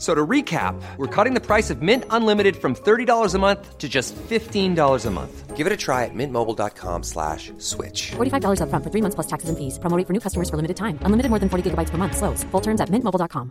[0.00, 3.86] So to recap, we're cutting the price of Mint Unlimited from $30 a month to
[3.86, 5.54] just $15 a month.
[5.54, 8.12] Give it a try at mintmobile.com slash switch.
[8.16, 9.78] $45 upfront for three months plus taxes and fees.
[9.78, 10.98] Promoting for new customers for limited time.
[11.04, 12.16] Unlimited more than 40 gigabytes per month.
[12.16, 12.44] Slows.
[12.44, 13.50] Full terms at mintmobile.com.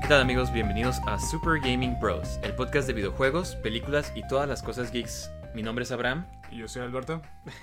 [0.00, 0.50] ¿Qué tal amigos?
[0.50, 5.30] Bienvenidos a Super Gaming Bros, el podcast de videojuegos, películas y todas las cosas geeks.
[5.54, 6.26] Mi nombre es Abraham.
[6.50, 7.22] Y yo soy Alberto.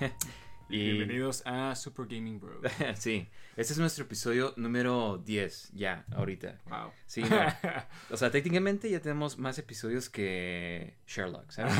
[0.72, 2.60] Y- Bienvenidos a Super Gaming Bro.
[2.94, 6.60] sí, este es nuestro episodio número 10, ya, ahorita.
[6.66, 6.92] Wow.
[7.06, 7.36] Sí, no.
[8.10, 11.74] O sea, técnicamente ya tenemos más episodios que Sherlock, ¿sabes?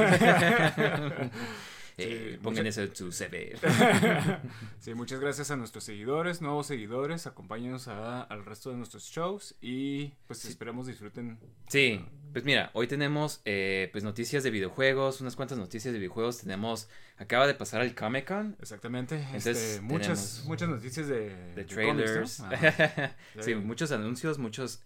[1.99, 3.57] Eh, pongan eso en su CV.
[4.81, 7.29] sí, muchas gracias a nuestros seguidores, nuevos seguidores.
[7.29, 11.39] Acompáñenos a- al resto de nuestros shows y pues esperamos disfruten.
[11.69, 16.39] Sí, pues mira, hoy tenemos eh, pues noticias de videojuegos, unas cuantas noticias de videojuegos.
[16.39, 19.17] Tenemos, acaba de pasar el Comic Con, Exactamente.
[19.17, 22.43] Entonces, este, muchas, tenemos muchas noticias de, de trailers.
[23.41, 24.83] sí, muchos anuncios, muchas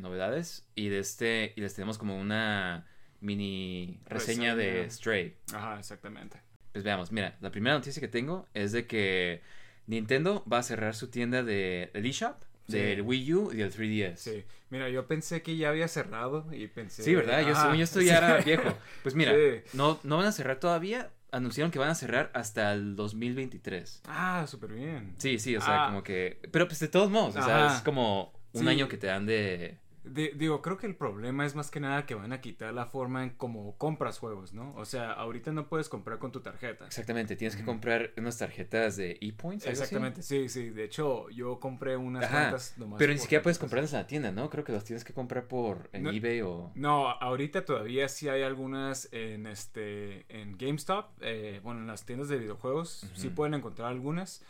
[0.00, 0.66] novedades.
[0.74, 2.86] Y de este, y les tenemos como una
[3.20, 4.88] mini reseña, de.
[4.90, 5.36] Stray.
[5.52, 6.38] Ajá, exactamente.
[6.72, 9.42] Pues veamos, mira, la primera noticia que tengo es de que
[9.86, 12.36] Nintendo va a cerrar su tienda de, del eShop,
[12.68, 12.78] Sí.
[12.78, 14.16] del Wii U y del 3DS.
[14.16, 14.44] Sí.
[14.70, 17.02] Mira, yo pensé que ya había cerrado y pensé.
[17.02, 17.42] Sí, ¿verdad?
[17.42, 18.24] Yo, Ajá, según yo, esto ya sí.
[18.24, 18.78] era viejo.
[19.02, 19.62] Pues mira, Sí.
[19.74, 21.10] no, no van a cerrar todavía.
[21.30, 24.02] Anunciaron que van a cerrar hasta el 2023.
[24.06, 25.14] Ah, súper bien.
[25.18, 25.86] Sí, sí, o sea, Ah.
[25.88, 26.38] como que...
[26.52, 29.78] Pero pues de todos modos, o sea, es como un año que te dan de...
[30.04, 32.86] Di- digo, creo que el problema es más que nada que van a quitar la
[32.86, 34.74] forma en cómo compras juegos, ¿no?
[34.76, 36.86] O sea, ahorita no puedes comprar con tu tarjeta.
[36.86, 39.66] Exactamente, tienes que comprar unas tarjetas de ePoints.
[39.66, 40.70] Exactamente, sí, sí.
[40.70, 44.06] De hecho, yo compré unas Ajá, cuantas nomás Pero ni siquiera puedes comprarlas en la
[44.06, 44.50] tienda, ¿no?
[44.50, 46.70] Creo que las tienes que comprar por en No- eBay o...
[46.74, 52.28] No, ahorita todavía sí hay algunas en este en GameStop, eh, bueno, en las tiendas
[52.28, 54.42] de videojuegos sí pueden encontrar algunas,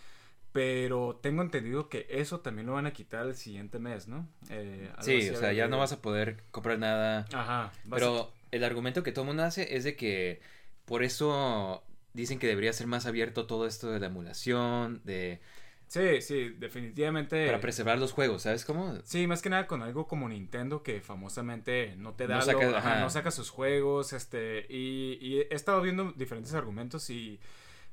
[0.54, 4.28] pero tengo entendido que eso también lo van a quitar el siguiente mes, ¿no?
[4.50, 7.26] Eh, Sí, o sea, ya no vas a poder comprar nada.
[7.34, 10.40] Ajá, a- Pero el argumento que todo el mundo hace es de que
[10.84, 11.82] por eso
[12.12, 15.40] dicen que debería ser más abierto todo esto de la emulación, de
[15.88, 17.46] Sí, sí, definitivamente.
[17.46, 18.94] para preservar los juegos, ¿sabes cómo?
[19.02, 22.68] Sí, más que nada con algo como Nintendo que famosamente no te da No saca-
[22.68, 23.00] ajá, ajá.
[23.00, 27.40] no saca sus juegos, este, y, y he estado viendo diferentes argumentos y,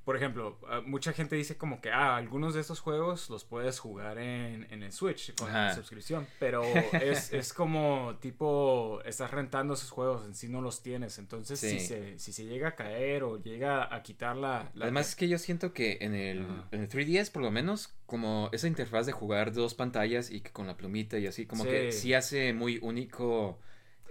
[0.06, 3.80] por ejemplo, ah, mucha gente dice como que, ah, algunos de estos juegos los puedes
[3.80, 6.64] jugar en, en el Switch con la suscripción, pero
[7.02, 11.80] es, es como tipo, estás rentando esos juegos, en sí no los tienes, entonces Sí.
[11.80, 14.72] si, se, si se llega a caer o llega a quitar la...
[14.74, 17.94] la- Además es que yo siento que en el, en el 3DS por lo menos
[18.08, 21.64] como esa interfaz de jugar dos pantallas y que con la plumita y así como
[21.64, 23.60] que sí hace muy único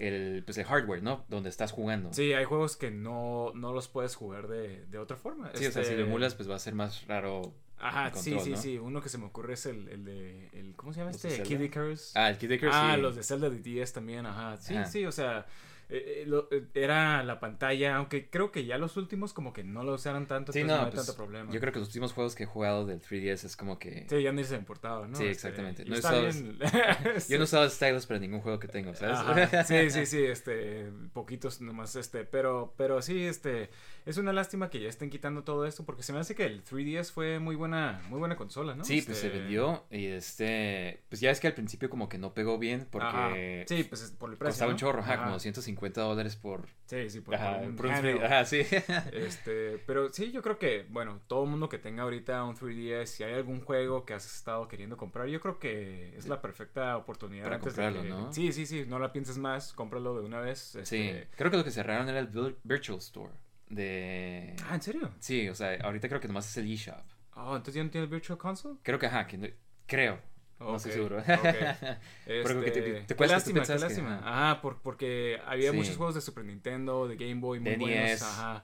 [0.00, 1.24] el, pues el hardware, ¿no?
[1.28, 2.12] Donde estás jugando.
[2.12, 5.50] Sí, hay juegos que no, no los puedes jugar de, de otra forma.
[5.54, 7.54] Sí, o sea, si Este, lo emulas pues va a ser más raro.
[7.78, 8.56] Ajá, sí, sí, ¿no?
[8.56, 8.78] sí.
[8.78, 10.48] Uno que se me ocurre es el, el de.
[10.52, 11.42] El, ¿Cómo se llama ¿Los de este?
[11.44, 12.12] Kid Icarus.
[12.14, 13.00] Ah, el Kid Icarus, Ah, sí.
[13.00, 14.56] los de Zelda de 10 también, ajá.
[14.58, 14.86] Sí, Ajá.
[14.86, 15.46] sí, o sea.
[15.90, 19.64] Eh, eh, lo- eh, era la pantalla, aunque creo que ya los últimos como que
[19.64, 21.52] no lo usaron tanto, Sí, entonces no, no, hay pues, tanto problema.
[21.52, 24.06] yo creo que los últimos juegos que he jugado del 3DS es como que...
[24.08, 25.16] Sí, ya ni se importaba, ¿no?
[25.16, 25.82] Sí, Este, exactamente.
[25.86, 26.58] y No usado- bien.
[27.28, 29.18] Yo no he usado stylus para ningún juego que tengo, ¿sabes?
[29.18, 33.70] Ajá, Sí, sí, sí, este, poquitos nomás, este, pero, pero sí, este,
[34.06, 36.64] es una lástima que ya estén quitando todo esto porque se me hace que el
[36.64, 38.84] 3DS fue muy buena, muy buena consola, ¿no?
[38.84, 41.02] Sí, pues se Este, vendió y este...
[41.08, 43.06] Pues ya es que al principio como que no pegó bien porque...
[43.06, 43.30] Ajá.
[43.66, 44.52] Sí, pues es por el precio.
[44.52, 45.24] Costaba un chorro, ajá, Ajá.
[45.24, 46.66] como 150 dólares por...
[46.86, 48.20] Sí, sí, por, Ajá, por un por un handheld.
[48.20, 48.60] 3D, ajá, sí.
[49.12, 53.22] Este, pero sí, yo creo que, bueno, todo mundo que tenga ahorita un 3DS, si
[53.24, 57.44] hay algún juego que has estado queriendo comprar, yo creo que es la perfecta oportunidad
[57.44, 58.14] Para antes comprarlo, de que...
[58.14, 58.32] ¿no?
[58.32, 60.76] Sí, sí, sí, no la pienses más, cómpralo de una vez.
[60.84, 63.32] Sí, este- creo que lo que cerraron era el vir- Virtual Store
[63.70, 64.54] de...
[64.68, 65.10] Ah, ¿en serio?
[65.20, 66.96] Sí, o sea, ahorita creo que nomás es el eShop.
[67.36, 68.78] Oh, entonces ya no tiene el Virtual Console.
[68.82, 69.48] Creo que, ajá, que no-
[69.86, 70.18] creo.
[70.58, 71.18] No estoy seguro.
[71.18, 71.24] ok.
[72.26, 74.18] Pero que te- Este, te qué lástima, qué pensabas que- lástima.
[74.18, 74.50] ajá.
[74.50, 75.76] Ajá, por- porque había Sí.
[75.76, 77.98] muchos juegos de Super Nintendo, de Game Boy muy De buenos.
[77.98, 78.22] NES.
[78.22, 78.62] Ajá.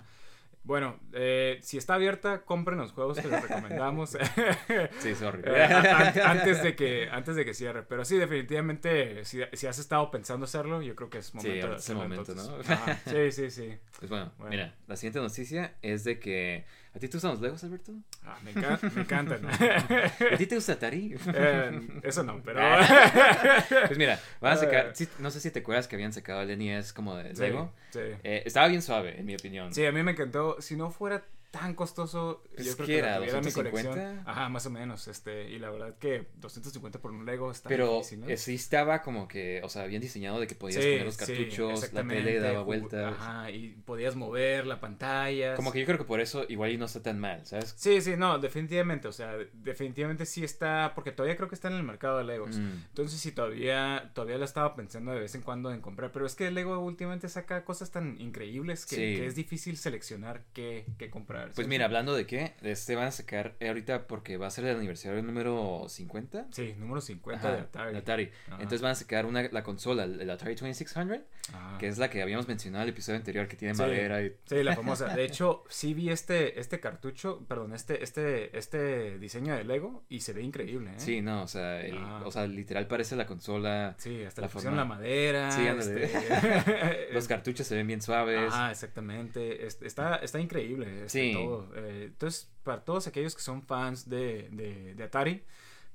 [0.67, 4.17] Bueno, eh, si está abierta, compren los juegos que les recomendamos.
[4.99, 5.43] Sí, sorry.
[5.47, 9.79] Eh, a- antes de que antes de que cierre pero sí definitivamente si, si has
[9.79, 12.69] estado pensando hacerlo yo creo que es momento de ahorita es el hacerlo, momento, entonces.
[12.69, 12.75] ¿no?
[12.75, 14.51] Ajá, sí sí sí Pues bueno, Bueno.
[14.51, 16.65] mira, la siguiente noticia es de que...
[16.97, 17.93] ¿A ti te gustan los Legos, Alberto?
[18.25, 21.15] Ah, me, encan- me encantan ¿A ti te gusta Atari?
[21.35, 22.59] Eh, eso no pero
[23.87, 24.87] Pues mira, van a sacar...
[24.87, 24.91] Eh.
[24.95, 27.73] sí, no sé si te acuerdas que habían sacado el NES como de Sí, Lego.
[27.91, 28.01] sí.
[28.25, 29.75] Eh, estaba bien suave, en mi opinión.
[29.75, 30.57] Sí, a mí me encantó.
[30.61, 31.23] Si no fuera
[31.61, 33.11] tan costoso, Pues, yo creo ¿qué que era?
[33.13, 33.93] la tuviera en mi 250?
[34.01, 34.29] colección.
[34.29, 35.09] Ajá, más o menos.
[35.09, 38.29] Este, y la verdad que 250 por un Lego está Pero difícil, ¿no?
[38.29, 41.15] eh, sí estaba como que, o sea, bien diseñado de que podías Sí, poner los
[41.17, 43.15] sí, cartuchos, la tele daba vueltas.
[43.19, 45.55] Ajá, y podías mover la pantalla.
[45.57, 47.75] Como que yo creo que por eso igual y no está tan mal, ¿sabes?
[47.77, 49.09] Sí, sí, no, definitivamente.
[49.09, 50.93] O sea, definitivamente sí está.
[50.95, 52.57] Porque todavía creo que está en el mercado de Legos.
[52.59, 52.85] Mm.
[52.89, 56.13] Entonces sí, todavía, todavía lo estaba pensando de vez en cuando en comprar.
[56.13, 59.01] Pero es que Lego últimamente saca cosas tan increíbles que, Sí.
[59.17, 61.46] que es difícil seleccionar qué, qué comprar.
[61.55, 61.69] Pues ¿sí?
[61.69, 65.23] mira, hablando de qué, este van a sacar ahorita porque va a ser el aniversario
[65.23, 66.47] número 50.
[66.51, 67.93] Sí, número 50 Ajá, de Atari.
[67.93, 68.31] de Atari.
[68.47, 68.55] Ajá.
[68.57, 71.19] Entonces van a sacar una, la consola, el Atari 2600,
[71.55, 71.77] Ah.
[71.79, 73.81] que es la que habíamos mencionado en el episodio anterior, que tiene Sí.
[73.83, 74.35] madera y...
[74.47, 75.15] Sí, la famosa.
[75.15, 80.21] De hecho, sí vi este, este cartucho, perdón, este, este, este diseño de Lego y
[80.21, 80.95] se ve increíble, ¿eh?
[80.99, 82.23] Sí, no, o sea, el- Ah.
[82.25, 83.95] o sea, literal parece la consola.
[83.99, 85.51] Sí, hasta La forma- la madera.
[85.53, 86.11] Sí, este,
[87.13, 88.53] Los cartuchos se ven bien suaves.
[88.53, 89.67] Ajá, exactamente.
[89.67, 91.26] Es- Está, está increíble este, Sí.
[91.27, 91.71] Todo.
[91.77, 95.45] Eh, entonces, para todos aquellos que son fans de, de, de Atari,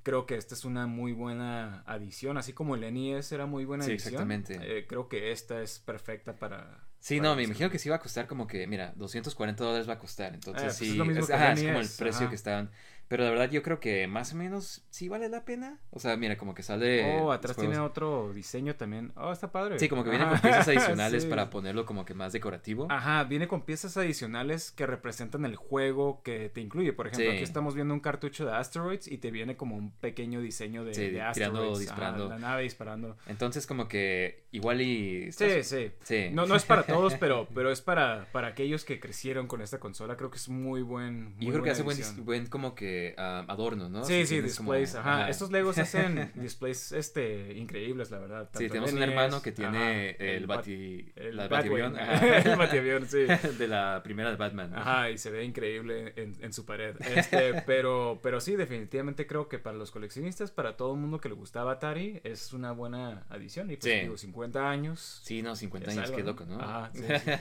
[0.04, 2.38] creo que esta es una muy buena adición.
[2.38, 4.24] Así como el NES era muy buena Sí, adición.
[4.33, 4.80] exactamente.
[4.80, 6.88] eh, creo que esta es perfecta para.
[7.00, 9.89] Sí, para no, me imagino que sí va a costar como que, mira, 240 dólares
[9.89, 10.33] va a costar.
[10.36, 12.27] Entonces Eh, pues sí, es lo mismo que ajá, el es como el NES, precio
[12.27, 12.30] ajá.
[12.30, 12.72] que estaban.
[13.12, 15.78] Pero la verdad yo creo que más o menos sí vale la pena.
[15.90, 17.19] O sea, mira, como que sale...
[17.19, 19.12] Oh, atrás tiene otro diseño también.
[19.18, 19.78] Oh, está padre.
[19.80, 21.30] Sí, como que viene Ajá, con piezas adicionales sí.
[21.30, 22.88] para ponerlo como que más decorativo.
[22.90, 26.94] Ajá, viene con piezas adicionales que representan el juego que te incluye.
[26.94, 27.36] Por ejemplo, Sí.
[27.36, 30.94] aquí estamos viendo un cartucho de Asteroids y te viene como un pequeño diseño de,
[30.94, 31.68] Sí, de tirando, Asteroids.
[31.68, 32.30] Ajá, disparando.
[32.30, 33.18] la nave disparando.
[33.28, 35.34] Entonces como que igual y...
[35.34, 35.92] Sí, sí.
[36.04, 36.30] Sí.
[36.31, 39.81] No, no es para todos, pero, pero es para, para aquellos que crecieron con esta
[39.81, 40.16] consola.
[40.16, 41.36] Creo que es muy buen.
[41.36, 44.03] Muy yo creo que hace buen, buen como que ah, adorno, ¿no?
[44.03, 44.95] Sí, Si sí, como- displays.
[44.95, 45.21] ajá.
[45.24, 45.30] ajá.
[45.30, 48.50] Estos Legos hacen displays este, increíbles, la verdad.
[48.53, 51.12] Sí, tenemos un hermano que tiene ajá, el, Bat- bati...
[51.15, 51.95] el la batiavión.
[52.45, 53.19] el batiavión, sí.
[53.57, 54.74] de la primera de Batman.
[54.75, 56.95] Ajá, y se ve increíble en, en su pared.
[57.15, 61.30] Este, pero, pero sí, definitivamente creo que para los coleccionistas, para todo el mundo que
[61.30, 63.69] le gustaba Atari, es una buena adición.
[63.71, 64.00] Y pues Sí.
[64.01, 65.21] digo, 50 años.
[65.24, 66.59] Sí, no, 50 es años, algo, qué loco, ¿no?
[66.62, 67.31] Ajá, sí, sí.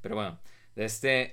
[0.00, 0.38] Pero bueno,
[0.84, 1.32] este,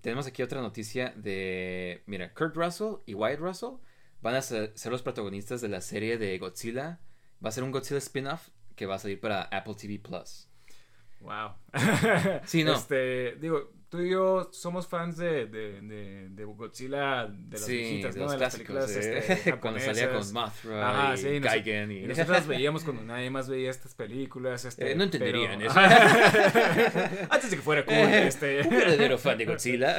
[0.00, 3.76] tenemos aquí otra noticia de, mira, Kurt Russell y Wyatt Russell
[4.20, 7.00] van a ser, ser los protagonistas de la serie de Godzilla.
[7.44, 10.48] Va a ser un Godzilla spin-off que va a salir para Apple TV Plus.
[11.20, 11.52] Wow.
[12.44, 12.74] Sí, no.
[12.76, 17.76] Este, digo, tú y yo somos fans de, de, de, de Godzilla, de las sí,
[17.76, 18.30] viejitas, ¿no?
[18.30, 20.32] de las películas eh, este, cuando salía con.
[20.32, 21.36] Mothra Ajá, y sí, y...
[21.36, 24.64] Y nosotros las veíamos cuando nadie más veía estas películas.
[24.64, 25.78] Este, Eh, no entenderían pero- eso.
[27.30, 28.62] Antes de que fuera cool, Eh, este.
[28.62, 29.96] Un verdadero fan de Godzilla.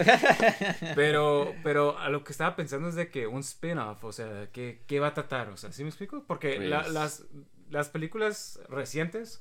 [0.95, 4.81] Pero, pero a lo que estaba pensando es de que un spin-off, o sea, ¿qué,
[4.87, 5.49] qué va a tratar?
[5.49, 6.23] O sea, ¿sí me explico?
[6.25, 7.25] Porque la- Pues- las,
[7.69, 9.39] las películas recientes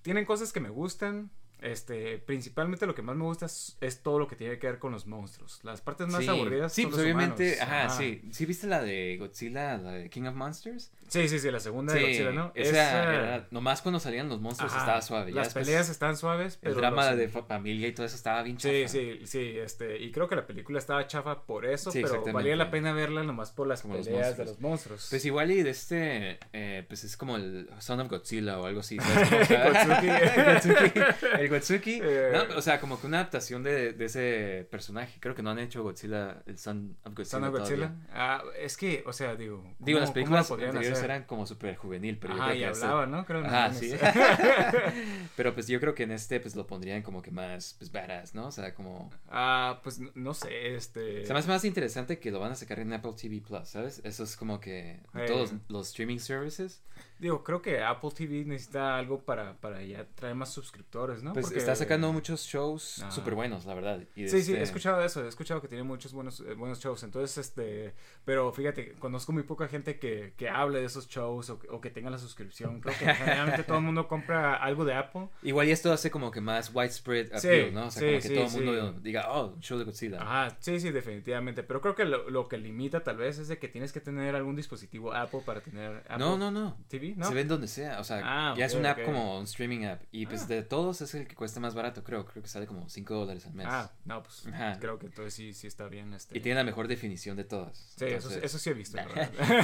[0.00, 1.30] tienen cosas que me gustan.
[1.62, 4.78] Este, principalmente lo que más me gusta es, es todo lo que tiene que ver
[4.78, 5.60] con los monstruos.
[5.62, 7.62] Las partes más sí, aburridas sí son pues los obviamente, humanos.
[7.62, 8.22] ajá, sí.
[8.32, 10.90] ¿Sí viste la de Godzilla, la de King of Monsters?
[11.08, 12.52] Sí, sí, sí, la segunda de Sí, Godzilla, ¿no?
[12.54, 15.30] esa Esa- era- nomás cuando salían los monstruos Ajá, estaba suave.
[15.32, 18.42] Las peleas están suaves, pero El drama los- de fa- familia y todo eso estaba
[18.42, 18.88] bien Sí, chafa.
[18.92, 22.56] sí, sí, este, y creo que la película estaba chafa por eso, Sí, pero valía
[22.56, 25.06] la pena verla nomás por las Como los peleas de los monstruos.
[25.10, 28.80] Pues igual y de este, eh, pues es como el Son of Godzilla o algo
[28.80, 28.96] así.
[28.98, 29.48] ¿sabes
[30.66, 31.00] Gotsuki.
[31.38, 32.00] El Gotsuki.
[32.02, 32.30] Eh.
[32.32, 35.18] No, o sea, como que una adaptación de, de ese personaje.
[35.20, 37.30] Creo que no han hecho Godzilla, el Son of Godzilla.
[37.30, 37.92] Son of Godzilla.
[38.12, 39.62] Ah, es que, o sea, digo.
[39.78, 41.04] Digo, ¿cómo- las películas anteriores hacer?
[41.04, 43.24] eran como súper juvenil, pero yo Ajá, creo y que este- hablaba, ¿no?
[43.26, 43.92] Creo Ajá, sí.
[45.36, 48.34] pero pues yo creo que en este pues lo pondrían como que más pues badass,
[48.34, 48.46] ¿no?
[48.46, 51.26] O sea, como ah, pues no, sé, este.
[51.26, 54.00] se me hace más interesante que lo van a sacar en Apple TV Plus, ¿sabes?
[54.04, 55.24] Eso es como que Eh.
[55.26, 56.82] todos los streaming services.
[57.22, 61.32] Digo, creo que Apple TV necesita algo para, para ya traer más suscriptores, ¿no?
[61.34, 63.12] Pues Porque- está sacando muchos shows Ah.
[63.12, 64.00] súper buenos, la verdad.
[64.16, 66.80] Y Sí, sí, he este- escuchado eso, he escuchado que tiene muchos buenos, eh, buenos
[66.80, 71.48] shows, entonces, este, pero fíjate, conozco muy poca gente que, que hable de esos shows
[71.50, 74.84] o, que- o que tenga la suscripción, creo que generalmente todo el mundo compra algo
[74.84, 77.86] de Apple, Igual y esto hace como que más widespread Sí, appeal, ¿no?
[77.86, 80.20] O sea, sí, como que sí, todo el mundo diga, oh, show de Godzilla.
[80.20, 81.62] Ajá, sí, sí, definitivamente.
[81.62, 84.34] Pero creo que lo, lo que limita tal vez es de que tienes que tener
[84.34, 86.76] algún dispositivo Apple para tener Apple no, no, no.
[86.88, 87.26] TV, ¿no?
[87.28, 89.04] Se ven donde sea, o sea, Ah, ya es una app ok.
[89.04, 90.02] como un streaming app.
[90.12, 90.46] Y pues Ah.
[90.46, 92.24] de todos es el que cuesta más barato, creo.
[92.26, 93.66] Creo que sale como 5 dólares al mes.
[93.68, 94.78] Ah, no, pues Ajá.
[94.80, 96.12] creo que entonces sí, sí está bien.
[96.14, 96.36] Este...
[96.36, 97.76] Y tiene la mejor definición de todas.
[97.96, 98.98] Sí, eso, Entonces- eso sí he visto.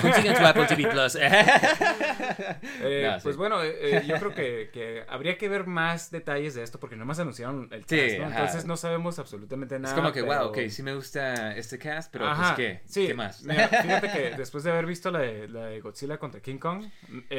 [0.02, 1.16] Consigan tu Apple TV Plus.
[2.80, 3.22] Eh, No, sí.
[3.22, 6.78] Pues bueno, eh, eh, yo creo que, que habría que ver más detalles de esto
[6.80, 8.28] porque nomás anunciaron el cast, Sí, ¿no?
[8.28, 9.94] Entonces no sabemos absolutamente es nada.
[9.94, 12.82] como que, wow, pero- ok, sí me gusta este cast, pero Ajá, pues ¿qué?
[12.86, 13.42] sí, ¿Qué más?
[13.44, 16.84] mira, fíjate que después de haber visto la de, la de Godzilla contra King Kong,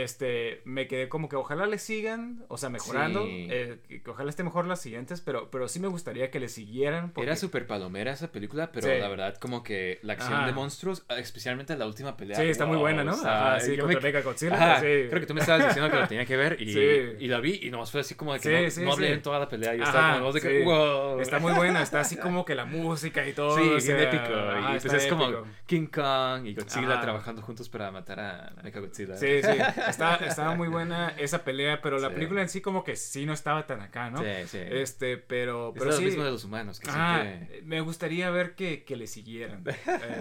[0.03, 3.47] este, me quedé como que ojalá le sigan, o sea, mejorando, Sí.
[3.49, 6.49] eh, que, que ojalá esté mejor las siguientes, pero, pero sí me gustaría que le
[6.49, 7.11] siguieran.
[7.11, 7.27] Porque...
[7.27, 8.93] Era súper palomera esa película, pero Sí.
[8.99, 10.45] la verdad como que la acción Ajá.
[10.47, 12.37] de monstruos, especialmente la última pelea.
[12.37, 13.13] Sí, está muy buena, ¿no?
[13.13, 14.85] o sea, Ajá, sí, yo contra me- Mechagodzilla, Ajá, sí.
[15.09, 17.59] Creo que tú me estabas diciendo que lo tenía que ver y, y la vi
[17.63, 19.75] y nomás fue así como de que no, no hablé en toda la pelea.
[19.75, 21.19] Yo Ajá, estaba como de que, wow.
[21.19, 23.55] Está muy buena, está así como que la música y todo.
[23.57, 24.33] Sí, o bien épico.
[24.33, 25.43] ajá, y pues está es como.
[25.65, 29.15] King Kong y Godzilla trabajando juntos para matar a Mechagodzilla.
[29.17, 29.47] Sí, sí,
[29.87, 32.13] está, estaba muy buena esa pelea, pero la Sí.
[32.15, 34.19] película en sí como que sí no estaba tan acá, ¿no?
[34.19, 34.59] Sí, sí.
[34.61, 36.05] Este, pero, es pero lo sí.
[36.05, 37.61] mismo de los humanos, que Ah, siempre...
[37.63, 39.63] me gustaría ver que, que le siguieran.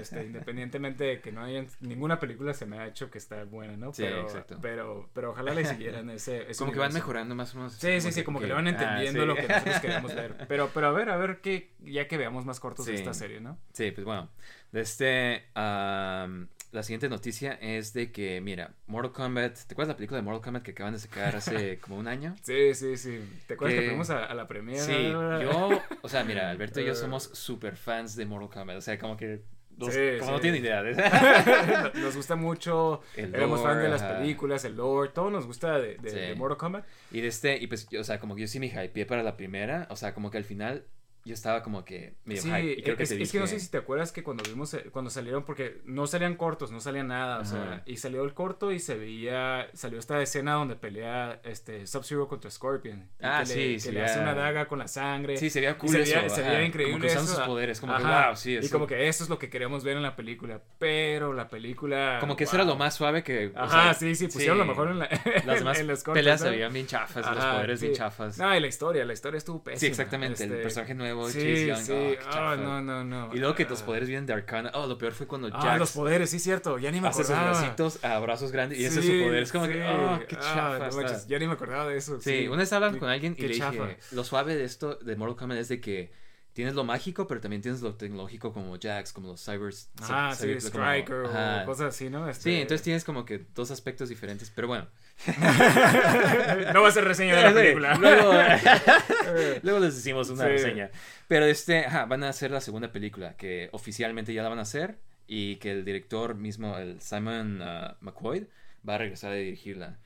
[0.01, 1.67] Este, independientemente de que no hayan.
[1.81, 3.93] Ninguna película se me ha hecho que está buena, ¿no?
[3.93, 4.59] Sí, pero, exacto.
[4.61, 6.51] Pero, pero ojalá le siguieran ese.
[6.51, 7.75] ese Como que van mejorando más o menos.
[7.75, 9.27] Sí, sí, sí, como que, le van ah, entendiendo sí.
[9.27, 10.37] lo que nosotros queremos ver.
[10.49, 13.41] Pero, pero a ver, a ver qué, ya que veamos más cortos de esta serie,
[13.41, 13.59] ¿no?
[13.73, 14.29] Sí, pues bueno.
[14.73, 19.55] De este, am, la siguiente noticia es de que, mira, Mortal Kombat.
[19.67, 22.35] ¿Te acuerdas la película de Mortal Kombat que acaban de sacar hace como un año?
[22.43, 23.19] Sí, sí, sí.
[23.47, 24.81] ¿Te acuerdas que, Que- fuimos a, a la premiere?
[24.83, 25.71] Sí, yo,
[26.03, 28.77] o sea, mira, Alberto y yo somos super fans de Mortal Kombat.
[28.77, 29.41] O sea, como que.
[29.79, 30.37] los- Sí, como sí.
[30.37, 30.83] no tienen idea.
[30.83, 30.95] de-
[32.01, 35.79] nos gusta mucho, El éramos lore, fans de las películas, el lore, todo nos gusta
[35.79, 36.17] de, de, Sí.
[36.17, 36.85] de Mortal Kombat.
[37.13, 39.23] Y de este, y pues, yo, o sea, como que yo sí me hypeé para
[39.23, 39.87] la primera.
[39.91, 40.85] O sea, como que al final
[41.25, 42.51] yo estaba como que medio Sí.
[42.51, 44.43] Y creo que es, te es que no dije- sé si te acuerdas que cuando
[44.45, 47.83] vimos, eh, cuando salieron, porque no salían cortos, no salía nada, o sea, Ajá.
[47.87, 52.51] y salió el corto y se veía, salió esta escena donde pelea este Sub-Zero contra
[52.51, 52.99] Scorpion.
[53.21, 55.37] y Ah, que le, sí, que se le hace una daga con la sangre.
[55.37, 57.25] Sí, se veía Y cool se eso, veía, se ajá, veía como increíble que usaban
[57.25, 57.35] eso.
[57.37, 59.51] sus poderes, como que, Ajá, wow, sí, Y eso- como que eso es lo que
[59.51, 62.19] queremos ver en la película, pero la película...
[62.21, 62.73] Como que eso era wow.
[62.75, 63.49] lo más suave que.
[63.55, 65.09] o Ajá, sea, sí, sí, pusieron lo mejor en, la,
[65.45, 66.53] Las demás en los cortos, peleas se ¿no?
[66.53, 67.99] veían bien chafas, los Ajá, poderes bien sí.
[67.99, 68.39] chafas.
[68.39, 69.81] No, y la historia, la historia estuvo pésima.
[69.81, 72.57] sí, exactamente, el este, personaje nuevo, Sí, Chase Young, sí, oh, ah, chafa.
[72.57, 73.31] no, no, no.
[73.35, 73.87] Y luego que los Ah.
[73.87, 74.71] poderes vienen de Arcana.
[74.75, 77.23] Oh, lo peor fue cuando Ah, Jax los poderes, sí, cierto, ya ni me hace
[77.25, 77.59] sus acordaba.
[77.61, 79.43] bracitos a brazos grandes y ese es Sí, su poder.
[79.43, 79.73] Es como sí.
[79.73, 80.41] que, oh, qué Ah,
[80.79, 80.89] chafa.
[80.91, 82.21] no manches, ya ni me acordaba de eso.
[82.21, 83.71] Sí, una vez hablando Qué- con alguien y le chafa.
[83.73, 86.11] dije, lo suave de esto, de Mortal Kombat, es de que
[86.59, 89.91] tienes lo mágico, pero también tienes lo tecnológico como Jax, como los cybers.
[90.03, 91.63] Ah, sí, cyber- como- Striker ajá.
[91.63, 92.25] o cosas así, ¿no?
[92.25, 94.89] Sí, Este- entonces tienes como que dos aspectos diferentes, pero bueno.
[96.75, 97.95] no va a ser reseña de la película.
[97.95, 98.33] Luego,
[99.63, 100.51] luego les decimos una Sí.
[100.51, 100.91] reseña.
[101.29, 104.63] Pero este, ajá, van a hacer la segunda película, que oficialmente ya la van a
[104.63, 104.99] hacer,
[105.29, 108.49] y que el director mismo, el Simon uh, McCoy,
[108.89, 109.99] va a regresar a dirigirla.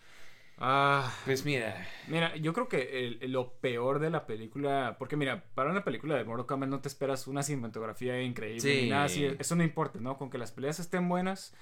[0.65, 5.43] Ah, Pues mira, Mira, yo creo que el- lo peor de la película, porque mira,
[5.55, 8.83] para una película de Mortal Kombat no te esperas una cinematografía increíble Sí.
[8.85, 10.17] ni nada así, eso no importa, ¿no?
[10.19, 11.53] Con que las peleas estén buenas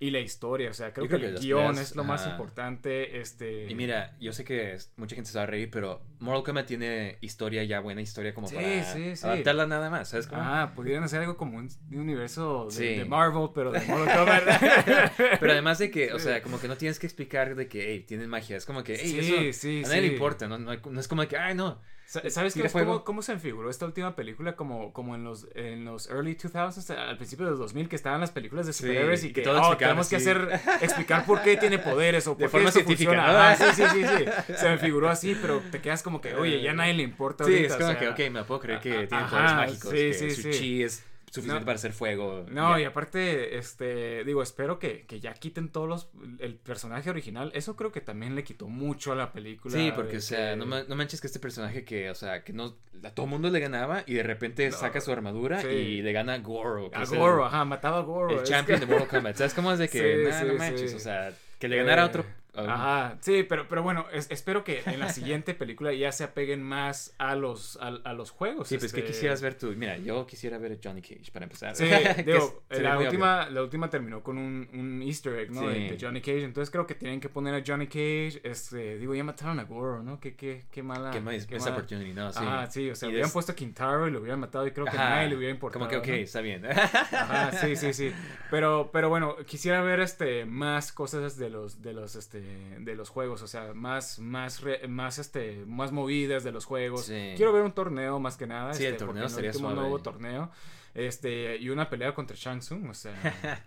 [0.00, 3.70] y la historia, o sea, creo, que, que el guion es lo más importante, este...
[3.70, 7.18] y mira, yo sé que mucha gente se va a reír, pero Mortal Kombat tiene
[7.20, 9.26] historia ya, buena historia como Sí, para sí, sí.
[9.26, 10.42] adaptarla nada más, ¿sabes cómo?
[10.42, 15.12] Ah, pudieran hacer algo como un, un universo de, Marvel, pero de Mortal Kombat.
[15.40, 18.04] Pero además de que, o sea, como que no tienes que explicar de que, hey,
[18.06, 18.56] tienen magia.
[18.56, 20.48] Es como que, hey, eso a nadie le importa.
[20.48, 21.80] No, no, no es como que, ay, no.
[22.06, 24.56] Sa- ¿Sabes qué cómo, cómo se enfiguró esta última película?
[24.56, 28.20] Como, como en los en los early 2000s, al principio de los 2000, que estaban
[28.20, 31.56] las películas de Sí, superhéroes y que que oh, tenemos que hacer, explicar por qué
[31.56, 33.32] tiene poderes o De por forma qué esto científica, funciona.
[33.32, 33.38] ¿no?
[33.38, 34.04] Ajá, sí, sí, sí,
[34.48, 34.54] sí.
[34.56, 37.44] Se me figuró así, pero te quedas como que, oye, ya a nadie le importa
[37.44, 39.30] Sí, ahorita, es como o sea, que, ok, me puedo creer que a- tienen ajá,
[39.30, 39.90] poderes mágicos.
[39.90, 40.50] sí, que sí, su sí.
[40.50, 41.66] chi es suficiente No.
[41.66, 42.46] para hacer fuego.
[42.48, 42.82] No, ya.
[42.82, 47.50] y aparte, este, digo, espero que, que ya quiten todos los, el personaje original.
[47.54, 49.74] Eso creo que también le quitó mucho a la película.
[49.74, 52.52] Sí, porque, o sea, que- no, no manches que este personaje que, o sea, que
[52.52, 55.66] no, a todo mundo le ganaba y de repente No, saca su armadura sí.
[55.68, 56.90] y le gana a Goro.
[56.94, 58.38] A el- Goro, ajá, mataba a Goro.
[58.38, 59.36] El, champion que- de Mortal Kombat.
[59.36, 60.94] ¿Sabes cómo es de que, Sí, nah, sí, no manches?
[60.94, 62.06] O sea, que le ganara Eh.
[62.06, 62.24] otro,
[62.56, 66.62] Ajá, sí, pero, pero bueno, es- espero que en la siguiente película ya se apeguen
[66.62, 68.68] más a los, a, a los juegos.
[68.68, 69.72] Sí, pues que este- quisieras ver tú.
[69.76, 71.74] Mira, yo quisiera ver a Johnny Cage para empezar.
[71.76, 71.84] Sí,
[72.26, 75.60] digo, es- la última, la última terminó con un, un easter egg, ¿no?
[75.60, 75.66] Sí.
[75.66, 76.44] De, de Johnny Cage.
[76.44, 78.40] Entonces creo que tienen que poner a Johnny Cage.
[78.44, 80.20] Este, digo, ya mataron a Goro, ¿no?
[80.20, 81.10] Qué, qué, qué mala.
[81.20, 82.32] más qué esa mala- opportunity, ¿no?
[82.32, 82.38] Sí.
[82.42, 84.96] Ajá, sí, o sea, hubieran puesto a Quintaro y lo hubieran matado y creo que
[84.96, 85.80] Ajá, nadie le hubiera importado.
[85.86, 86.14] Como que, ok, ¿no?
[86.14, 86.64] está bien.
[87.12, 88.12] Ajá, sí, sí, sí.
[88.50, 92.43] Pero, pero bueno, quisiera ver este más cosas de los, de los, este,
[92.80, 97.06] de los juegos, o sea, más, más, re- más, este, más movidas de los juegos.
[97.06, 97.32] Sí.
[97.36, 98.74] Quiero ver un torneo más que nada.
[98.74, 99.80] Sí, el este, torneo porque en estaría último suave.
[99.80, 100.50] nuevo torneo.
[100.94, 103.14] Este, y una pelea contra Shang Tsung, o sea.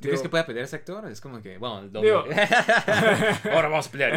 [0.00, 1.04] ¿Tú crees que pueda pelear ese actor?
[1.10, 2.08] Es como que, bueno, el doble.
[2.08, 2.24] Digo-
[3.52, 4.12] Ahora vamos a pelear.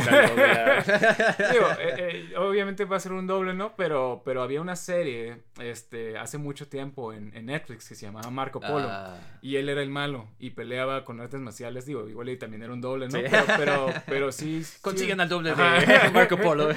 [1.51, 3.75] Digo, eh, eh, obviamente va a ser un doble, ¿no?
[3.75, 8.29] Pero, pero había una serie este, hace mucho tiempo en, en Netflix que se llamaba
[8.29, 8.87] Marco Polo.
[8.89, 9.17] Ah.
[9.41, 11.85] Y él era el malo y peleaba con artes marciales.
[11.85, 13.17] Digo, igual y también era un doble, ¿no?
[13.19, 13.23] Sí.
[13.29, 14.63] Pero, pero, pero sí.
[14.63, 15.79] sí- Consiguen al doble Ajá.
[15.79, 16.69] de Marco Polo.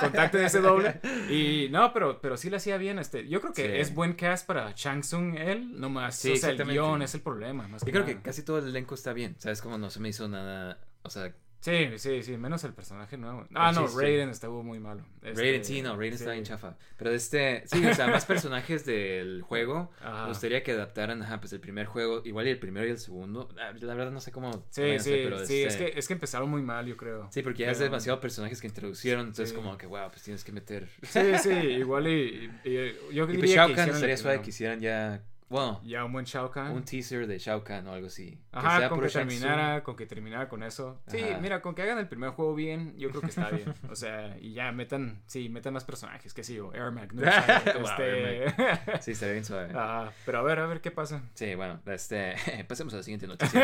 [0.00, 1.00] Contacten ese doble.
[1.30, 2.98] Y no, pero, pero sí le hacía bien.
[2.98, 3.72] Este, yo creo que Sí.
[3.76, 6.16] es buen cast para Chang Tsung, él, nomás.
[6.16, 7.68] Sí, o sea, el guion es el problema.
[7.68, 9.36] Más Yo que creo que casi todo el elenco está bien.
[9.38, 9.60] ¿Sabes?
[9.60, 10.78] Como no se me hizo nada.
[11.02, 13.44] O sea, Sí, sí, sí, menos el personaje nuevo.
[13.52, 14.00] Ah, no, chiste.
[14.00, 15.04] Raiden estuvo muy malo.
[15.22, 16.30] Este, Raiden, sí, no, Raiden está sí.
[16.30, 16.76] bien chafa.
[16.96, 19.90] Pero este, sí, o sea, más personajes del juego.
[20.00, 20.22] Ajá.
[20.22, 22.98] Me gustaría que adaptaran, ajá, pues el primer juego, igual y el primero y el
[22.98, 23.48] segundo.
[23.60, 24.52] Ah, La verdad no sé cómo.
[24.70, 27.28] Sí, sí, hacer, pero sí, es este- que, es que empezaron muy mal, yo creo.
[27.32, 29.56] Sí, porque ya es demasiado personajes que introducieron, entonces Sí.
[29.56, 30.88] como que, wow, pues tienes que meter...
[31.02, 32.70] Sí, sí, igual y, y-
[33.10, 36.12] y yo Y diría pues Shao Kahn estaría suave que hicieran ya, bueno, Ya un
[36.12, 36.72] buen Shao Kahn.
[36.72, 38.32] un teaser de Shao Kahn o algo así.
[38.52, 41.00] Que Ajá, sea con que terminara, con que terminara con eso.
[41.06, 41.38] Sí, Ajá.
[41.38, 43.72] mira, con que hagan el primer juego bien, yo creo que está bien.
[43.90, 47.24] O sea, y ya metan, sí, metan más personajes, que sí, o Air Magnus.
[47.24, 48.54] Wow, este...
[49.00, 49.70] Sí, estaría bien suave.
[49.74, 51.22] Ajá, pero a ver, a ver qué pasa.
[51.34, 52.34] Sí, bueno, este,
[52.68, 53.60] pasemos a la siguiente noticia.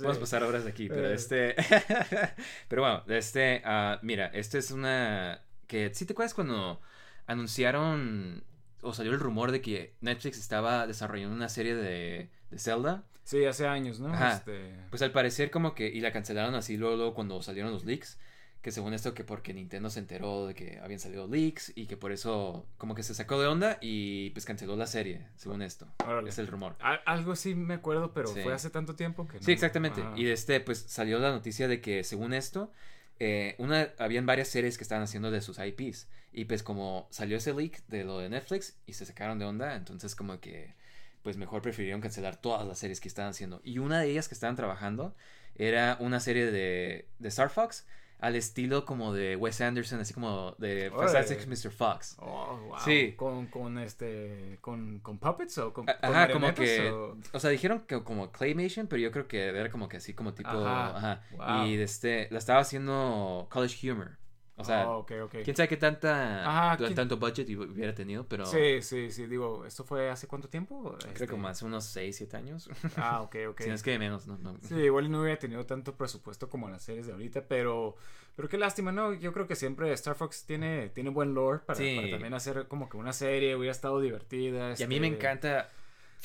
[0.00, 1.14] Vamos a pasar horas aquí, pero Eh.
[1.14, 1.54] este,
[2.68, 6.80] pero bueno, este, ah, mira, este es una, que, ¿sí te acuerdas cuando
[7.26, 8.44] anunciaron
[8.84, 13.04] o salió el rumor de que Netflix estaba desarrollando una serie de, de Zelda?
[13.24, 14.12] Sí, hace años, ¿no?
[14.12, 14.34] Ajá.
[14.34, 14.74] Este...
[14.90, 18.18] Pues al parecer como que, y la cancelaron así luego, luego cuando salieron los leaks,
[18.60, 21.98] que según esto que porque Nintendo se enteró de que habían salido leaks y que
[21.98, 25.86] por eso como que se sacó de onda y pues canceló la serie, según esto.
[26.06, 26.30] Órale.
[26.30, 26.74] Es el rumor.
[26.80, 28.40] Al- algo sí me acuerdo, pero Sí.
[28.42, 29.42] fue hace tanto tiempo que no.
[29.42, 30.00] Sí, exactamente.
[30.00, 30.14] Ajá.
[30.16, 32.72] Y de este, pues salió la noticia de que según esto,
[33.18, 36.08] eh, una, habían varias series que estaban haciendo de sus IPs.
[36.32, 39.76] Y pues como salió ese leak de lo de Netflix y se sacaron de onda,
[39.76, 40.74] entonces como que
[41.22, 43.60] pues mejor prefirieron cancelar todas las series que estaban haciendo.
[43.64, 45.14] Y una de ellas que estaban trabajando
[45.54, 47.86] era una serie de, de Star Fox
[48.20, 50.90] al estilo como de Wes Anderson, así como de.
[50.90, 51.70] Fantastic Mr.
[51.70, 52.16] Fox.
[52.20, 52.78] Oh, wow.
[52.84, 53.14] Sí.
[53.16, 54.58] Con, con este.
[54.60, 55.86] Con, con puppets o con.
[55.88, 56.90] Ajá, como que.
[56.90, 60.14] o- O sea, dijeron que como Claymation, pero yo creo que era como que así
[60.14, 60.48] como tipo.
[60.50, 61.22] Ajá, Ajá.
[61.32, 61.66] wow.
[61.66, 62.28] Y de este.
[62.30, 64.16] La estaba haciendo College Humor.
[64.56, 65.12] O sea, Oh, ok.
[65.42, 66.44] quién sabe qué tanta.
[66.48, 68.46] Ajá, quién- tanto budget hubiera tenido, pero.
[68.46, 69.26] Sí, sí, sí.
[69.26, 70.94] Digo, ¿esto fue hace cuánto tiempo?
[70.98, 72.68] Creo Este, que como hace unos 6, 7 años.
[72.96, 73.60] Ah, ok, ok.
[73.62, 74.56] Si no es que menos, no, no.
[74.62, 77.96] Sí, igual no hubiera tenido tanto presupuesto como las series de ahorita, pero,
[78.36, 79.12] pero qué lástima, ¿no?
[79.14, 81.96] Yo creo que siempre Star Fox tiene, tiene buen lore para, Sí.
[81.96, 84.74] para también hacer como que una serie, hubiera estado divertida.
[84.78, 85.68] Y a mí me este- encanta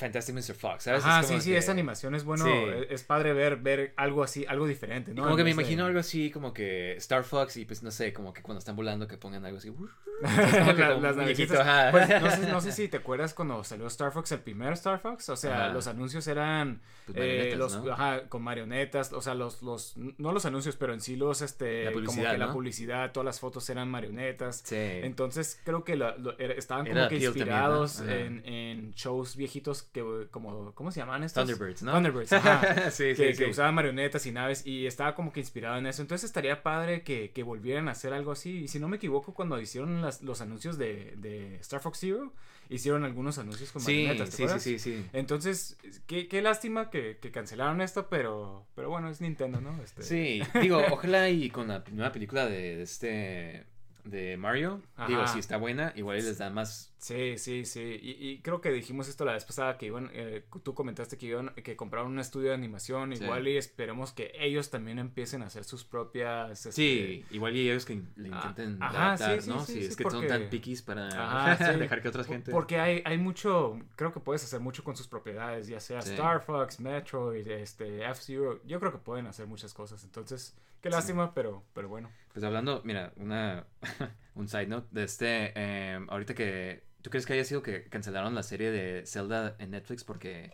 [0.00, 0.54] Fantastic Mr.
[0.54, 1.02] Fox, ¿sabes?
[1.04, 2.52] Como sí, sí, que- esa animación es bueno, Sí.
[2.88, 5.22] es, padre ver, ver algo así, algo diferente, Y ¿no?
[5.24, 8.32] como que me imagino algo así, como que Star Fox y pues no sé, como
[8.32, 9.70] que cuando están volando que pongan algo así.
[10.22, 11.90] La- las navecitas.
[11.92, 15.00] Pues, no, sé, no sé si te acuerdas cuando salió Star Fox, el primer Star
[15.00, 15.28] Fox.
[15.30, 15.72] O sea, Ajá.
[15.72, 17.92] los anuncios eran Pues eh, los, ¿no?
[17.92, 19.12] ajá, con marionetas.
[19.12, 22.52] O sea, los, los, no los anuncios, pero en sí los, este, como que la
[22.52, 24.62] publicidad, todas las fotos eran marionetas.
[24.64, 24.76] Sí.
[24.78, 30.72] Entonces creo que la- lo- estaban Era como que inspirados en shows viejitos que como
[30.74, 31.46] ¿cómo se llaman estos?
[31.48, 31.92] Thunderbirds, ¿no?
[31.92, 32.90] Thunderbirds, ajá.
[32.90, 33.50] Sí, que, sí, que sí.
[33.50, 36.02] usaban marionetas y naves y estaba como que inspirado en eso.
[36.02, 38.58] Entonces estaría padre que, que volvieran a hacer algo así.
[38.64, 42.32] Y si no me equivoco, cuando hicieron las- los anuncios de, de Star Fox Zero,
[42.68, 44.30] hicieron algunos anuncios con marionetas.
[44.30, 45.06] ¿te sí, sí, sí, sí.
[45.12, 45.76] Entonces,
[46.06, 49.82] qué, qué lástima que, que cancelaron esto, pero, pero bueno, es Nintendo, ¿no?
[49.82, 53.66] Este, Sí, digo, ojalá y con la nueva película de, de este
[54.04, 57.98] de Mario, digo, si está buena, igual les da más Sí, sí, sí.
[58.02, 61.26] Y, y creo que dijimos esto la vez pasada que iban, eh, tú comentaste que
[61.26, 63.24] iban, que compraron un estudio de animación, Sí.
[63.24, 66.66] igual y esperemos que ellos también empiecen a hacer sus propias.
[66.66, 69.64] este, Sí, igual y ellos que le Ah, intenten ajá, adaptar, sí, sí, ¿no?
[69.64, 72.78] sí, sí, es que porque- son tan piquis para Ajá, dejar que otras gente Porque
[72.78, 76.00] hay, hay mucho, creo que puedes hacer mucho con sus propiedades, ya sea.
[76.00, 78.60] Star Fox, Metroid, este, F-Zero.
[78.66, 80.04] Yo creo que pueden hacer muchas cosas.
[80.04, 82.10] Entonces, qué lástima, pero, pero bueno.
[82.34, 83.64] Pues hablando, mira, una
[84.34, 88.34] un side note de este eh, ahorita que ¿tú crees que haya sido que cancelaron
[88.34, 90.52] la serie de Zelda en Netflix porque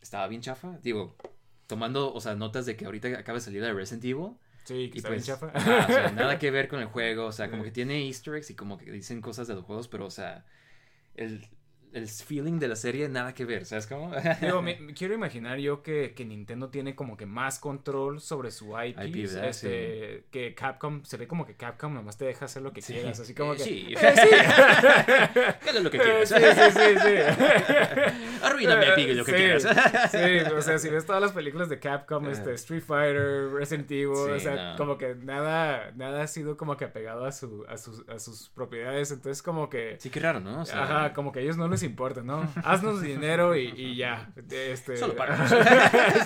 [0.00, 0.78] estaba bien chafa?
[0.82, 1.16] Digo,
[1.66, 4.32] tomando, o sea, notas de que ahorita acaba de salir la Resident Evil.
[4.64, 5.52] Sí, que Y está bien pues, chafa.
[5.54, 8.50] o sea, nada que ver con el juego, o sea, como que tiene easter eggs
[8.50, 10.44] y como que dicen cosas de los juegos, pero, o sea,
[11.14, 11.46] el,
[11.96, 14.12] el feeling de la serie, nada que ver, ¿sabes cómo?
[14.42, 18.50] Digo, me, me quiero imaginar yo que, que Nintendo tiene como que más control sobre
[18.50, 18.98] su IP.
[19.02, 22.82] IP, este, Que Capcom, se ve como que Capcom nomás te deja hacer lo que
[22.82, 22.92] Sí.
[22.92, 23.18] quieras.
[23.20, 23.62] Así como Eh, que.
[23.64, 23.94] sí.
[23.98, 25.76] Eh, sí.
[25.82, 26.28] Lo que quieras.
[26.28, 28.42] sí, sí, sí, sí.
[28.42, 29.62] Arruíname, Piggy, lo que Sí, quieras.
[30.10, 34.14] Sí, o sea, si ves todas las películas de Capcom, este, Street Fighter, Resident Evil,
[34.14, 34.76] Sí, o sea, no.
[34.76, 38.48] como que nada, nada ha sido como que apegado a, su, a, sus, a sus
[38.50, 39.96] propiedades, entonces como que...
[39.98, 40.62] Sí, qué raro, ¿no?
[40.62, 42.52] O sea, Ajá, como que ellos no les importa, ¿no?
[42.64, 44.32] Haznos dinero y, y ya.
[44.50, 44.96] Este...
[44.96, 45.50] Solo páganos.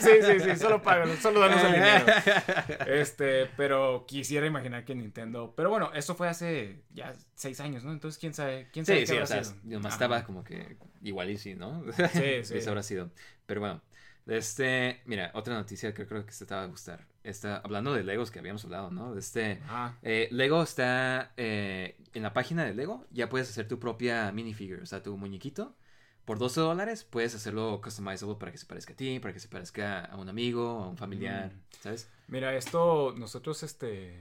[0.01, 2.07] sí, sí, sí, solo páganos, solo danos el dinero.
[2.87, 5.55] Este, pero quisiera imaginar que Nintendo...
[5.57, 7.93] Pero bueno, eso fue hace ya seis años, ¿no?
[7.93, 8.69] Entonces, ¿quién sabe?
[8.73, 9.57] ¿Quién sabe Sí, qué sí, habrá o sea, sido?
[9.63, 9.95] nomás Ajá.
[9.95, 11.85] estaba como que igual y sí, ¿no?
[12.13, 12.59] Sí, sí.
[12.59, 13.13] Eso habrá sido.
[13.47, 13.83] Pero bueno,
[14.27, 17.07] este, mira, otra noticia que creo que se te va a gustar.
[17.23, 19.13] Está hablando de Legos que habíamos hablado, ¿no?
[19.15, 19.61] De este,
[20.03, 24.83] eh, Lego está eh, en la página de Lego, ya puedes hacer tu propia minifigure,
[24.83, 25.77] o sea, tu muñequito.
[26.25, 29.49] Por 12 dólares puedes hacerlo customizable para que se parezca a ti, para que se
[29.49, 31.61] parezca a un amigo, a un familiar, Mm.
[31.83, 32.09] ¿sabes?
[32.29, 34.21] Mira, esto nosotros este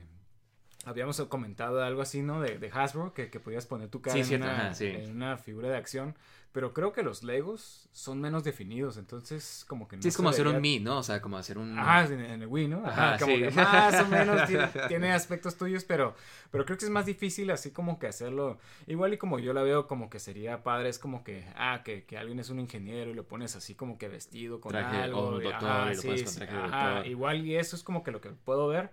[0.84, 2.40] habíamos comentado algo así, ¿no?
[2.40, 4.86] De, de Hasbro, que, que podías poner tu cara Sí, en, cierto, una, ajá, sí.
[4.86, 6.16] en una figura de acción.
[6.52, 10.28] Pero creo que los Legos son menos definidos, entonces como que no Sí, es como
[10.30, 10.98] hacer un Mi, ¿no?
[10.98, 11.78] O sea, como hacer un...
[11.78, 12.84] Ajá, en, en el Wii, ¿no?
[12.86, 13.40] Ajá, Ajá, como sí.
[13.40, 16.14] que más o menos tiene, tiene aspectos tuyos, pero,
[16.50, 18.58] pero creo que es más difícil así como que hacerlo.
[18.88, 22.04] Igual y como yo la veo como que sería padre, es como que, ah, que,
[22.04, 25.20] que alguien es un ingeniero y lo pones así como que vestido con Traje, algo.
[25.20, 27.06] o un y- doctor, ajá, y lo sí, pones con sí, traje de ajá, doctor.
[27.06, 28.90] igual y eso es como que lo que puedo ver.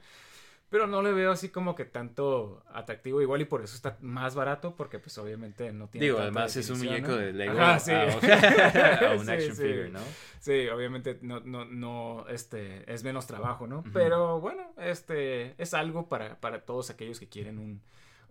[0.70, 4.36] Pero no le veo así como que tanto atractivo, igual y por eso está más
[4.36, 7.18] barato, porque pues obviamente no tiene Digo, además es un muñeco ¿no?
[7.18, 7.92] de Lego Ajá, sí.
[7.94, 9.62] a, un action sí.
[9.62, 10.02] figure, ¿no?
[10.40, 13.84] Sí, obviamente no, no, no, este, es menos trabajo, ¿no?
[13.94, 17.82] Pero bueno, este, es algo para, para todos aquellos que quieren un,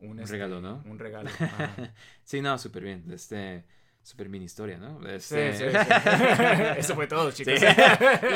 [0.00, 0.82] un, este, regalo, ¿no?
[0.84, 1.30] Un regalo.
[2.24, 3.04] Sí, no, súper bien.
[3.10, 3.64] Este,
[4.06, 5.00] súper mini historia, ¿no?
[5.00, 5.52] Sí, Este...
[5.52, 5.68] sí, sí.
[6.78, 7.54] Eso fue todo, chicos.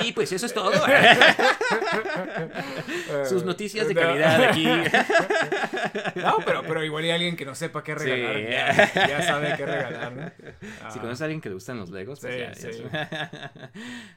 [0.02, 0.72] Y pues eso es todo.
[3.28, 4.00] Sus noticias de No.
[4.00, 4.66] calidad aquí.
[6.16, 8.40] No, pero, pero igual hay alguien que no sepa qué regalar.
[8.50, 10.32] Ya, ya sabe qué regalar, ¿no?
[10.90, 13.52] Si conoces a alguien que le gustan los Legos, pues Sí, ya, ya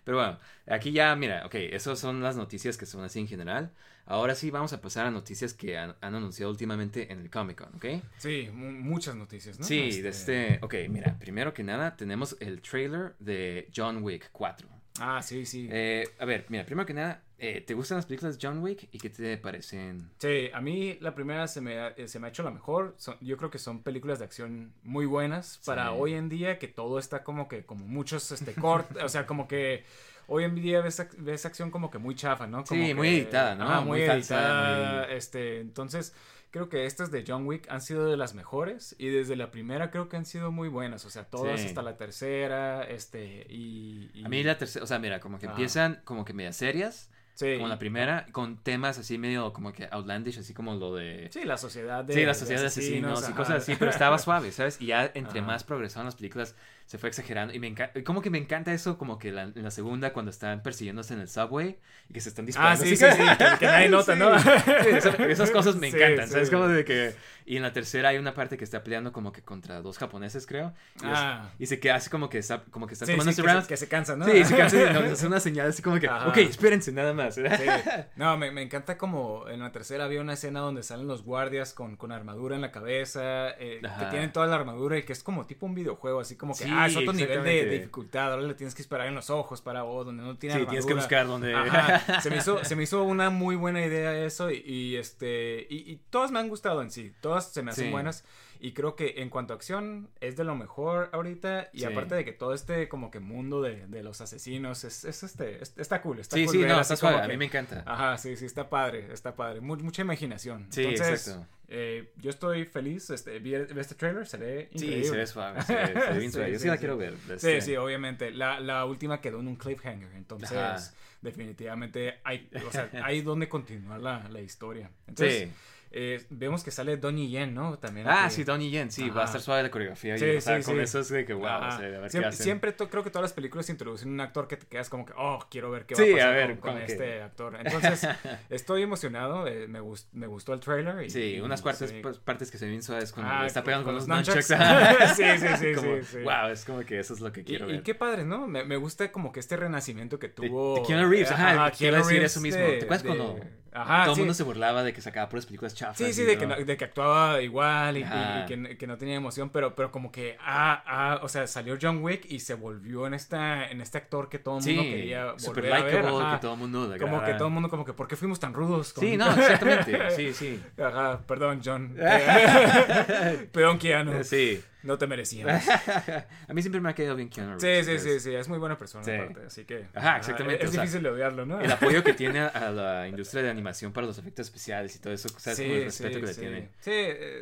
[0.03, 3.71] Pero bueno, aquí ya, mira, ok, esas son las noticias que son así en general.
[4.05, 7.57] Ahora sí vamos a pasar a noticias que han, han anunciado últimamente en el Comic
[7.63, 8.03] Con, ¿ok?
[8.17, 9.65] Sí, mu- muchas noticias, ¿no?
[9.65, 14.67] Sí, de este, ok, mira, primero que nada tenemos el trailer de John Wick 4.
[14.99, 15.67] Ah, sí, sí.
[15.71, 18.89] Eh, a ver, mira, primero que nada, eh, ¿te gustan las películas de John Wick
[18.91, 20.11] y qué te parecen?
[20.19, 22.93] Sí, a mí la primera se me, ha- eh, se me ha hecho la mejor.
[22.97, 25.95] Son- yo creo que son películas de acción muy buenas para Sí.
[25.97, 29.47] hoy en día, que todo está como que, como muchos, este, cortes, o sea, como
[29.47, 29.83] que
[30.27, 32.63] hoy en día ves, ves acción como que muy chafa, ¿no?
[32.63, 33.81] Como Sí, muy editada, ¿no?
[33.81, 36.13] Muy, Muy falsa, editada, muy- este, entonces...
[36.53, 39.89] Creo que estas de John Wick han sido de las mejores y desde la primera
[39.89, 41.65] creo que han sido muy buenas, o sea, todas Sí.
[41.69, 44.11] hasta la tercera, este, y...
[44.13, 45.53] y- A mí la tercera, o sea, mira, como que Ajá.
[45.55, 49.87] empiezan como que media serias, sí, como la primera, con temas así medio como que
[49.89, 51.27] outlandish, así como lo de...
[51.33, 54.51] Sí, la sociedad de Sí, la sociedad de asesinos, y cosas así, pero estaba suave,
[54.51, 54.79] ¿sabes?
[54.79, 55.47] Y ya entre Ajá.
[55.47, 57.53] más progresaban las películas, se fue exagerando.
[57.53, 60.29] Y me encanta, como que me encanta eso, como que la, en la segunda, cuando
[60.31, 61.77] están persiguiéndose en el subway
[62.09, 62.85] y que se están Ah, disparando.
[62.85, 64.19] sí, así sí, sí, que, que nadie nota, Sí.
[64.19, 64.39] ¿no?
[64.39, 66.49] Sí, esa- esas cosas me Sí, encantan, ¿sabes?
[66.49, 66.53] sí.
[66.53, 67.15] Como de que...
[67.45, 70.45] Y en la tercera hay una parte que está peleando como que contra dos japoneses,
[70.47, 70.73] creo.
[71.01, 71.51] Y, es- Ah.
[71.59, 73.47] y se queda así como que está, como que están Sí, tomando sí, ese que,
[73.49, 73.67] se, round.
[73.67, 74.25] que se cansa, ¿no?
[74.25, 76.29] Sí, se cansa y nos hace una señal así como que, Ajá.
[76.29, 77.35] ok, espérense nada más.
[77.35, 77.41] Sí.
[78.15, 81.73] No, me, me encanta como en la tercera había una escena donde salen los guardias
[81.73, 85.23] con, con armadura en la cabeza, eh, que tienen toda la armadura y que es
[85.23, 88.31] como tipo un videojuego, así como que, Sí, ah, es otro nivel de, de dificultad,
[88.33, 90.69] ahora le tienes que esperar en los ojos para vos, donde no tiene Sí, armadura.
[90.71, 91.53] tienes que buscar donde...
[91.55, 92.21] Ajá.
[92.21, 95.91] Se me hizo, se me hizo una muy buena idea eso y, y, este y,
[95.91, 97.91] y todas me han gustado en sí, todas se me hacen Sí.
[97.91, 98.23] buenas
[98.65, 101.85] y creo que en cuanto a acción es de lo mejor ahorita y Sí.
[101.85, 105.61] aparte de que todo este como que mundo de, de los asesinos es, es este
[105.61, 107.83] es- está cool, está Sí, cool sí, ver no, está suave, a mí me encanta.
[107.85, 110.67] Ajá, sí, sí, está padre, está padre, Mu- mucha imaginación.
[110.69, 111.45] Sí, Entonces, exacto.
[111.67, 115.09] eh, yo estoy feliz, este, vi, este trailer, se ve Sí, increíble.
[115.09, 116.51] se ve suave, se ve, se ve bien Sí, suave.
[116.53, 116.79] Yo sí, sí, la sí.
[116.79, 117.13] quiero ver.
[117.25, 118.31] Sí, este, sí, obviamente.
[118.31, 120.79] La, la última quedó en un cliffhanger, entonces Ajá.
[121.21, 124.89] definitivamente hay, o sea, hay donde continuar la, la historia.
[125.07, 125.51] Entonces, Sí.
[125.95, 127.77] Eh, vemos que sale Donnie Yen, ¿no?
[127.77, 128.07] También.
[128.07, 128.35] Ah, aquí.
[128.35, 130.17] sí, Donnie Yen, sí, va a estar suave la coreografía.
[130.17, 132.01] Sí, y, o sea, sí, con eso es de que, wow, o sea, a ver
[132.01, 132.43] qué siempre, hacen.
[132.43, 135.13] siempre to- creo que todas las películas introducen un actor que te quedas como que,
[135.15, 137.55] oh, quiero ver qué va a pasar a ver, con, este actor.
[137.63, 138.07] Entonces,
[138.49, 141.03] estoy emocionado, eh, me, gust- me gustó el trailer.
[141.05, 143.85] Y, Sí, y- unas cuartas pues, partes que se ven suaves cuando Ah, está pegando
[143.85, 144.47] con los nunchucks.
[145.15, 146.17] Sí, sí, sí, Como, sí.
[146.23, 147.83] Wow, es como que eso es lo que Y, quiero y ver.
[147.83, 148.47] qué padre, ¿no?
[148.47, 150.75] Me, me gusta como que este renacimiento que tuvo.
[150.75, 152.59] de Keanu Reeves, ajá, Ajá, quiero decir eso mismo.
[152.63, 153.39] ¿Te acuerdas cuando
[153.73, 154.21] Ajá, Todo el sí.
[154.21, 155.97] mundo se burlaba de que sacaba puras películas chafas.
[155.97, 158.43] Sí, sí, de, no- que, no- de que actuaba igual y, y- Ajá.
[158.43, 161.77] y que, que no tenía emoción, pero, pero como que, ah, ah, o sea, salió
[161.81, 164.89] John Wick y se volvió en esta en este actor que todo el mundo Sí,
[164.89, 166.05] quería super volver a ver.
[166.05, 166.35] ajá.
[166.35, 168.39] que todo el mundo le Como que todo el mundo como que, ¿por qué fuimos
[168.39, 168.93] tan rudos?
[168.93, 170.11] con- Sí, no, exactamente.
[170.11, 170.61] Sí, sí.
[170.81, 171.95] Ajá, perdón, John.
[173.51, 174.23] perdón, Keanu.
[174.23, 174.63] Sí.
[174.83, 175.63] No te merecíamos.
[176.47, 178.47] A mí siempre me ha quedado bien Keanu Sí, Reeves, sí, sí, pues, sí, es
[178.49, 179.11] muy buena persona Sí.
[179.11, 179.87] aparte, así que...
[179.93, 181.59] Ajá, exactamente, Es, o sea, difícil odiarlo, ¿no?
[181.61, 185.13] El apoyo que tiene a la industria de animación para los efectos especiales y todo
[185.13, 185.57] eso, ¿sabes?
[185.57, 186.39] sí, como el respeto sí, que le sí.
[186.41, 186.69] tiene.
[186.79, 186.91] Sí,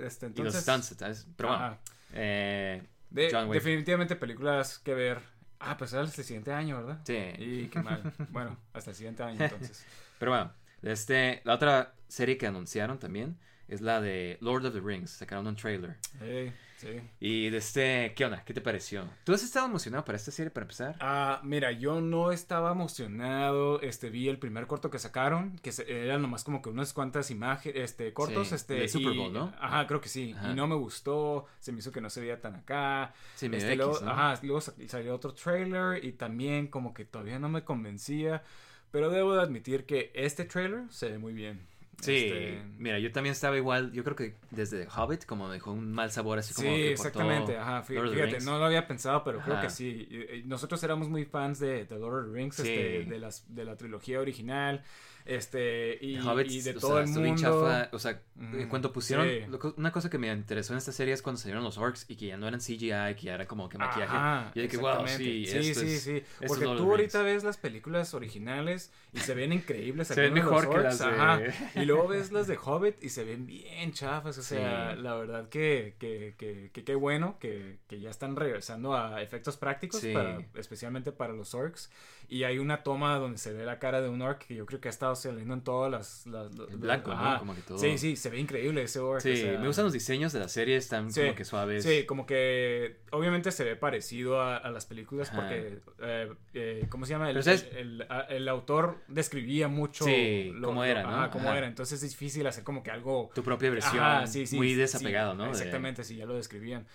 [0.05, 0.61] este, Y los entonces...
[0.61, 1.27] stunts, ¿sabes?
[1.35, 1.77] Pero bueno,
[2.13, 3.53] eh, De- John Wick.
[3.55, 5.19] definitivamente películas que ver.
[5.59, 7.01] Ah, pues era hasta el siguiente año, ¿verdad?
[7.05, 7.17] Sí.
[7.37, 8.01] Y qué mal.
[8.29, 9.85] Bueno, hasta el siguiente año entonces.
[10.19, 10.51] Pero bueno,
[10.83, 15.11] este, la otra serie que anunciaron también es la de Lord of the Rings.
[15.11, 15.95] Sacaron un trailer.
[16.19, 16.51] Sí,
[16.81, 17.01] sí.
[17.19, 18.43] Y de este, ¿qué onda?
[18.43, 19.07] ¿Qué te pareció?
[19.23, 20.95] ¿Tú has estado emocionado para esta serie para empezar?
[20.99, 23.79] Ah, mira, yo no estaba emocionado.
[23.81, 27.31] Este, vi el primer corto que sacaron, que se- eran nomás como que unas cuantas
[27.31, 28.73] imágenes, este, cortos, Sí, este.
[28.75, 29.53] del Super y- Bowl, ¿no?
[29.59, 30.33] Ajá, creo que sí.
[30.37, 30.51] Ajá.
[30.51, 31.45] Y no me gustó.
[31.59, 33.13] Se me hizo que no se veía tan acá.
[33.35, 34.11] Sí, medio Este, X, luego, ¿no?
[34.11, 38.43] Ajá, luego sa- salió otro trailer y también como que todavía no me convencía.
[38.91, 41.65] Pero debo de admitir que este trailer se ve muy bien.
[41.99, 45.71] Sí, Este, mira, yo también estaba igual, yo creo que desde Hobbit como me dejó
[45.71, 47.57] un mal sabor así como Sí, que exactamente.
[47.57, 50.07] Ajá, the fíjate, no lo había pensado, pero creo que sí.
[50.45, 52.61] Nosotros éramos muy fans de, de Lord of the Rings, Sí.
[52.63, 54.83] este, de, las, de la trilogía original,
[55.25, 57.41] este, y, de todo sea, el mundo.
[57.41, 59.39] chafa, o sea, Ujú, cuando pusieron, sí.
[59.49, 62.05] lo co- una cosa que me interesó en esta serie es cuando salieron los orcs
[62.09, 64.15] y que ya no eran CGI, que ya era como que maquillaje.
[64.15, 67.57] Ajá, y de que, wow, sí, sí, esto sí, es- Porque tú ahorita ves las
[67.57, 70.07] películas originales y se ven increíbles.
[70.07, 71.39] Se ven mejor que las de- ajá.
[71.75, 74.37] Y luego ves las de Hobbit y se ven bien chafas.
[74.37, 75.01] O sea, Sí.
[75.01, 79.57] la verdad que que, que, que qué bueno que, que ya están regresando a efectos
[79.57, 81.89] prácticos, para, especialmente para los orcs.
[82.33, 84.79] Y hay una toma donde se ve la cara de un orc que yo creo
[84.79, 86.25] que ha estado saliendo en todas las...
[86.27, 87.39] las El blanco, ¿no?
[87.39, 89.19] Como que todo- Sí, sí, se ve increíble ese orc.
[89.19, 91.83] Sí, o sea, me gustan los diseños de la serie, están Sí, como que suaves.
[91.83, 95.41] Sí, como que obviamente se ve parecido a, a las películas Ajá.
[95.41, 97.29] porque, eh, eh, ¿cómo se llama?
[97.29, 101.09] El, el- el- el autor describía mucho Sí, cómo era, ¿no?
[101.09, 101.57] ajá, cómo Ajá.
[101.57, 101.67] era.
[101.67, 103.29] Entonces es difícil hacer como que algo...
[103.35, 105.43] Tu propia versión, Ajá, sí, sí, muy desapegado, ¿no?
[105.43, 106.87] De- Exactamente, sí, ya lo describían.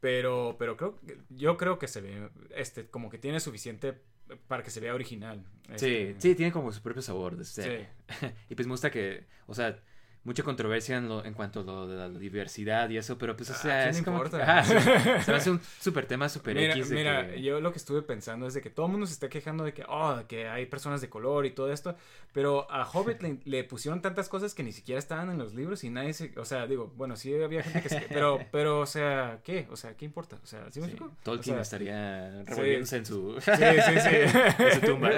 [0.00, 0.98] Pero, pero creo,
[1.30, 4.02] yo creo que se ve, este, como que tiene suficiente
[4.48, 5.44] para que se vea original.
[5.76, 7.36] Sí, Este, sí, tiene como su propio sabor.
[7.36, 7.62] de Sí.
[8.50, 9.78] y pues me gusta que, o sea,
[10.24, 13.50] mucha controversia en, lo, en cuanto a lo de la diversidad y eso, pero pues,
[13.50, 14.18] o ¿A sea, quién es como...
[14.18, 14.62] importa?
[14.62, 18.02] que- se, hace un super tema, Mira, X de mira, que- yo lo que estuve
[18.02, 20.66] pensando es de que todo el mundo se está quejando de que, oh, que hay
[20.66, 21.96] personas de color y todo esto,
[22.32, 25.82] pero a Hobbit le, le pusieron tantas cosas que ni siquiera estaban en los libros
[25.84, 28.86] y nadie se, o sea, digo, bueno, sí había gente que se, pero, pero, o
[28.86, 29.66] sea, ¿qué?
[29.70, 30.38] O sea, ¿qué importa?
[30.42, 30.96] O sea, ¿sí me Sí?
[31.22, 33.40] Tolkien O sea, estaría revolviéndose en su...
[33.40, 34.38] Sí, sí, sí.
[34.62, 35.10] en su tumba.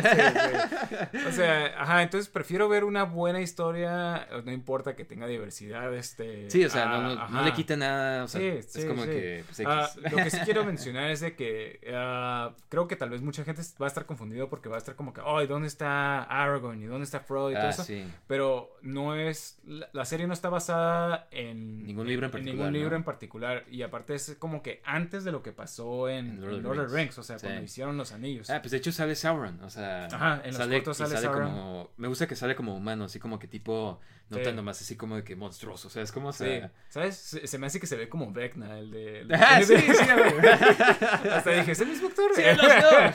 [1.29, 6.51] O sea, ajá, entonces prefiero ver una buena historia, no importa que tenga diversidad, este...
[6.51, 7.43] Sí, o sea, ah, no, no, no ajá.
[7.43, 9.09] le quita nada, o sea, Sí, es sí, como sí.
[9.11, 9.45] que...
[9.47, 9.63] Pues.
[9.67, 13.45] Ah, lo que sí quiero mencionar es de que ah, creo que tal vez mucha
[13.45, 16.23] gente va a estar confundido porque va a estar como que, oh, ¿y dónde está
[16.23, 16.83] Aragorn?
[16.83, 17.51] ¿Y dónde está Frodo?
[17.51, 17.85] Y todo Ah, eso.
[18.27, 22.73] Pero no es, la, la serie no está basada en Ningún libro en particular, ningún
[22.73, 22.97] libro ¿no?
[22.97, 23.65] en particular.
[23.71, 26.63] Y aparte es como que antes de lo que pasó en, En Lord of the
[26.63, 27.19] Lord of the Rings.
[27.19, 28.51] O sea, cuando hicieron los anillos.
[28.51, 31.49] Ah, pues de hecho sale Sauron, o sea, Ajá, en los cortos sale sale Sauron.
[31.51, 34.43] como, me gusta que sale como humano, así como que tipo, no Sí.
[34.45, 37.17] tan nomás así como de que monstruoso, o sea, es como, Sí, sea, ¿sabes?
[37.17, 39.21] Se, se me hace que se ve como Vecna, el de...
[39.21, 39.85] el de- Ah, sí, sí.
[41.31, 42.35] Hasta dije, ¿es el mismo actor?
[42.35, 43.13] ¡Cielos, no!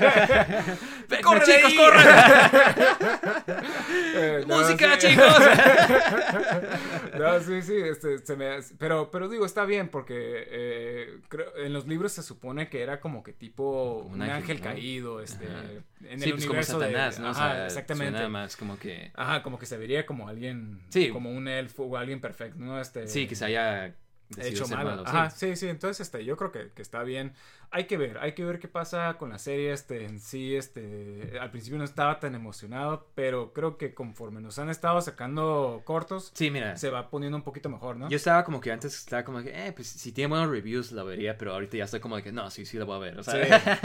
[1.09, 2.03] ¡Corre, ¡Corre, chicos, corre!
[4.15, 5.07] Eh, no, ¡Música, sí.
[5.07, 5.33] chicos!
[7.17, 10.15] No, sí, sí, este, se me, pero, pero digo, está bien porque
[10.47, 14.35] eh, creo, en los libros se supone que era como que tipo Como un, ángel,
[14.37, 14.63] ángel, ¿no?
[14.63, 15.61] caído, este, Ajá.
[16.09, 17.27] en sí, el pues como universo Satanás, de, ¿no?
[17.29, 18.11] O Ajá, exactamente.
[18.13, 20.98] suena más como que, Ajá, como que se vería como alguien, Sí.
[21.07, 22.79] Como un elfo o alguien perfecto, ¿no?
[22.79, 23.95] Este, sí, que se haya
[24.37, 24.89] hecho malo.
[24.91, 25.09] malo, sí.
[25.15, 27.33] Ajá, sí, sí, entonces este, yo creo que, que está bien.
[27.71, 31.37] Hay que ver, hay que ver qué pasa con la serie, este, en sí, este,
[31.39, 36.31] al principio no estaba tan emocionado, pero creo que conforme nos han estado sacando cortos,
[36.33, 36.77] Sí, mira.
[36.77, 38.09] se va poniendo un poquito mejor, ¿no?
[38.09, 41.03] Yo estaba como que antes estaba como que, eh, pues si tiene buenos reviews la
[41.03, 43.19] vería, pero ahorita ya estoy como de que no, sí, sí la voy a ver.
[43.19, 43.35] O sea,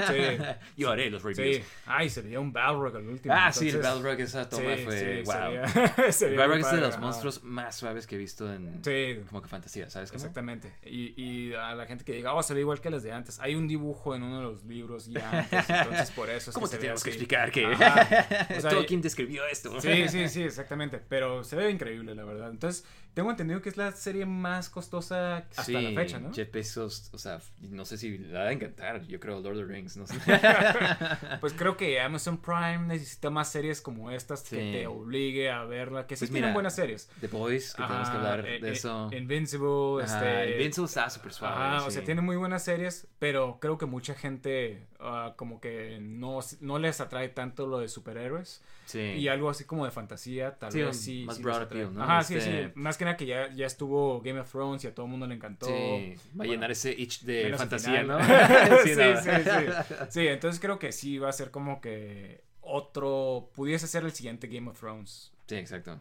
[0.07, 0.45] Sí, sí.
[0.79, 1.57] yo haré los reviews.
[1.59, 3.35] Sí, ay, se veía un Balrog al último.
[3.37, 5.35] Ah, sí, el entonces- Balrog, esa toma fue, sí, wow.
[5.35, 7.01] se veía- se El Balrog es de los ajá.
[7.03, 10.11] monstruos más suaves que he visto en Sí, como que fantasía, ¿sabes?
[10.11, 10.25] cómo?
[10.35, 10.73] Exactamente.
[10.85, 13.39] Y, y a la gente que diga, oh, se ve igual que las de antes.
[13.39, 16.67] Hay un dibujo en uno de los libros ya antes, entonces por eso es ¿Cómo
[16.67, 17.65] que te se ve tenemos que explicar que.
[18.57, 19.81] O sea, quien describió esto?
[19.81, 21.01] Sí, sí, sí, exactamente.
[21.09, 22.51] Pero se ve increíble, la verdad.
[22.51, 26.33] Entonces, tengo entendido que es la serie más costosa hasta Sí, la fecha, ¿no?
[26.35, 29.67] Jeff Bezos, o sea, no sé si le va a encantar, yo creo Lord of
[29.67, 30.17] the Rings, no sé.
[31.41, 36.07] Pues creo que Amazon Prime necesita más series como estas que te obligue a verla,
[36.07, 37.09] que sí Pues tienen mira, buenas series.
[37.21, 39.09] The Boys, que tenemos que hablar eh, de eh, eso.
[39.13, 40.53] Invincible, Ajá, este...
[40.53, 41.55] Invincible está súper suave.
[41.55, 45.99] Ajá, o sea, tiene muy buenas series, pero creo que mucha gente ah, como que
[46.01, 48.61] no, no les atrae tanto lo de superhéroes.
[48.87, 48.99] Sí.
[49.01, 51.25] Y algo así como de fantasía, tal Sí, vez sí.
[51.27, 52.03] más sí broad appeal, ¿no?
[52.03, 52.73] Ajá, sí, Este- sí.
[52.75, 55.27] Más que nada que ya, ya estuvo Game of Thrones y a todo el mundo
[55.27, 55.67] le encantó.
[55.67, 58.07] Sí, va a llenar ese itch de fantasía, final.
[58.09, 58.19] ¿no?
[58.85, 63.51] sí, Sí, sí, sí, entonces creo que sí va a ser como que otro.
[63.55, 65.33] Pudiese ser el siguiente Game of Thrones.
[65.47, 66.01] Sí, exacto.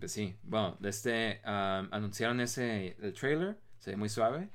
[0.00, 4.48] Pues sí, bueno, este um, anunciaron ese el trailer, se ve muy suave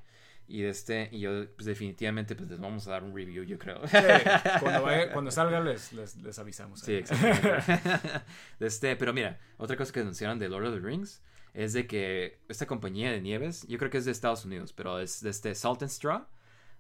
[0.47, 3.57] y de este y yo pues definitivamente pues les vamos a dar un review, yo
[3.57, 3.85] creo.
[3.87, 3.97] Sí,
[4.61, 6.79] cuando, vaya- cuando salga les, les, les avisamos.
[6.81, 6.97] Sí, ahí.
[6.99, 8.21] exactamente.
[8.59, 11.21] De este, pero mira, otra cosa que anunciaron de Lord of the Rings
[11.53, 14.99] es de que esta compañía de nieves, yo creo que es de Estados Unidos, pero
[14.99, 16.19] es de este Salt and Straw,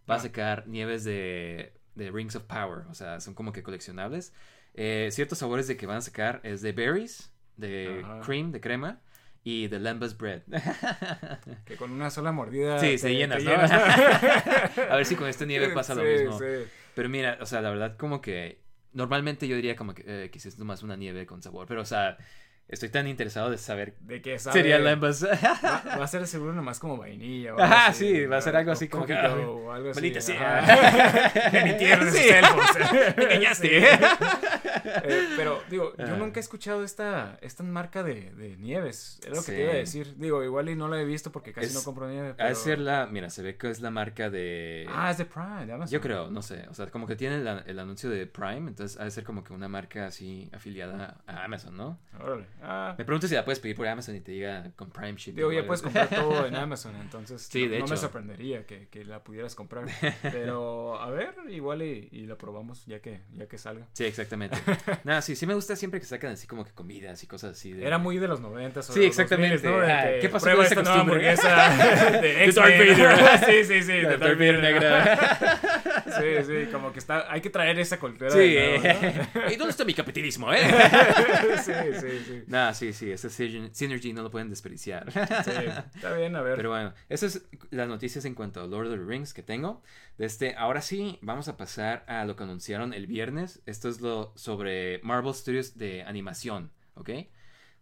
[0.09, 0.19] va a Ah.
[0.19, 4.33] sacar nieves de, de Rings of Power, o sea, son como que coleccionables.
[4.73, 8.19] Eh, ciertos sabores de que van a sacar es de berries, de Ajá.
[8.19, 9.01] cream, de crema
[9.45, 10.41] y de lembas bread.
[11.65, 12.79] Que con una sola mordida.
[12.79, 13.49] Sí, te- se llenas, ¿no?
[13.51, 13.71] llenas,
[14.89, 16.37] a ver si con esta nieve pasa lo mismo.
[16.37, 16.45] sí.
[16.95, 18.59] Pero mira, o sea, la verdad como que
[18.93, 21.85] normalmente yo diría como que eh, quizás es nomás una nieve con sabor, pero o
[21.85, 22.17] sea,
[22.67, 24.53] estoy tan interesado de saber De que sabe.
[24.59, 25.23] sería lembas.
[25.23, 27.55] Va, va a ser seguro nomás como vainilla.
[27.55, 29.99] o Ajá, así, sí, va a ser algo así como o algo así.
[30.01, 31.49] maldita sea.
[31.51, 32.29] De mi tierra, Sí.
[33.17, 33.65] Me engañaste.
[34.85, 34.91] Sí.
[35.03, 36.17] Eh, pero, digo, yo Ah.
[36.17, 39.19] nunca he escuchado esta, esta marca de, de nieves.
[39.25, 40.15] Es lo que te iba a decir.
[40.17, 42.29] Digo, igual y no la he visto porque casi Es- no compro nieve.
[42.29, 42.55] Ha de Pero...
[42.55, 44.85] ser la, mira, se ve que es la marca de...
[44.89, 45.91] Ah, es de Prime, de Amazon.
[45.91, 48.99] Yo creo, no sé, o sea, como que tiene la- el anuncio de Prime, entonces
[48.99, 51.97] ha de ser como que una marca así afiliada a Amazon, ¿no?
[52.19, 52.45] Órale.
[52.61, 55.35] Ah, Me pregunto si la puedes pedir por Amazon y te diga con Prime Shipping.
[55.35, 57.97] Digo, o ya puedes comprar todo en Amazon, entonces Sí, no, de no me hecho.
[58.01, 59.85] sorprendería que, que la pudieras comprar.
[60.21, 63.85] Pero, a ver, igual y, y la probamos ya que, ya que salga.
[63.93, 64.57] Sí, exactamente.
[65.03, 67.71] Nada, sí, sí me gusta siempre que sacan así como que comidas y cosas así.
[67.73, 67.85] De...
[67.85, 69.67] Era muy de los 90 Sí, exactamente.
[69.67, 71.69] Ah, ¿qué pasó con esa nueva hamburguesa
[72.21, 72.51] de.
[72.51, 73.39] Darth Vader.
[73.45, 75.59] sí, sí, sí, de Darth Vader negra.
[76.05, 78.29] Sí, sí, como que está, hay que traer esa cultura.
[78.31, 79.53] Sí, de nuevo, eh.
[79.53, 80.61] ¿Y dónde está mi capitalismo, eh?
[80.65, 81.57] ¿no?
[81.61, 82.43] sí, sí, sí.
[82.47, 85.11] Nada, sí, sí, ese synergy no lo pueden desperdiciar.
[85.11, 85.19] Sí,
[85.95, 86.55] está bien, a ver.
[86.55, 89.81] Pero bueno, esas es las noticias en cuanto a Lord of the Rings que tengo.
[90.17, 93.61] De este, ahora sí, vamos a pasar a lo que anunciaron el viernes.
[93.65, 97.09] Esto es lo sobre Marvel Studios de animación, ¿ok?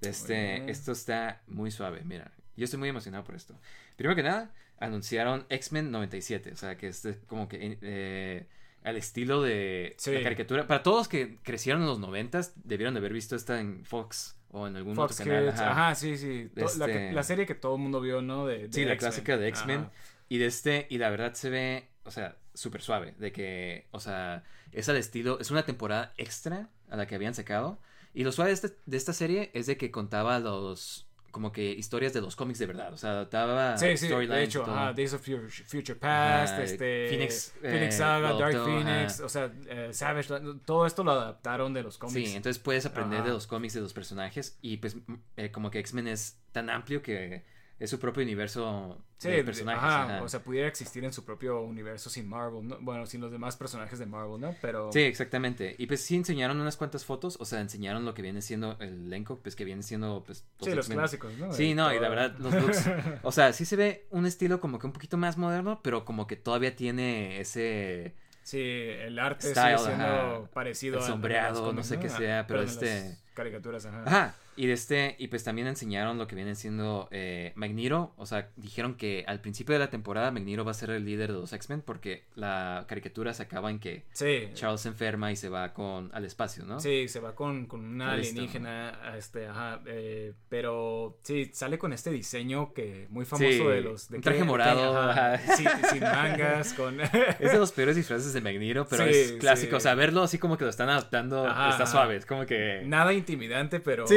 [0.01, 2.31] Este, esto está muy suave, mira.
[2.55, 3.57] Yo estoy muy emocionado por esto.
[3.95, 8.47] Primero que nada, anunciaron X-Men 97, o sea, que es como que eh,
[8.83, 10.11] al estilo de Sí.
[10.11, 10.67] la caricatura.
[10.67, 14.67] Para todos que crecieron en los 90 debieron de haber visto esta en Fox o
[14.67, 15.49] en algún Fox otro canal.
[15.51, 15.95] Kids, ajá.
[15.95, 16.49] sí, sí.
[16.55, 18.45] To- la, que- Este- la serie que todo el mundo vio, ¿no?
[18.45, 19.89] De, de Sí, la clásica de X-Men.
[20.29, 23.13] Y de este, y la verdad se ve, o sea, súper suave.
[23.17, 27.35] De que, o sea, es al estilo, es una temporada extra a la que habían
[27.35, 27.79] sacado.
[28.13, 31.71] Y lo suave de esta, de esta serie es de que contaba los, como que
[31.71, 32.93] historias de los cómics de verdad.
[32.93, 37.07] O sea, adaptaba Sí, sí, de hecho, ajá, Days of Future, Future Past, Ajá, este,
[37.09, 39.25] Phoenix, Phoenix eh, Saga, Dark Phoenix, ajá.
[39.25, 40.29] o sea, eh, Savage,
[40.63, 42.35] todo esto lo adaptaron de los Sí, cómics.
[42.35, 44.57] entonces puedes aprender de los cómics de los personajes.
[44.61, 44.95] Y pues,
[45.35, 47.43] eh, como que X-Men es tan amplio que
[47.83, 49.83] es su propio universo Sí, de personajes.
[49.83, 50.23] ajá, ajá.
[50.23, 52.77] o sea, pudiera existir en su propio universo sin Marvel, ¿no?
[52.81, 54.55] bueno, sin los demás personajes de Marvel, ¿no?
[54.61, 55.75] Pero Sí, exactamente.
[55.77, 59.05] Y pues sí enseñaron unas cuantas fotos, o sea, enseñaron lo que viene siendo el
[59.07, 60.97] elenco, pues que viene siendo pues sí, los X-Men.
[60.97, 61.51] clásicos, ¿no?
[61.53, 62.83] Sí, no, y la verdad, los looks,
[63.23, 66.25] o sea, sí se ve un estilo como que un poquito más moderno, pero como
[66.27, 71.65] que todavía tiene ese Sí, el arte style, sigue siendo ajá, parecido el a sombreado,
[71.67, 74.03] los no sé qué sea, pero este- los- caricaturas, ajá.
[74.05, 74.35] Ajá.
[74.55, 78.13] Y de este, y pues también enseñaron lo que viene siendo eh, Magneto.
[78.17, 81.31] O sea, dijeron que al principio de la temporada Magneto va a ser el líder
[81.31, 84.49] de los X-Men porque la caricatura se acaba en que Sí.
[84.53, 86.79] Charles se enferma y se va con al espacio, ¿no?
[86.79, 88.31] Sí, se va con, con una Listo.
[88.33, 93.81] alienígena, este, ajá, eh, pero sí, sale con este diseño que muy famoso Sí, de
[93.81, 94.09] los...
[94.09, 95.55] De un traje que- morado, ajá, ajá.
[95.55, 97.01] sin, sin mangas, con...
[97.39, 99.77] Es de los peores disfraces de Magneto, pero Sí, es clásico.
[99.77, 102.17] O sea, verlo así como que lo están adaptando está suave.
[102.17, 102.81] Es como que.
[102.85, 104.05] Nada intimidante, pero...
[104.07, 104.15] Sí.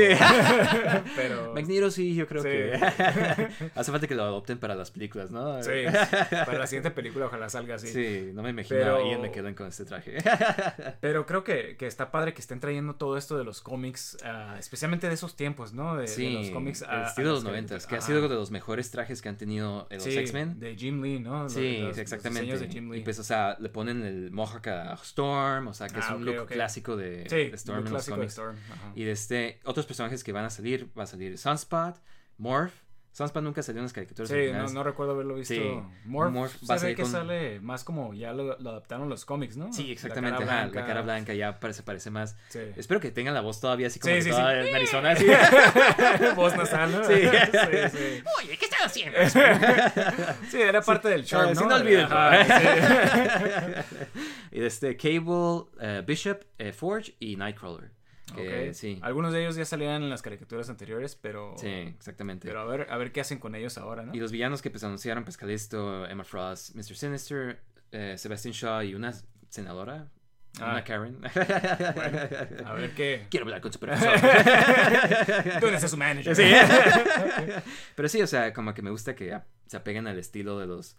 [1.15, 1.55] Pero...
[1.91, 2.49] Sí, yo creo Sí.
[2.49, 2.73] que.
[3.75, 5.63] Hace falta que lo adopten para las películas, ¿no?
[5.63, 5.71] Sí,
[6.31, 7.89] para la siguiente película ojalá salga así.
[7.89, 10.19] Sí, no me imagino Pero- Ian McKellen con este traje.
[11.01, 14.57] Pero creo que, que está padre que estén trayendo todo esto de los cómics, ah,
[14.59, 15.97] especialmente de esos tiempos, ¿no?
[15.97, 16.83] De, de Sí, los cómics.
[16.83, 19.29] el a estilo de los noventas, que ha sido uno de los mejores trajes que
[19.29, 20.59] han tenido en los Sí, X-Men.
[20.59, 21.45] De Jim Lee, ¿no?
[21.45, 22.43] Los- Sí, los- los exactamente.
[22.43, 22.99] diseños de Jim Lee.
[22.99, 26.15] Y pues, o sea, le ponen el Mohawk a Storm, o sea, que es Ah,
[26.17, 26.51] un ok, look ok.
[26.53, 28.33] clásico de, sí, de Storm en los clásico de cómics.
[28.33, 28.57] Storm.
[28.95, 31.97] Y de este, otros personajes que van a salir, va a salir Sunspot,
[32.39, 32.73] Morph.
[33.13, 35.55] Sunspot nunca salió en las caricaturas Sí, no, no recuerdo haberlo visto.
[35.55, 35.63] Sí.
[36.05, 39.25] Morph, Morph va a salir que con- sale más como ya lo, lo adaptaron los
[39.25, 39.73] cómics, ¿no?
[39.73, 40.45] Sí, La exactamente.
[40.45, 42.37] cara ajá, La cara blanca ya parece, parece más.
[42.51, 42.59] Sí.
[42.77, 44.71] Espero que tengan la voz todavía así como Sí, que sí, toda sí.
[44.71, 45.17] narizona.
[45.17, 45.27] Sí.
[46.37, 47.05] Voz nasal, ¿no?
[47.05, 47.15] Sí.
[47.15, 48.23] sí, sí.
[48.39, 49.19] Oye, ¿qué estás haciendo?
[50.51, 51.61] Sí, era parte del charm, Ah, ¿no?
[51.63, 52.15] sí, no olvídenlo.
[52.15, 53.83] Ajá,
[54.53, 57.96] y este Cable, eh, Bishop, eh, Forge y Nightcrawler.
[58.35, 58.99] Que, sí.
[59.03, 61.55] Algunos de ellos ya salían en las caricaturas anteriores, pero...
[61.59, 62.49] Sí, exactamente.
[62.49, 64.15] Pero a ver, a ver qué hacen con ellos ahora, ¿no?
[64.15, 66.97] Y los villanos que pues anunciaron, Callisto, Emma Frost, Mr.
[66.97, 67.61] Sinister,
[67.93, 69.15] eh, Sebastian Shaw y una
[69.49, 70.09] senadora,
[70.61, 70.71] Ah.
[70.73, 71.19] una Karen.
[72.65, 73.27] A ver qué...
[73.31, 74.15] Quiero hablar con su profesor.
[75.61, 76.35] ¿Dónde está su manager?
[76.35, 76.45] Sí.
[77.95, 80.97] Pero sí, o sea, como que me gusta que se apeguen al estilo de los...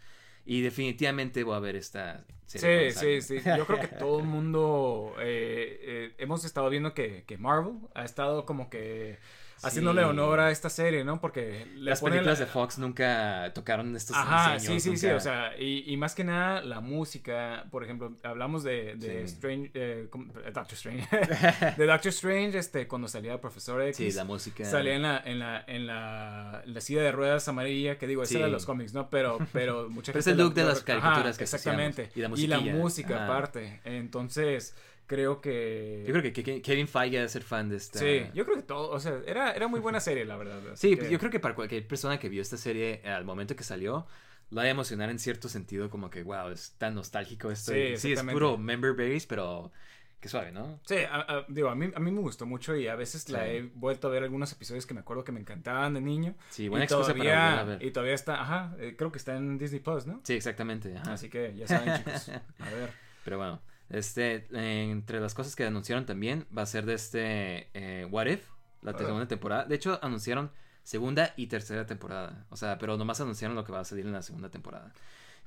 [0.49, 2.91] Y definitivamente voy a ver esta serie.
[2.91, 3.49] Sí, sí, sí.
[3.57, 8.05] Yo creo que todo el mundo eh, eh, hemos estado viendo que, que Marvel ha
[8.05, 9.19] estado como que
[9.63, 11.19] haciéndole honor a esta serie, ¿no?
[11.21, 15.19] Porque Las películas la- de Fox nunca tocaron estos Ajá, diseños, sí, sí, sí, o
[15.19, 19.33] sea, y, y más que nada la música, por ejemplo, hablamos de, de Sí.
[19.35, 20.07] Strange, eh,
[20.53, 21.07] Doctor Strange,
[21.77, 24.65] de Doctor Strange, este, cuando salía el Profesor X, Sí, la música.
[24.65, 28.23] salía en la, en la, en la, en la silla de ruedas amarilla, que digo,
[28.23, 28.35] esa Sí.
[28.37, 29.09] era de los cómics, ¿no?
[29.09, 32.19] Pero, pero mucha Pero es el look lo- de las caricaturas ajá, que exactamente, y
[32.21, 33.25] la y la música ajá.
[33.25, 34.75] aparte, entonces
[35.07, 36.03] creo que...
[36.05, 37.97] Yo creo que, que- Kevin Feige debe ser fan de esta...
[37.99, 40.59] Sí, yo creo que todo, o sea, era, era muy buena serie, la verdad.
[40.75, 43.63] Sí, que- yo creo que para cualquier persona que vio esta serie al momento que
[43.63, 44.05] salió,
[44.49, 47.71] la va a emocionar en cierto sentido, como que, wow, es tan nostálgico esto.
[47.71, 49.71] Sí, sí, es puro member base, pero
[50.19, 50.79] qué suave, ¿no?
[50.85, 53.43] Sí, a- a- digo, a mí, a mí me gustó mucho y a veces la
[53.43, 53.49] Sí.
[53.49, 56.35] he vuelto a ver algunos episodios que me acuerdo que me encantaban de niño.
[56.49, 57.83] Sí, buena y excusa todavía, para a ver.
[57.83, 60.21] Y todavía está, ajá, eh, creo que está en Disney Plus, ¿no?
[60.23, 60.95] Sí, exactamente.
[60.97, 61.13] ajá.
[61.13, 62.29] Así que ya saben, chicos.
[62.59, 62.89] A ver.
[63.25, 67.69] Pero bueno, este, eh, entre las cosas que anunciaron también va a ser de este
[67.73, 68.47] eh, What If,
[68.81, 68.97] la Ah.
[68.97, 69.65] segunda temporada.
[69.65, 70.51] De hecho, anunciaron
[70.83, 72.45] segunda y tercera temporada.
[72.49, 74.93] O sea, pero nomás anunciaron lo que va a salir en la segunda temporada.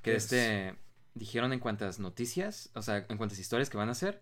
[0.02, 0.74] Que ¿Qué este,
[1.14, 4.20] dijeron en cuantas noticias, o sea, en cuantas historias que van a hacer.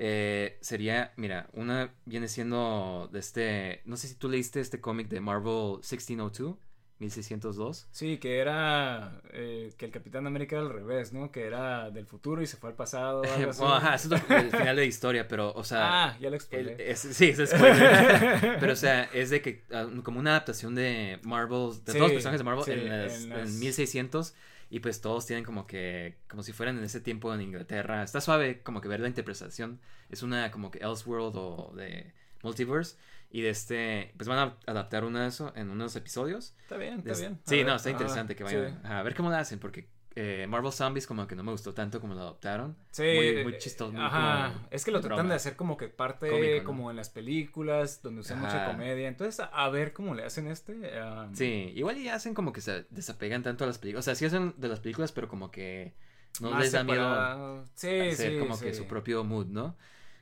[0.00, 5.08] eh, sería, mira, una viene siendo de este, no sé si tú leíste este cómic
[5.08, 6.56] de Marvel 1602,
[7.00, 7.86] 1602.
[7.92, 11.30] Sí, que era eh, que el Capitán América era al revés, ¿no?
[11.30, 13.22] Que era del futuro y se fue al pasado.
[13.22, 13.60] algo así.
[13.60, 16.28] Bueno, ajá, eso es el final de la historia, pero, o sea, ah, ya lo
[16.28, 16.90] El- expliqué.
[16.90, 18.56] es- sí, es spoiler.
[18.60, 22.00] Pero, o sea, es de que, ah, como una adaptación de Marvel, de Sí, todos
[22.00, 24.34] los personajes de Marvel sí, en, las- en en las- 1600.
[24.70, 28.02] Y pues todos tienen como que, como si fueran en ese tiempo en Inglaterra.
[28.02, 29.80] Está suave como que ver la interpretación.
[30.10, 32.96] Es una como que Elseworld o de Multiverse.
[33.30, 36.54] Y de este, pues van a adaptar uno de eso en unos episodios.
[36.62, 37.32] Está bien, está bien.
[37.44, 38.88] A Sí, ver, no, está ajá, interesante que vayan sí.
[38.88, 39.58] a ver cómo lo hacen.
[39.58, 42.76] Porque eh, Marvel Zombies como que no me gustó tanto como lo adaptaron.
[42.90, 43.92] Sí, muy, muy eh, chistoso.
[43.92, 46.64] muy Ajá, como es que lo tratan de hacer como que parte Cómico, ¿no?
[46.64, 49.08] como en las películas, donde usan mucha comedia.
[49.08, 50.72] Entonces, a, ver cómo le hacen este.
[51.00, 54.04] um, Sí, igual ya hacen como que se desapegan tanto a las películas.
[54.04, 55.92] O sea, sí hacen de las películas, pero como que
[56.40, 57.64] no más les da miedo.
[57.74, 58.64] Sí, hacer sí, como sí.
[58.64, 59.76] que su propio mood, ¿no?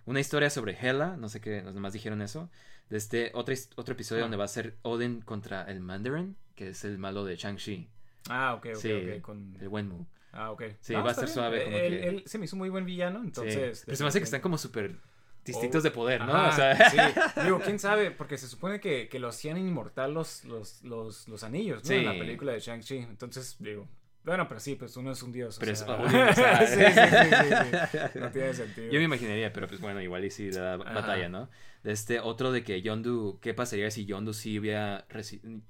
[0.07, 2.51] Una historia sobre Hela, no sé qué, los demás dijeron eso.
[2.91, 4.25] De este otro, otro episodio Ah.
[4.27, 7.89] donde va a ser Odin contra el Mandarin, que es el malo de Shang-Chi,
[8.29, 9.21] Ah, ok, ok, Sí, ok.
[9.21, 9.57] Con...
[9.61, 10.05] el Wenmu.
[10.33, 10.63] Ah, ok.
[10.81, 11.29] Sí, No, va a bien.
[11.29, 13.79] suave, como Él, que- él se me hizo muy buen villano, entonces.
[13.79, 13.85] Sí.
[13.87, 14.97] Pero se me hace que están como súper
[15.45, 16.35] distintos Oh, de poder, ¿no?
[16.35, 16.97] ajá, o sea, sí.
[17.45, 21.45] Digo, quién sabe, porque se supone que, que lo hacían inmortal los, los, los, los
[21.45, 21.93] anillos, ¿no?
[21.95, 22.97] En la película de Shang-Chi.
[22.99, 23.89] Entonces, digo.
[24.25, 25.57] Bueno, pero sí, pues uno es un dios.
[25.61, 26.67] Pero o sea.
[26.67, 28.19] sí, sí, sí, sí, sí.
[28.19, 28.89] No tiene sentido.
[28.91, 30.77] Yo me imaginaría, pero pues bueno, igual y sí Ajá.
[30.79, 31.49] batalla, ¿no?
[31.87, 35.07] Este otro de que Yondu, ¿qué pasaría si Yondu sí hubiera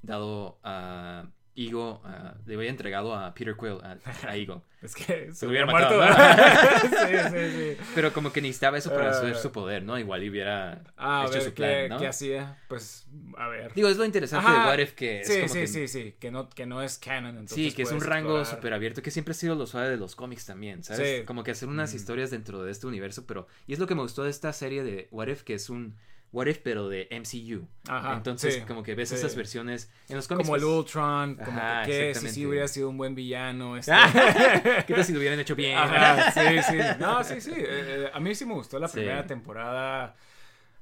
[0.03, 3.97] dado a Ego ah, le había entregado a Peter Quill, a,
[4.29, 4.63] a Ego.
[4.83, 6.01] Es que Se hubiera matado,
[7.09, 7.77] sí, sí, sí.
[7.95, 9.39] Pero como que necesitaba eso para hacer Ah.
[9.39, 9.99] su poder, ¿no?
[9.99, 11.99] Igual y hubiera Ah, a hecho ver, su ¿qué, plan, ¿no?
[11.99, 12.59] qué hacía?
[12.69, 13.73] Pues, a ver.
[13.75, 14.61] Digo, es lo interesante Ajá.
[14.63, 15.67] de What If que es sí, como sí, que...
[15.67, 17.31] sí, sí, que no, que no es canon.
[17.31, 19.97] Entonces Sí, que es un rango súper abierto, que siempre ha sido lo suave de
[19.97, 21.25] los cómics también, ¿sabes?
[21.25, 21.97] Como que hacer unas Mm.
[21.97, 23.49] historias dentro de este universo, pero...
[23.67, 25.97] Y es lo que me gustó de esta serie de What If, que es un
[26.33, 27.67] What If, pero de MCU.
[27.89, 29.15] Ajá, Entonces, sí, como que ves sí.
[29.15, 30.47] esas versiones en los cómics.
[30.47, 33.77] Como el Ultron, como Ajá, que, si sí hubiera sido un buen villano.
[33.77, 33.93] Este...
[34.87, 35.79] ¿Qué tal si lo hubieran hecho bien?
[35.79, 36.77] Ajá, sí, sí.
[36.99, 37.53] No, sí, sí.
[37.55, 40.15] eh, eh, a mí sí me gustó la primera temporada.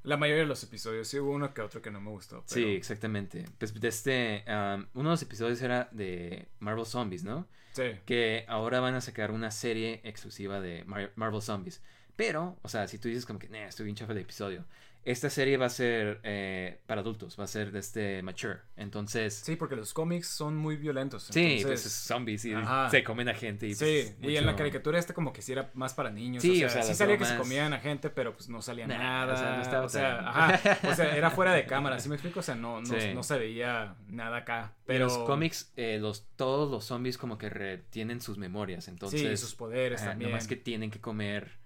[0.02, 1.08] La mayoría de los episodios.
[1.08, 2.44] Sí hubo uno que otro que no me gustó.
[2.48, 3.44] pero- Sí, exactamente.
[3.58, 7.46] Pues de este, um, uno de los episodios era de Marvel Zombies, ¿no?
[7.72, 7.84] Sí.
[8.04, 11.80] Que ahora van a sacar una serie exclusiva de Mar- Marvel Zombies.
[12.16, 14.64] Pero, o sea, si tú dices como que, nah, estoy bien chafa el episodio.
[15.04, 18.60] Esta serie va a ser eh, para adultos, va a ser de este mature.
[18.76, 21.26] Entonces, sí, Sí, porque los cómics son muy violentos.
[21.26, 22.88] pues entonces- es zombies y Ajá.
[22.90, 23.66] se comen a gente.
[23.66, 26.42] Y, Sí, pues, y en la caricatura este como que sí era más para niños.
[26.42, 28.62] Sí, o sea, o sea, sí salía que se comían a gente, pero pues no
[28.62, 29.34] salía Nah, nada.
[29.34, 32.08] o sea, no estaba o sea, tan- ajá, o sea, era fuera de cámara, ¿sí
[32.08, 32.40] me explico?
[32.40, 33.12] O sea, no, no, Sí.
[33.14, 34.72] no se veía nada acá.
[34.86, 38.88] Pero Pero los cómics, eh, los, todos los zombies como que retienen sus memorias.
[38.88, 40.30] Entonces, sí, sus poderes ajá, también.
[40.30, 41.62] nomás que tienen que comer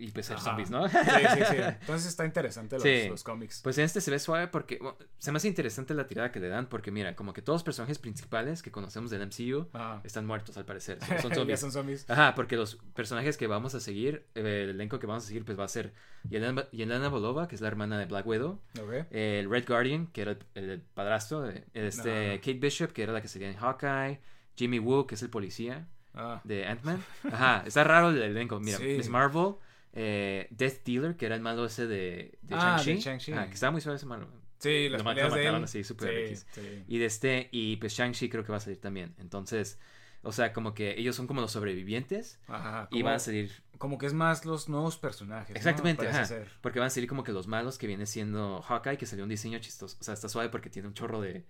[0.00, 0.88] y pues ser zombies, ¿no?
[0.88, 1.56] Sí, sí, sí.
[1.80, 3.08] Entonces está interesante los, Sí.
[3.08, 3.60] los cómics.
[3.62, 6.40] Pues en este se ve suave porque bueno, se me hace interesante la tirada que
[6.40, 10.00] le dan porque mira, como que todos los personajes principales que conocemos del MCU Ajá.
[10.04, 11.60] están muertos al parecer, son zombies.
[11.60, 12.08] son zombies.
[12.08, 15.44] Ajá, porque los personajes que vamos a seguir, eh, el elenco que vamos a seguir
[15.44, 15.92] pues va a ser
[16.28, 19.06] Yelena, Yelena Bolova, que es la hermana de Black Widow, Ok.
[19.10, 20.38] el Red Guardian, que era el,
[20.70, 22.36] el padrastro, este Ajá.
[22.40, 24.20] Kate Bishop, que era la que sería en Hawkeye,
[24.56, 27.02] Jimmy Woo, que es el policía Ah, de Ant-Man.
[27.32, 28.58] Ajá, está raro el elenco.
[28.58, 28.84] Mira, Sí.
[28.96, 29.54] Miss Marvel,
[29.92, 32.94] eh, Death Dealer, que era el malo ese de, de Ah, Shang-Chi.
[32.94, 33.32] de Shang-Chi.
[33.32, 34.28] Ajá, que estaba muy suave ese malo.
[34.58, 35.64] sí, las Lo ma- lo peleas de mataron él.
[35.64, 36.84] así, súper sí.
[36.88, 39.14] Y de este, y pues Shang-Chi creo que va a salir también.
[39.18, 39.78] Entonces,
[40.22, 43.50] o sea, como que ellos son como los sobrevivientes Ajá, y como, van a salir.
[43.78, 45.56] como que es más los nuevos personajes.
[45.56, 46.28] Exactamente, ajá.
[46.60, 49.30] Porque van a salir como que los malos que viene siendo Hawkeye, que salió un
[49.30, 49.96] diseño chistoso.
[49.98, 51.46] O sea, está suave porque tiene un chorro de,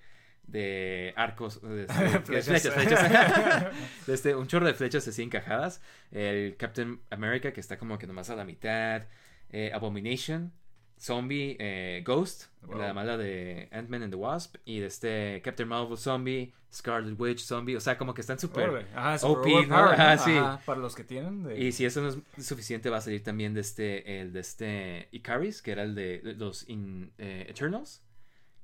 [0.50, 2.44] de arcos, de, de- de Flechas.
[2.46, 3.66] flechas, flechas.
[4.08, 5.80] Este, un chorro de flechas así encajadas.
[6.10, 9.04] El Captain America, que está como que nomás a la mitad.
[9.50, 10.52] Eh, Abomination.
[10.98, 12.76] Zombie, eh, Ghost, Wow.
[12.78, 17.38] la mala de Ant-Man and the Wasp, y de este Captain Marvel Zombie, Scarlet Witch
[17.42, 19.28] Zombie, o sea, como que están súper OP, ¿no?
[19.30, 19.76] overpowered, ¿no?
[19.78, 20.36] Ajá, sí.
[20.36, 21.42] Ajá, para los que tienen.
[21.44, 24.40] de- Y si eso no es suficiente, va a salir también de este, el de
[24.40, 28.02] este Icaris, que era el de los in- eh, Eternals,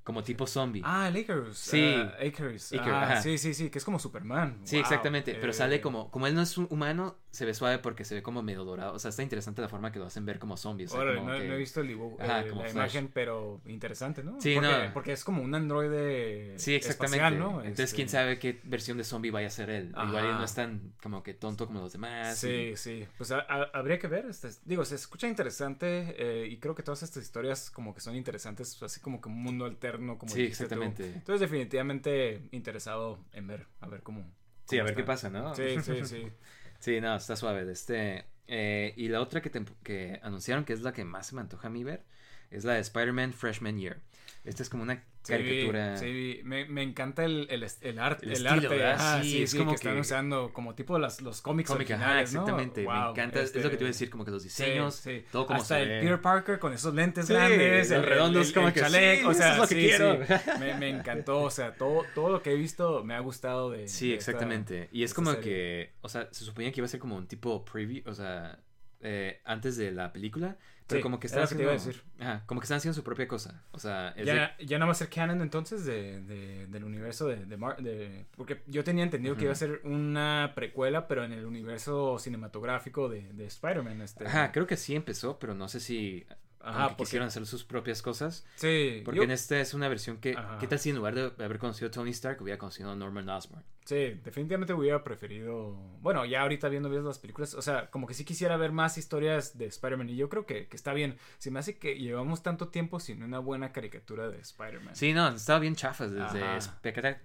[0.06, 0.82] como tipo zombie.
[0.84, 1.58] Ah, el Icarus.
[1.58, 1.82] Sí.
[1.96, 2.70] ah, Icarus.
[2.72, 4.60] Icar- Ah, sí, sí, sí, que es como Superman.
[4.62, 7.52] sí, Wow, exactamente, pero eh, sale como, como él no es un humano, se ve
[7.54, 10.06] suave porque se ve como medio dorado, o sea, está interesante la forma que lo
[10.06, 10.90] hacen ver como zombies.
[10.90, 12.68] o sea, Órale, como no, que- no he visto el dibujo, Ajá, eh, como la
[12.68, 12.92] Flash.
[12.94, 14.40] imagen, pero interesante, ¿no?
[14.40, 14.92] Sí, porque, no.
[14.94, 17.16] Porque es como un androide Sí, exactamente.
[17.16, 17.60] espacial, ¿no?
[17.62, 19.88] Entonces, Este, quién sabe qué versión de zombie vaya a ser él.
[20.06, 22.38] Igual él no es tan como que tonto como los demás.
[22.38, 23.06] Sí, y- sí.
[23.18, 24.26] Pues a- a- habría que ver.
[24.26, 28.14] Este, digo, se escucha interesante eh, y creo que todas estas historias como que son
[28.16, 30.46] interesantes, así como que un mundo alterno, como Sí, tú.
[30.46, 31.04] exactamente.
[31.04, 34.24] Entonces, definitivamente interesado en ver, a ver cómo.
[34.66, 35.54] Sí, a ver qué pasa, ¿no?
[35.54, 36.28] Sí, sí, sí.
[36.78, 37.70] Sí, no, está suave.
[37.70, 41.34] Este, eh, y la otra que, te- que anunciaron, que es la que más se
[41.34, 42.04] me antoja a mí ver,
[42.50, 44.00] es la de Spider-Man Freshman Year.
[44.46, 45.96] Esta es como una Sí, caricatura.
[45.96, 48.86] Sí, me, me encanta el, el, el, art- El el estilo, arte.
[48.86, 51.90] ajá, Sí, sí, es sí, como que, están usando como tipo las, los cómics Cómic,
[51.90, 52.40] ajá, originales, ¿no?
[52.42, 52.86] exactamente.
[52.86, 53.40] me encanta.
[53.42, 55.24] Es lo que te iba a este, decir, como que los sí, diseños, sí.
[55.32, 56.00] todo como Hasta se el ve.
[56.00, 59.26] Peter Parker con esos lentes Sí, grandes, el- redondos, el- el- como que, chaleco, sí,
[59.26, 60.24] o sea, es lo que sí, quiero.
[60.26, 60.32] sí.
[60.60, 63.88] Me, me encantó, o sea, todo, todo lo que he visto me ha gustado de
[63.88, 64.88] Sí, de esta- exactamente.
[64.92, 65.44] y es como serie.
[65.44, 68.60] que, o sea, se suponía que iba a ser como un tipo preview, o sea,
[69.00, 70.56] eh, antes de la película,
[70.86, 72.02] pero Sí, como que están lo que te haciendo, iba a decir.
[72.20, 73.62] ajá, como que están haciendo su propia cosa.
[73.72, 76.84] O sea, es de- Ya, ya no va a ser canon entonces de, de- del
[76.84, 81.08] universo de, de, Mar- de- Porque yo tenía entendido que iba a ser una precuela,
[81.08, 84.00] pero en el universo cinematográfico de, de Spider-Man.
[84.02, 86.24] Este, Ajá, creo que sí empezó, pero no sé si
[86.60, 88.46] Ajá, que porque- quisieron hacer sus propias cosas.
[88.56, 90.58] Sí, Porque yo- en esta es una versión que, Ajá.
[90.58, 93.28] ¿qué tal si en lugar de haber conocido a Tony Stark hubiera conocido a Norman
[93.28, 93.64] Osborn?
[93.86, 95.72] Sí, definitivamente hubiera preferido.
[96.02, 98.98] Bueno, ya ahorita viendo bien las películas, o sea, como que sí quisiera ver más
[98.98, 100.10] historias de Spider-Man.
[100.10, 101.16] Y yo creo que, que está bien.
[101.38, 104.94] Se me hace que llevamos tanto tiempo sin una buena caricatura de Spider-Man.
[104.94, 106.60] Sí, no, estaba bien chafas desde.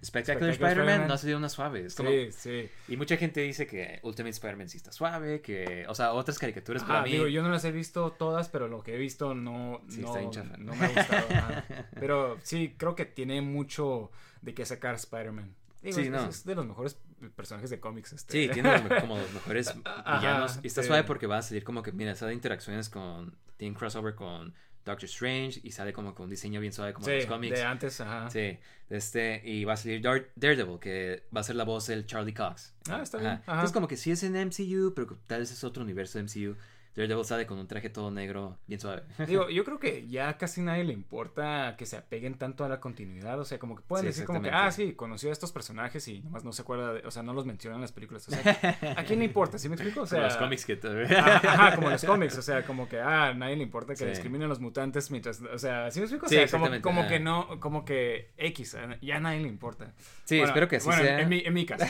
[0.04, 1.86] Spectacular, Spider-Man, no se dio una suave.
[1.96, 2.68] como- sí, sí.
[2.88, 6.82] Y mucha gente dice que Ultimate Spider-Man sí está suave, que, o sea, otras caricaturas
[6.84, 7.12] para Ajá, mí...
[7.12, 10.06] digo, yo no las he visto todas, pero lo que he visto no, Sí, no,
[10.08, 10.56] está bien chafa.
[10.58, 11.26] no me ha gustado.
[11.30, 11.64] ajá.
[12.00, 14.10] Pero sí, creo que tiene mucho
[14.40, 15.54] de qué sacar Spider-Man.
[15.82, 16.28] Digo, Sí, es, no.
[16.28, 16.96] es de los mejores
[17.34, 18.12] personajes de cómics.
[18.12, 18.32] Este.
[18.46, 20.60] Sí, tiene los como los mejores Ajá, villanos.
[20.62, 20.86] Y está sí.
[20.88, 23.36] suave porque va a salir como que, mira, esa de interacciones con.
[23.56, 24.54] Tiene crossover con
[24.84, 27.56] Doctor Strange y sale como con un diseño bien suave como Sí, los cómics.
[27.58, 28.28] de antes, ajá.
[28.30, 28.58] Sí,
[28.90, 32.34] este, y va a salir Dar- Daredevil, que va a ser la voz del Charlie
[32.34, 32.74] Cox.
[32.90, 33.26] Ah, está Ajá.
[33.26, 33.32] bien.
[33.42, 33.52] Ajá.
[33.52, 36.56] Entonces, como que sí es en MCU, pero tal vez es otro universo de MCU.
[36.94, 39.02] Daredevil sale con un traje todo negro, bien suave.
[39.26, 42.80] Digo, yo creo que ya casi nadie le importa que se apeguen tanto a la
[42.80, 43.40] continuidad.
[43.40, 46.06] O sea, como que pueden Sí, decir como que, ah, sí, conoció a estos personajes
[46.08, 48.28] y nomás no se acuerda, de- o sea, no los menciona en las películas.
[48.28, 49.58] O sea, ¿a quién le importa?
[49.58, 50.02] ¿Sí me explico?
[50.02, 50.78] O sea, Como los cómics que...
[51.16, 54.00] Ajá, ajá, como los cómics, o sea, como que, ah, a nadie le importa que
[54.04, 54.04] Sí.
[54.10, 56.26] discriminen a los mutantes mientras, o sea, ¿sí me explico?
[56.26, 57.08] O Sí, sea, como, exactamente, como ajá.
[57.08, 59.92] que no, como que X, ya a nadie le importa.
[60.24, 61.20] Sí, Bueno, espero que así bueno, sea.
[61.20, 61.84] En mi, en mi caso.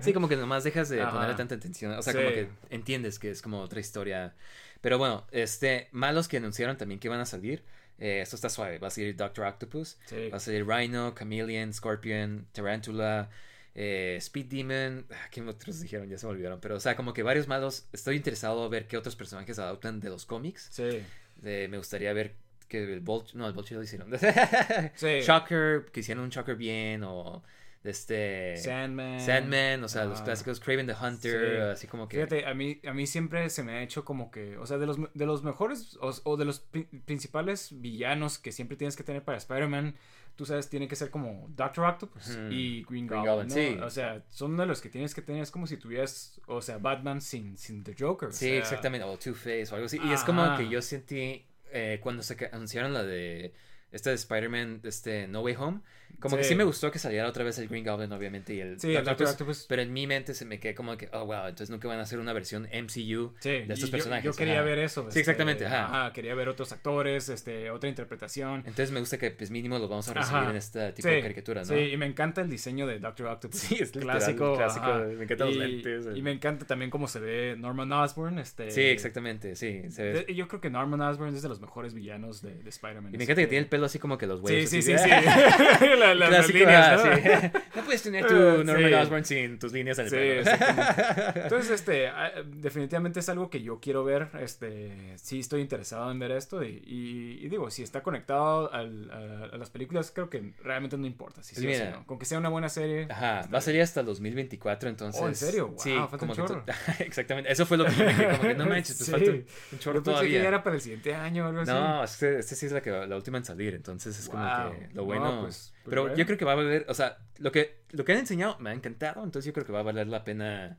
[0.00, 1.12] Sí, como que nomás dejas de Ajá.
[1.12, 1.92] ponerle tanta atención.
[1.92, 2.18] O sea, Sí.
[2.18, 4.34] como que entiendes que es como otra historia.
[4.80, 7.62] Pero bueno, este, malos que anunciaron también que van a salir.
[7.98, 8.78] eh, esto está suave.
[8.78, 9.98] Va a salir Doctor Octopus.
[10.06, 10.28] Sí.
[10.28, 13.30] Va a salir Rhino, Chameleon, Scorpion, Tarantula,
[13.74, 15.06] eh, Speed Demon.
[15.10, 16.08] ah, ¿Quién otros dijeron?
[16.08, 16.60] Ya se me olvidaron.
[16.60, 17.86] Pero, o sea, como que varios malos.
[17.92, 20.68] Estoy interesado a ver qué otros personajes adoptan de los cómics.
[20.70, 21.00] Sí.
[21.44, 22.34] Eh, me gustaría ver
[22.68, 23.38] que el Vulture.
[23.38, 24.10] No, el Vulture lo hicieron.
[24.96, 25.20] Sí.
[25.20, 27.02] Shocker, que hicieron un Shocker bien.
[27.04, 27.42] O
[27.84, 28.56] este.
[28.56, 29.20] Sandman.
[29.20, 30.24] Sandman, o sea, los Ah.
[30.24, 31.60] clásicos Craven the Hunter, Sí.
[31.72, 32.16] así como que...
[32.16, 34.86] Fíjate, a mí, a mí siempre se me ha hecho como que, o sea, de
[34.86, 39.04] los, de los mejores o, o de los pri- principales villanos que siempre tienes que
[39.04, 39.94] tener para Spider-Man,
[40.36, 43.78] tú sabes, tiene que ser como Doctor Octopus y Green, Green Goblin, sí.
[43.82, 46.78] O sea, son de los que tienes que tener, es como si tuvieras, o sea,
[46.78, 48.30] Batman sin, sin The Joker.
[48.30, 50.00] o Sí, sea, exactamente, o Two-Face o algo así.
[50.02, 53.52] Y es como que yo sentí eh, cuando se anunciaron la de...
[53.92, 55.80] Esta de Spider-Man, este No Way Home,
[56.20, 56.50] como que Sí.
[56.50, 59.04] sí me gustó que saliera otra vez el Green Goblin, obviamente, y el Sí, el
[59.04, 59.66] Doctor Octopus.
[59.68, 62.02] Pero en mi mente se me quedé como que, oh, wow, entonces nunca van a
[62.02, 64.24] hacer una versión MCU Sí, de estos y yo- personajes.
[64.24, 64.62] Yo, quería ajá.
[64.64, 65.02] ver eso.
[65.02, 66.12] Sí, este, exactamente, ajá.
[66.12, 68.60] quería ver otros actores, este, otra interpretación.
[68.60, 70.50] Entonces me gusta que, pues, mínimo los vamos a recibir Ajá.
[70.50, 71.66] en este tipo Sí, de caricatura, ¿no?
[71.66, 73.60] Sí, y me encanta el diseño de Doctor Octopus.
[73.60, 74.56] Sí, es clásico.
[74.56, 74.98] clásico, ajá.
[75.16, 78.38] me encantan los lentes, el- Y me encanta también cómo se ve Norman Osborn.
[78.38, 79.82] Este, Sí, exactamente, sí.
[79.90, 83.14] se ve- Yo creo que Norman Osborn es de los mejores villanos de, de Spider-Man.
[83.14, 84.70] Y me encanta que tiene el pelo así como que los Sí, huevos.
[84.70, 85.10] sí, sí, de- sí.
[86.12, 87.16] La- las- líneas, ah, ¿no?
[87.16, 87.22] sí.
[87.76, 88.64] No puedes tener tu Sí.
[88.64, 90.50] Norman Osborn sin tus líneas en el Sí.
[91.36, 94.28] Entonces, este, ah, definitivamente es algo que yo quiero ver.
[94.40, 99.10] Este, sí estoy interesado en ver esto y, y- y digo, si está conectado al-
[99.10, 101.42] a, a las películas, creo que realmente no importa.
[101.42, 101.90] Si Pues sí o si mira.
[101.98, 102.06] no.
[102.06, 103.06] Con que sea una buena serie.
[103.10, 105.20] Ajá, está va a salir hasta el 2024, entonces.
[105.22, 105.68] Oh, ¿en serio?
[105.68, 106.64] Wow, sí, falta como un que chorro.
[107.00, 109.10] Exactamente, eso fue lo que me dije, como que no manches, pues Sí.
[109.12, 110.48] falta un, un chorro Yo pensé que todavía.
[110.48, 111.70] era para el siguiente año o algo así.
[111.70, 114.34] No, este, este sí es la, que, la última en salir, entonces es Wow.
[114.36, 115.40] como que lo No, bueno.
[115.42, 116.16] pues pero bueno.
[116.16, 118.70] yo creo que va a valer, o sea, lo que, lo que han enseñado me
[118.70, 120.78] ha encantado, entonces yo creo que va a valer la pena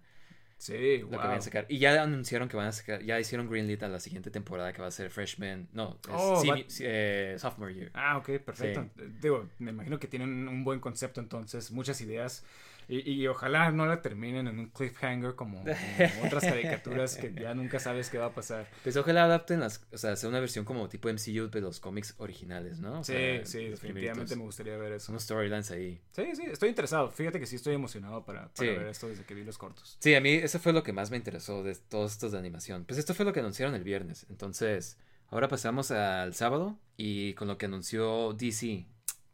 [0.57, 1.19] Sí, lo wow.
[1.19, 1.65] que van a sacar.
[1.69, 4.81] Y ya anunciaron que van a sacar, ya hicieron Greenlit a la siguiente temporada que
[4.81, 6.43] va a ser Freshman, no, es Oh,
[6.79, 7.91] eh, Sophomore Year.
[7.93, 8.89] Ah, ok, perfecto.
[9.21, 12.43] Digo, me imagino que tienen un buen concepto entonces, muchas ideas.
[12.88, 15.73] Y, y ojalá no la terminen en un cliffhanger como, como
[16.25, 18.67] otras caricaturas que ya nunca sabes qué va a pasar.
[18.83, 22.13] Pues ojalá adapten las, o sea, sea una versión como tipo MCU de los cómics
[22.17, 22.99] originales, ¿no?
[22.99, 24.38] O Sí, sea, sí, definitivamente primeritos.
[24.38, 25.11] me gustaría ver eso.
[25.11, 25.99] Unos storylines ahí.
[26.11, 27.09] Sí, sí, estoy interesado.
[27.11, 28.65] Fíjate que sí estoy emocionado para, para Sí.
[28.67, 29.97] ver esto desde que vi los cortos.
[29.99, 32.86] Sí, a mí eso fue lo que más me interesó de todos estos de animación.
[32.86, 34.25] Pues esto fue lo que anunciaron el viernes.
[34.29, 34.97] Entonces,
[35.29, 38.86] ahora pasamos al sábado y con lo que anunció DC.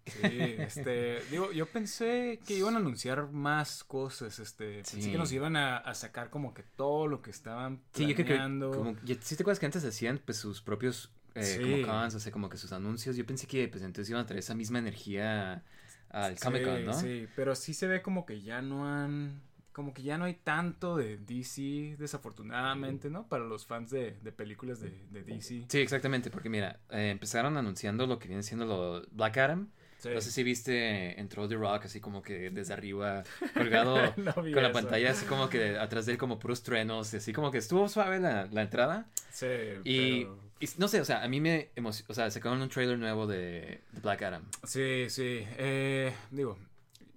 [0.06, 5.12] Sí, este, digo, yo pensé que iban a anunciar más cosas, este, pensé Sí.
[5.12, 8.26] que nos iban a, a sacar como que todo lo que estaban Sí, yo creo
[8.28, 8.72] que planeando.
[8.72, 11.62] como, ¿sí te acuerdas que antes hacían pues sus propios eh, Sí.
[11.62, 13.16] como cons, o sea, como que sus anuncios?
[13.16, 15.64] Yo pensé que pues entonces iban a traer esa misma energía
[16.10, 16.94] al Comic Con, Sí, ¿no?
[16.94, 19.42] Sí, pero sí se ve como que ya no han.
[19.72, 23.28] Como que ya no hay tanto de DC, desafortunadamente, ¿no?
[23.30, 25.66] Para los fans de, de películas de, de DC.
[25.70, 29.70] Sí, exactamente, porque mira, eh, empezaron anunciando lo que viene siendo lo Black Adam.
[30.02, 30.10] Sí.
[30.14, 33.24] No sé si viste, entró The Rock así como que desde arriba,
[33.54, 37.18] colgado No con la pantalla así como que atrás de él como puros truenos, y
[37.18, 39.06] así como que estuvo suave la, la entrada.
[39.32, 39.46] Sí,
[39.84, 42.70] Y, pero- y no sé, o sea, a mí me emocionó, o sea, sacaron un
[42.70, 44.44] trailer nuevo de, de Black Adam.
[44.64, 45.46] Sí, sí.
[45.58, 46.58] Eh, digo,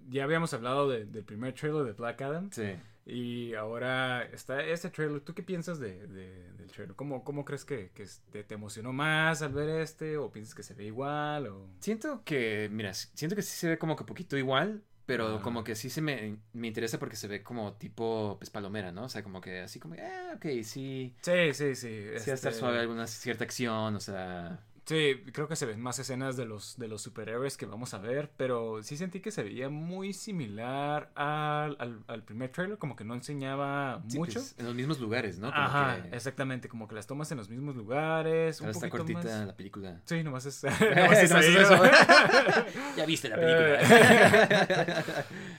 [0.09, 2.49] ya habíamos hablado de- del primer trailer de Black Adam.
[2.51, 2.75] Sí.
[3.07, 5.21] Y ahora está este trailer.
[5.21, 6.95] ¿Tú qué piensas de, de- del trailer?
[6.95, 10.17] ¿Cómo, cómo crees que, que este, te emocionó más al ver este?
[10.17, 11.47] ¿O piensas que se ve igual?
[11.47, 11.67] O...
[11.79, 15.41] Siento que, mira, siento que sí se ve como que poquito igual, pero Ah.
[15.43, 19.03] como que sí se me, me interesa porque se ve como tipo, pues, palomera, ¿no?
[19.03, 21.75] O sea, como que así como, ah, ok, sí, Sí, sí, sí.
[21.75, 24.65] sí va a estar este, suave alguna cierta acción, o sea...
[24.85, 27.97] Sí, creo que se ven más escenas de los, de los superhéroes que vamos a
[27.97, 32.95] ver, pero sí sentí que se veía muy similar al, al, al primer trailer, como
[32.95, 34.33] que no enseñaba Sí, mucho.
[34.33, 35.49] pues, en los mismos lugares, ¿no?
[35.51, 39.23] Como Ajá, que exactamente, como que las tomas en los mismos lugares, un está cortita
[39.23, 39.47] más...
[39.47, 40.01] la película.
[40.05, 40.63] Sí, nomás es...
[40.95, 41.81] Nomás es eso.
[42.95, 45.03] ya viste la Eh,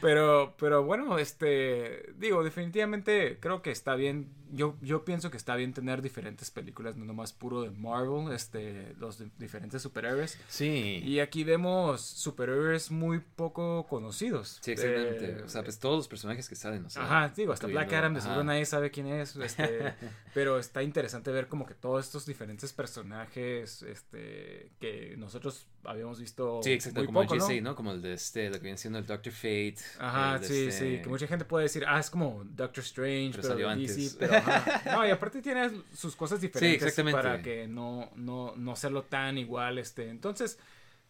[0.00, 4.28] pero, pero bueno, este, digo, definitivamente creo que está bien.
[4.52, 8.94] Yo, yo pienso que está bien tener diferentes películas, no nomás puro de Marvel, este,
[8.98, 10.38] los de- diferentes superhéroes.
[10.48, 11.00] sí.
[11.04, 14.58] Y aquí vemos superhéroes muy poco conocidos.
[14.60, 15.30] Sí, exactamente.
[15.30, 17.92] Eh, o sea, pues todos los personajes que salen, o sea, Ajá, digo, hasta Black
[17.92, 19.94] Adam, de seguro nadie sabe quién es, este,
[20.34, 26.60] pero está interesante ver como que todos estos diferentes personajes, este, que nosotros habíamos visto
[26.62, 27.46] Sí, exacto, muy como poco, el ¿no?
[27.48, 27.74] JC, ¿no?
[27.76, 29.76] Como el de este, lo que viene siendo el Doctor Fate.
[29.98, 33.42] Ajá, sí, este- sí, que mucha gente puede decir, ah, es como Doctor Strange, Pero
[33.42, 34.16] pero, salió de DC, antes.
[34.18, 34.82] pero ajá.
[34.96, 37.16] No, y aparte tiene sus cosas diferentes exactamente.
[37.20, 40.58] para que no, no, no hacerlo tan igual, este, entonces,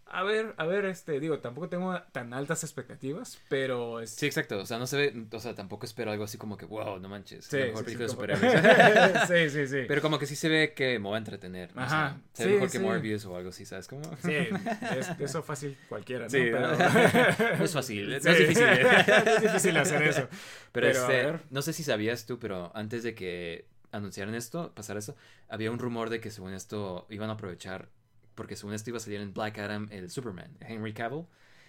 [0.09, 4.11] a ver, a ver, este, digo, tampoco tengo tan altas expectativas, pero es...
[4.11, 4.59] Sí, exacto.
[4.59, 7.09] O sea, no se ve, o sea, tampoco espero algo así como que, wow, no
[7.09, 7.45] manches.
[7.47, 9.29] Sí, la mejor sí, película sí, de superhéroes.
[9.29, 9.85] sí, sí, sí.
[9.89, 11.75] Pero como que sí se ve que me va a entretener.
[11.75, 11.85] ¿no?
[11.85, 12.79] O sea, Ajá, se ve sí, mejor que.
[12.79, 14.05] Morbius o algo así, ¿sabes cómo?
[14.23, 14.33] Sí,
[14.97, 16.31] es, eso fácil cualquiera, ¿no?
[16.31, 16.69] Sí, pero...
[17.59, 18.65] no es fácil, no es difícil.
[18.65, 20.29] es difícil hacer eso.
[20.71, 24.97] Pero, Pero, este, no sé si sabías tú, pero antes de que anunciaran esto, pasar
[24.97, 25.17] esto,
[25.49, 27.89] había un rumor de que según esto iban a aprovechar,
[28.37, 31.25] porque según esto iba a salir en Black Adam el Superman, Henry Cavill,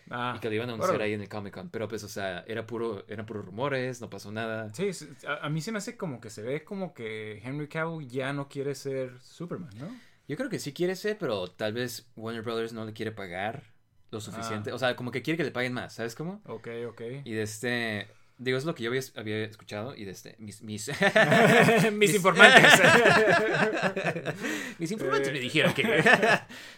[0.10, 1.70] Ah, y que lo iban a anunciar ahí en el Comic Con.
[1.70, 4.74] Pero pues, o sea, era puro, eran puros rumores, no pasó nada.
[4.74, 7.68] Sí, sí, a, a mí se me hace como que se ve como que Henry
[7.68, 9.90] Cavill ya no quiere ser Superman, ¿no?
[10.28, 13.64] Yo creo que sí quiere ser, pero tal vez Warner Brothers no le quiere pagar
[14.12, 14.72] lo suficiente.
[14.72, 14.76] Ah.
[14.76, 16.42] O sea, como que quiere que le paguen más, ¿sabes cómo?
[16.46, 17.02] Ok, ok.
[17.24, 18.08] Y de este.
[18.40, 20.36] Digo, es lo que yo había, había escuchado y de este.
[20.38, 20.62] Mis.
[20.62, 20.90] Mis,
[21.94, 22.72] Mis informantes.
[24.80, 25.34] mis informantes Eh.
[25.34, 25.84] me dijeron que.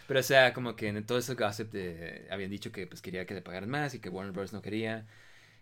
[0.06, 3.26] Pero, o sea, como que en todo ese gossip de, habían dicho que pues quería
[3.26, 4.52] que le pagaran más y que Warner Bros.
[4.52, 5.06] no quería.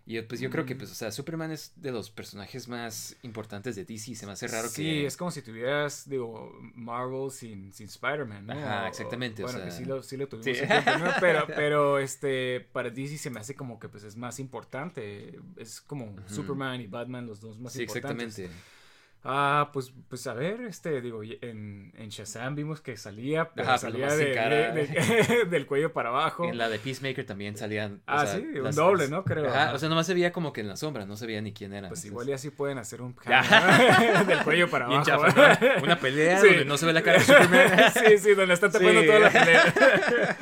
[0.09, 3.75] Y pues yo creo que, pues, o sea, Superman es de los personajes más importantes
[3.75, 4.15] de DC.
[4.15, 5.05] Se me hace raro sí, que.
[5.05, 8.53] es como si tuvieras, digo, Marvel sin, sin Spider-Man, ¿no?
[8.53, 10.65] Ajá, exactamente, o Bueno, que sí lo, sí lo tuvimos sí.
[10.65, 11.11] tiempo.
[11.19, 15.39] Pero, pero, este, para DC se me hace como que, pues, es más importante.
[15.57, 18.39] Es como Superman y Batman, los dos más Sí, importantes.
[18.39, 18.78] exactamente.
[19.21, 24.07] Ah, pues, pues a ver, este, digo, en, en Shazam vimos que salía, Ajá, salía
[24.15, 26.45] de- de- de- del cuello para abajo.
[26.45, 27.95] En la de Peacemaker también salían.
[27.95, 29.25] o Ah, sea, sí, un las- doble, ¿no?
[29.25, 29.49] Creo.
[29.49, 31.51] Ajá, o sea, nomás se veía como que en la sombra, no se veía ni
[31.51, 31.89] quién era.
[31.89, 33.13] Pues entonces- igual y así pueden hacer un
[34.27, 35.03] del cuello para abajo.
[35.05, 35.83] chafa, ¿no?
[35.83, 36.47] Una pelea Sí.
[36.47, 37.71] donde no se ve la cara de Superman.
[37.93, 39.05] sí, sí, donde están tapando Sí.
[39.07, 40.37] toda la pelea.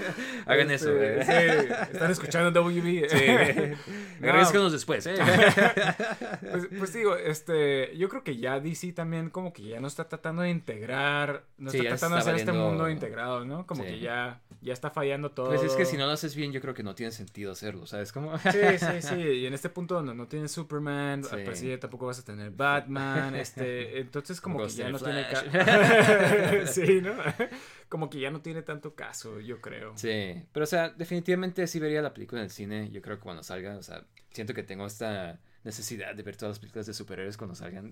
[0.45, 1.23] Hagan Este, eso, eh.
[1.25, 3.09] Sí, están escuchando WB.
[3.09, 3.75] Sí.
[4.19, 4.28] No.
[4.30, 5.15] Agradezcanos después, ¿eh?
[6.51, 10.07] Pues, pues digo, este, yo creo que ya DC también como que ya no está
[10.07, 13.65] tratando de integrar, no Sí, está tratando de hacer este mundo integrado, ¿no?
[13.65, 13.89] Como Sí.
[13.89, 15.47] que ya, ya está fallando todo.
[15.47, 17.86] Pues es que si no lo haces bien, yo creo que no tiene sentido hacerlo,
[17.86, 18.38] ¿sabes cómo?
[18.39, 19.15] Sí, sí, sí.
[19.15, 21.30] Y en este punto donde no tienes Superman, Sí.
[21.36, 25.43] al parecer tampoco vas a tener Batman, este, entonces como que ya no tiene Flash.
[25.51, 25.51] caso.
[26.74, 27.13] sí, ¿no?
[27.89, 29.93] Como que ya no tiene tanto caso, yo creo.
[29.97, 33.24] Sí, pero o sea, definitivamente sí vería la película en el cine, yo creo que
[33.24, 36.93] cuando salga, o sea, siento que tengo esta necesidad de ver todas las películas de
[36.93, 37.91] superhéroes cuando salgan.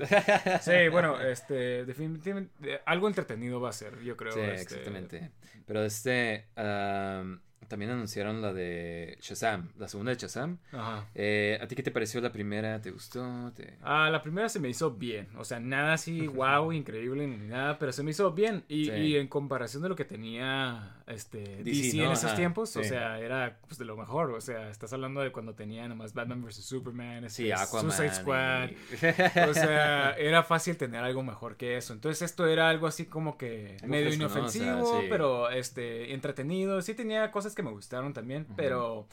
[0.61, 4.31] Sí, bueno, este, definitivamente eh, algo entretenido va a ser, yo creo.
[4.31, 5.31] Sí, este, exactamente.
[5.67, 10.57] Pero este, am, también anunciaron la de Shazam, la segunda de Shazam.
[10.71, 11.07] Ajá.
[11.15, 12.79] Eh, ¿A ti qué te pareció la primera?
[12.79, 13.51] ¿Te gustó?
[13.55, 13.77] ¿Te...
[13.81, 17.77] Ah, la primera se me hizo bien, o sea, nada así, wow, increíble ni nada,
[17.77, 18.91] pero se me hizo bien y, Sí.
[18.91, 22.81] y en comparación de lo que tenía este DC, DC, en esos Ajá, tiempos, o
[22.81, 22.89] sí.
[22.89, 26.43] sea, era pues de lo mejor, o sea, estás hablando de cuando tenía nomás Batman
[26.43, 27.91] vs Superman, Sí, este, Aquaman.
[27.91, 31.93] Suicide Squad, y- o sea, era fácil tener algo mejor que eso.
[31.93, 34.25] Entonces esto era algo así como que Algo medio fresco, ¿no?
[34.25, 35.07] O inofensivo, sea, sí.
[35.09, 36.81] pero este entretenido.
[36.81, 39.07] Sí tenía cosas que me gustaron también, pero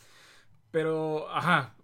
[0.70, 1.74] pero ajá,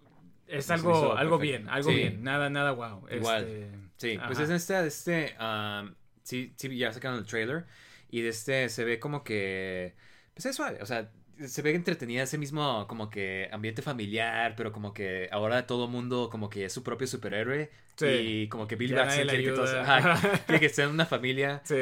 [0.47, 1.95] es algo algo bien, algo Sí.
[1.95, 3.05] bien, nada nada wow.
[3.11, 3.43] Igual.
[3.43, 5.93] Este, Sí, pues es este, este, am,
[6.23, 7.65] sí, sí, ya sacaron el trailer
[8.09, 9.95] y de este se ve como que,
[10.33, 11.11] pues es suave, o sea,
[11.45, 16.29] se ve entretenida ese mismo como que ambiente familiar, pero como que ahora todo mundo
[16.31, 17.69] como que es su propio superhéroe
[17.99, 18.05] Sí.
[18.05, 21.61] y como que Bill le quiere que todos, ajá, que estén una familia.
[21.65, 21.75] Sí.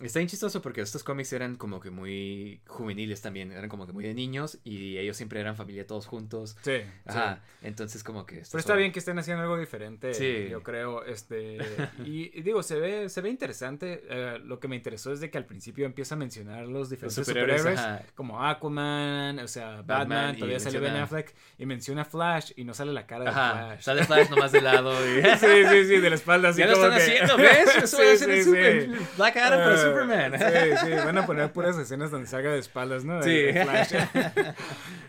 [0.00, 3.92] Está bien chistoso porque estos cómics eran como que muy juveniles también, eran como que
[3.92, 6.56] muy de niños y ellos siempre eran familia todos juntos.
[6.62, 8.36] Sí, Ajá, entonces como que...
[8.36, 8.82] Pero está suave.
[8.82, 10.46] bien que estén haciendo algo diferente, Sí.
[10.48, 11.58] yo creo, este,
[12.06, 15.28] y, y digo, se ve, se ve interesante, eh, lo que me interesó es de
[15.28, 18.02] que al principio empieza a mencionar los diferentes superhéroes, superhéroes, ajá.
[18.14, 22.74] como Aquaman, Superman, o sea, Batman, todavía sale Ben Affleck y menciona Flash y no
[22.74, 23.82] sale la cara de Ajá, Flash.
[23.82, 24.92] sale Flash nomás de lado.
[25.06, 25.22] Y...
[25.38, 27.76] Sí, sí, sí, de la espalda así ya lo como están que- haciendo, ¿ves?
[27.82, 29.06] Eso va a Sí, ser el sí, Super- sí.
[29.16, 30.32] Black Adam para Ah, Superman.
[30.38, 33.20] Sí, sí, van a poner puras escenas donde salga de espaldas, ¿no?
[33.20, 33.52] De- Sí.
[33.52, 33.94] de Flash.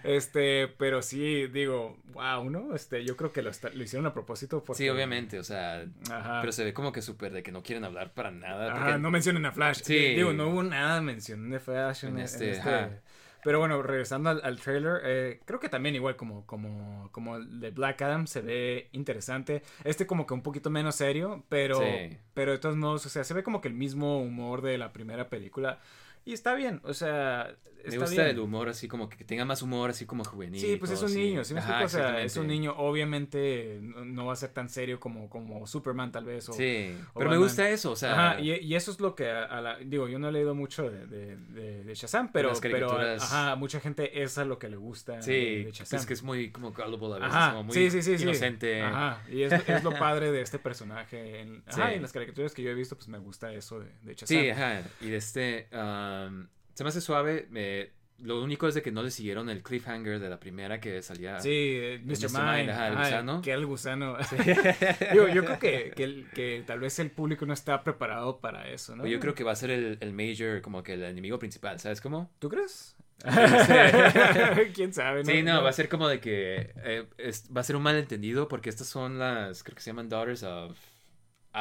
[0.04, 2.76] Este, pero sí, digo, wow, ¿no?
[2.76, 4.84] Este, yo creo que lo, está- lo hicieron a propósito porque...
[4.84, 6.42] Sí, obviamente, o sea, Ajá.
[6.42, 8.72] pero se ve como que súper de que no quieren hablar para nada.
[8.74, 9.82] Ajá, no mencionen a Flash.
[9.84, 10.14] Sí.
[10.16, 13.00] Digo, no hubo nada de mención de Flash en, En en este, este.
[13.46, 17.60] Pero bueno, regresando al, al trailer, eh, creo que también igual como, como, como el
[17.60, 19.62] de Black Adam se ve interesante.
[19.84, 22.18] Este como que un poquito menos serio, pero, Sí.
[22.34, 24.92] pero de todos modos, o sea, se ve como que el mismo humor de la
[24.92, 25.78] primera película.
[26.26, 27.56] Y está bien, o sea,
[27.92, 28.28] Me gusta bien.
[28.28, 30.62] el humor así como que tenga más humor así como juvenil.
[30.62, 31.18] Sí, pues es un así.
[31.18, 32.06] niño, ¿sí me Ajá, explico?
[32.06, 36.12] O sea, es un niño, obviamente no, va a ser tan serio como, como Superman
[36.12, 36.48] tal vez.
[36.50, 39.16] O, Sí, o pero me gusta eso, o sea, Ajá, y, y eso es lo
[39.16, 42.32] que a, a la, digo, yo no he leído mucho de, de, de, de Shazam,
[42.32, 45.72] pero, las pero ajá, a mucha gente es lo que le gusta de, sí, de
[45.72, 45.98] Shazam.
[45.98, 48.82] pues que es muy como gullible a veces, Ajá, como muy sí, sí, sí, inocente.
[48.82, 51.42] Ajá, y es, es lo padre de este personaje.
[51.42, 53.92] En, ajá, y en las caricaturas que yo he visto, pues me gusta eso de,
[54.02, 54.28] de Shazam.
[54.28, 58.82] Sí, ajá, y de este, um, se me hace suave, me- lo único es de
[58.82, 61.38] que no le siguieron el cliffhanger de la primera que salía.
[61.42, 62.30] Sí, eh, Mr.
[62.30, 62.30] Mr.
[62.32, 63.42] Mind, ajá, el gusano.
[63.42, 64.18] que el gusano.
[65.14, 69.04] Yo creo que, que, tal vez el público no está preparado para eso, ¿no?
[69.04, 71.78] Pero Yo creo que va a ser el, el major, como que el enemigo principal,
[71.82, 72.32] ¿sabes cómo?
[72.40, 72.96] ¿Tú crees?
[74.74, 75.26] ¿Quién sabe?
[75.26, 78.48] Sí, no, va a ser como de que eh, es- va a ser un malentendido
[78.48, 80.78] porque estas son las, creo que se llaman Daughters of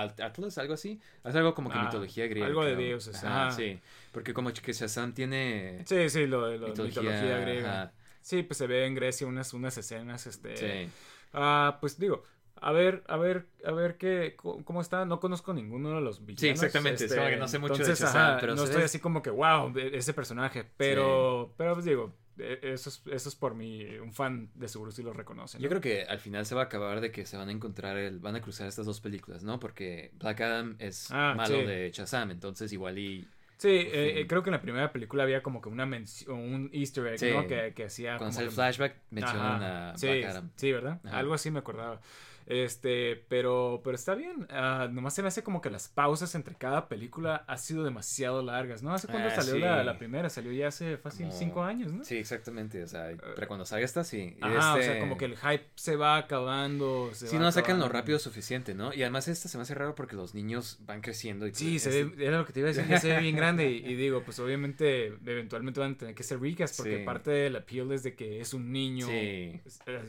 [0.02, 1.00] Atlas, algo así.
[1.24, 2.46] Es algo como que Ah, mitología griega.
[2.48, 3.50] algo de dioses, Ajá, ajá.
[3.56, 3.78] sí.
[4.12, 7.82] Porque como que Shazam tiene Sí, sí, lo de lo de mitología, mitología, griega.
[7.82, 7.92] ajá,
[8.22, 10.56] Sí, pues se ve en Grecia unas, unas escenas, este...
[10.56, 10.90] sí.
[11.34, 12.24] Ah, pues digo,
[12.60, 15.04] a ver, a ver, a ver qué, cómo está.
[15.04, 16.40] No conozco ninguno de los villanos.
[16.40, 18.82] Sí, exactamente, es como que no sé mucho de entonces, Shazam, ajá, pero no estoy
[18.82, 20.64] así como que, wow, ese personaje.
[20.76, 25.02] Pero, pero pues digo, eso es, eso es por mí, un fan de seguro sí
[25.02, 25.58] lo reconoce.
[25.58, 27.96] Yo creo que al final se va a acabar de que se van a encontrar,
[27.96, 29.60] el, van a cruzar estas dos películas, ¿no?
[29.60, 31.64] Porque Black Adam es Ah, malo sí.
[31.66, 35.42] de Shazam, entonces igual y Sí, eh, eh, creo que en la primera película había
[35.42, 37.30] como que una mención, un easter egg, Sí.
[37.32, 37.46] ¿no?
[37.46, 40.50] Que, que hacía cuando sale el flashback mencionan Ajá, a sí, Black Adam.
[40.56, 41.00] Sí, ¿verdad?
[41.04, 41.18] Ajá.
[41.18, 42.00] Algo así me acordaba.
[42.46, 44.46] Este, pero, pero está bien.
[44.50, 48.42] Ah, nomás se me hace como que las pausas entre cada película ha sido demasiado
[48.42, 48.92] largas, ¿no?
[48.94, 49.60] ¿Hace cuándo Ah, salió sí.
[49.60, 50.28] la, la primera?
[50.28, 52.04] Salió ya hace fácil Como- cinco años, ¿no?
[52.04, 54.36] Sí, exactamente, o sea, pero cuando salga esta sí.
[54.36, 57.10] Y Ajá, o este- sea, como que el hype se va acabando.
[57.14, 58.92] Se Sí, no sacan lo rápido suficiente, ¿no?
[58.92, 61.82] Y además esta se me hace raro porque los niños van creciendo y Sí, pues,
[61.84, 63.70] se este- ve, era lo que te iba a decir, ya se ve bien grande
[63.70, 67.04] y, y digo, pues obviamente eventualmente van a tener que ser ricas porque Sí.
[67.04, 69.60] parte del appeal es de que es un niño Sí.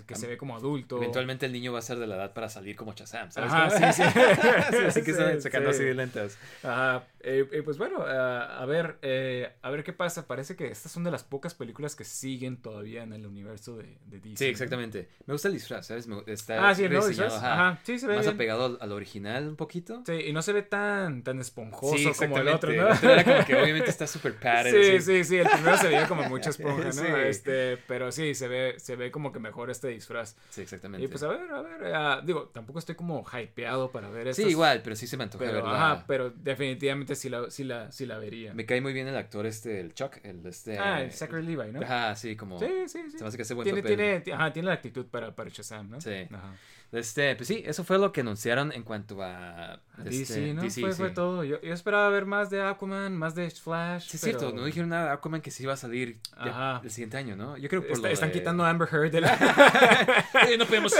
[0.05, 0.97] que se ve como adulto.
[0.97, 3.51] Eventualmente el niño va a ser de la edad para salir como Shazam, ¿sabes?
[3.51, 4.09] Ajá, sí, sí.
[4.71, 5.75] Sí, así que están sacando sí.
[5.77, 6.37] así de lentas.
[6.63, 10.27] Ajá, eh, eh, pues bueno, ah, a ver, eh, a ver qué pasa.
[10.27, 13.97] Parece que estas son de las pocas películas que siguen todavía en el universo de,
[14.05, 14.37] de DC.
[14.37, 14.49] Sí, ¿no?
[14.51, 15.09] exactamente.
[15.25, 16.07] Me gusta el disfraz, ¿sabes?
[16.07, 17.33] Me- está Ah, sí, rediseñado, disfraz.
[17.43, 17.53] ajá.
[17.69, 18.35] Ajá, sí, se ve Más bien.
[18.35, 20.03] apegado al, al original un poquito.
[20.05, 22.71] Sí, y no se ve tan, tan esponjoso Sí, como el otro.
[22.71, 22.89] ¿no?
[22.89, 24.71] El era como que obviamente está súper padded.
[24.71, 26.91] Sí, sí, sí, el primero se veía como mucha esponja, ¿no?
[26.91, 27.05] Sí.
[27.25, 30.35] Este, pero sí, se ve, se ve como que mejor este disfraz.
[30.49, 31.03] Sí, exactamente.
[31.05, 34.51] Y pues a ver, a ver, digo, tampoco estoy como hypeado para ver sí, estas,
[34.51, 35.91] igual, pero sí se me antoja Pero, verla.
[35.93, 38.53] ajá, pero definitivamente sí la, sí la, sí la vería.
[38.53, 40.77] Me cae muy bien el actor este, el Chuck, el este...
[40.79, 41.81] Ah, el Zachary Levi, ¿no?
[41.81, 42.59] Ajá, sí, como...
[42.59, 43.17] Sí, sí, sí.
[43.17, 43.97] Se me hace que hace buen tiene, papel.
[43.97, 46.01] tiene, ti- ajá, tiene la actitud para, para Shazam, ¿no?
[46.01, 46.27] Sí.
[46.31, 46.53] Ajá.
[46.91, 49.81] Este, pues sí, eso fue lo que anunciaron en cuanto a...
[49.97, 50.61] DC, este, ¿no?
[50.61, 50.97] DC, fue, sí.
[50.97, 51.43] fue todo.
[51.43, 54.07] Yo, yo esperaba ver más de Aquaman, más de Flash.
[54.07, 56.79] Sí, es pero- cierto, no dijeron nada de Aquaman que sí iba a salir ya
[56.83, 57.57] el siguiente año, ¿no?
[57.57, 59.37] Yo creo que por Está- lo están de- quitando a Amber Heard de la...
[60.57, 60.93] No podemos...
[60.95, 60.99] Sí.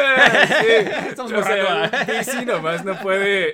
[1.10, 3.54] Estamos O sea, borrando a- DC nomás no puede...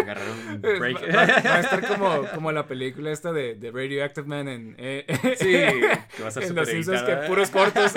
[0.00, 0.96] Agarrar un break.
[1.14, 4.74] Va, va- va a estar como, como la película esta de, de Radioactive Man en,
[4.78, 5.04] eh,
[5.38, 7.92] Sí, que va a en súper Los que puros cortos.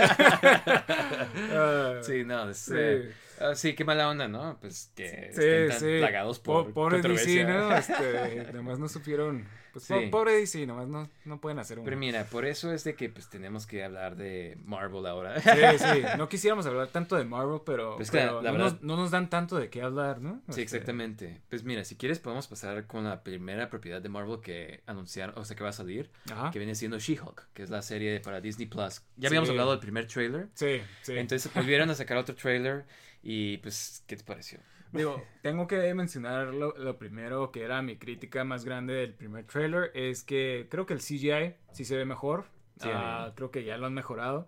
[1.51, 2.74] Ah, Sí, no, es, Sí.
[2.76, 4.58] eh, ah, sí, qué mala onda, ¿no?
[4.60, 5.98] Pues que Sí, estén tan sí.
[6.00, 7.44] plagados Po- por pobre DC.
[7.46, 7.76] ¿no?
[7.76, 9.48] Este, nomás no supieron.
[9.74, 10.07] Pues po- Sí.
[10.07, 11.86] pobre DC, nomás no, no pueden hacer un.
[11.86, 15.39] Pero mira, por eso es de que pues tenemos que hablar de Marvel ahora.
[15.39, 15.86] Sí, sí.
[16.17, 19.30] No quisiéramos hablar tanto de Marvel, pero, Pues la no, verdad- nos, no nos dan
[19.30, 20.41] tanto de qué hablar, ¿no?
[20.49, 21.41] Sí, exactamente.
[21.49, 25.45] Pues mira, si quieres podemos pasar con la primera propiedad de Marvel que anunciaron, o
[25.45, 26.51] sea, que va a salir, Ajá.
[26.51, 29.01] que viene siendo She-Hulk, que es la serie para Disney Plus.
[29.17, 29.26] Ya Sí.
[29.28, 31.13] habíamos hablado del primer trailer, Sí, sí.
[31.17, 32.86] entonces volvieron a sacar otro trailer
[33.22, 34.59] y pues, ¿qué te pareció?
[34.92, 39.46] Digo, tengo que mencionar lo, lo primero que era mi crítica más grande del primer
[39.46, 42.46] trailer, es que creo que el CGI sí se ve mejor.
[42.82, 43.34] Sí, amigo.
[43.36, 44.48] creo que ya lo han mejorado.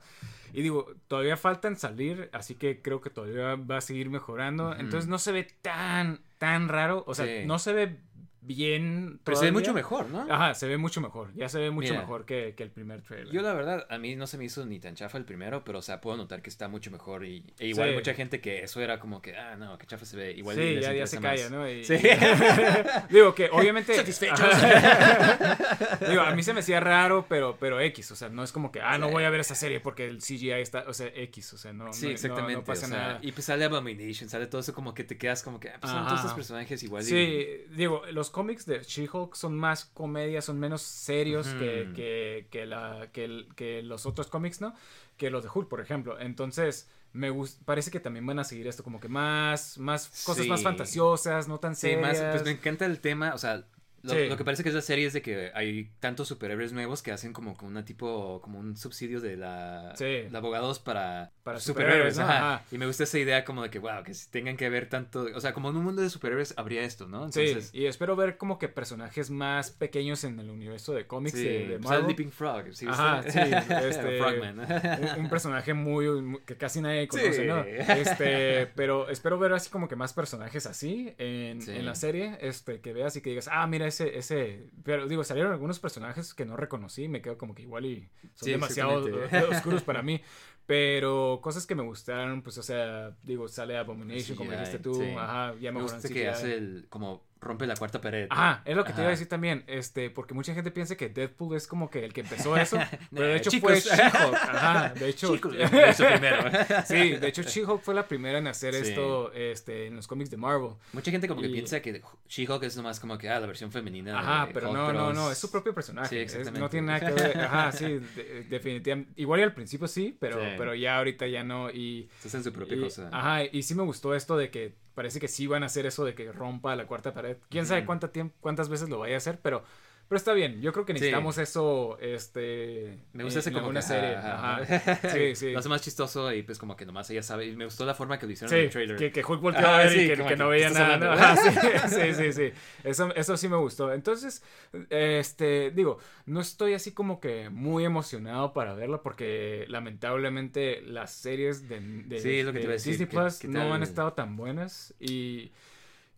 [0.53, 4.69] Y digo, todavía faltan salir, así que creo que todavía va a seguir mejorando.
[4.69, 4.79] Ujú.
[4.79, 7.03] Entonces no se ve tan, tan raro.
[7.07, 7.45] O sea, Sí.
[7.45, 7.97] no se ve
[8.41, 9.19] bien.
[9.23, 10.25] Pero se ve mucho mejor, ¿no?
[10.29, 11.33] Ajá, se ve mucho mejor.
[11.35, 12.01] Ya se ve mucho Mira.
[12.01, 13.31] mejor que, que el primer trailer.
[13.33, 15.79] Yo la verdad, a mí no se me hizo ni tan chafa el primero, pero
[15.79, 17.95] o sea, puedo notar que está mucho mejor y e igual Sí.
[17.95, 20.75] mucha gente que eso era como que, ah, no, que chafa se ve, igual y
[20.75, 21.31] sí, ya, se más.
[21.31, 21.69] calla, ¿no?
[21.69, 21.95] Y- Sí.
[23.09, 23.93] Digo que obviamente.
[23.95, 24.39] Satisfechos.
[26.09, 28.11] Digo, a mí se me hacía raro, pero, pero X.
[28.11, 30.19] O sea, no es como que, ah, no voy a ver esa serie porque el
[30.19, 30.85] CGI está.
[30.87, 31.53] O sea, X.
[31.53, 31.91] O sea, no.
[31.93, 32.53] Sí, no- exactamente.
[32.55, 33.19] No, pasa o sea, nada.
[33.21, 35.91] Y pues sale Abomination, sale todo eso como que te quedas como que, ah, pues
[35.91, 37.03] son todos estos personajes igual.
[37.03, 42.47] y- Sí, digo, los cómics de She-Hulk son más comedia, son menos serios que, que,
[42.49, 44.73] que, la, que, los otros cómics, ¿no?
[45.17, 46.19] Que los de Hulk, por ejemplo.
[46.19, 50.47] Entonces, me gus- parece que también van a seguir esto, como que más, más cosas
[50.47, 50.63] más Sí.
[50.63, 52.01] fantasiosas, no tan Sí, serias.
[52.01, 53.65] más, pues me encanta el tema, o sea,
[54.03, 54.27] lo, Sí.
[54.27, 57.11] lo que parece que es la serie es de que hay tantos superhéroes nuevos que
[57.11, 60.05] hacen como, como una tipo, como un subsidio de la Sí.
[60.05, 62.23] de abogados para, Para superhéroes, superhéroes, ¿no?
[62.23, 62.53] ajá.
[62.55, 62.65] Ajá.
[62.71, 65.27] Y me gusta esa idea como de que, wow, que si tengan que ver tanto,
[65.35, 67.31] o sea, como en un mundo de superhéroes habría esto, ¿no?
[67.31, 71.37] Sí, Entonces, y espero ver como que personajes más pequeños en el universo de cómics
[71.37, 72.07] sí, de, de pues, el Marvel.
[72.07, 73.39] Leaping Frog, ¿sí Ajá, sí,
[73.87, 74.59] este, Frogman.
[74.59, 77.45] un, un personaje muy, muy- que casi nadie conoce.
[77.45, 77.63] ¿no?
[77.63, 82.81] Este, pero espero ver así como que más personajes así en, en la serie, este,
[82.81, 86.45] que veas y que digas, ah, mira ese, ese, pero digo, salieron algunos personajes que
[86.45, 89.05] no reconocí, me quedo como que igual y son Sí, demasiado
[89.51, 90.21] oscuros para mí.
[90.67, 94.93] Pero cosas que me gustaron, pues, o sea, digo, sale Abomination, como CGI, dijiste tú,
[94.93, 95.09] sí.
[95.17, 98.27] ajá, ya Me mejoran gusta que hace el, como rompe la cuarta pared.
[98.29, 99.11] Ajá, es lo que te iba a Ajá.
[99.11, 102.55] decir también, este, porque mucha gente piensa que Deadpool es como que el que empezó
[102.55, 102.77] eso,
[103.11, 103.71] pero de Nah, hecho chicos.
[103.71, 106.51] fue She-Hulk, ajá, de hecho, primero.
[106.85, 108.89] sí, de hecho She-Hulk fue la primera en hacer Sí.
[108.89, 110.71] esto, este, en los cómics de Marvel.
[110.93, 113.71] Mucha gente como que Y- piensa que She-Hulk es nomás como que, ah, la versión
[113.71, 114.19] femenina.
[114.19, 116.59] Ajá, de pero Hulk, no, no, no, es su propio personaje, Sí, es- exactamente.
[116.59, 120.39] no tiene nada que ver, ajá, sí, de- definitivamente, igual y al principio sí, pero,
[120.39, 120.47] Sí.
[120.57, 123.09] pero ya ahorita ya no, y, Estás en su propia y- cosa.
[123.11, 126.05] ajá, y sí me gustó esto de que parece que sí van a hacer eso
[126.05, 129.39] de que rompa la cuarta pared, quién sabe cuánta cuántas veces lo vaya a hacer,
[129.41, 129.63] pero,
[130.11, 130.95] pero está bien, yo creo que Sí.
[130.99, 134.59] necesitamos eso, este, Me gusta en- ese como que, serie, ajá,
[135.15, 135.51] sí, sí.
[135.53, 137.45] Lo hace más chistoso y pues como que nomás ella sabe.
[137.45, 138.97] Y me gustó la forma que lo hicieron en el trailer.
[138.97, 140.69] que, que Hulk volteaba Ah, a ver y que, como que que, no ¿qué veía
[140.69, 140.97] nada.
[140.97, 141.05] ¿no?
[141.13, 141.23] hablando?
[141.23, 142.51] Ajá, sí, sí, sí.
[142.83, 143.93] Eso, eso sí me gustó.
[143.93, 144.43] Entonces,
[144.89, 151.69] este, digo, no estoy así como que muy emocionado para verlo porque lamentablemente las series
[151.69, 153.73] de, de- Sí, es lo que te de iba a decir, Disney ¿qué- Plus no
[153.73, 155.51] han estado tan buenas y...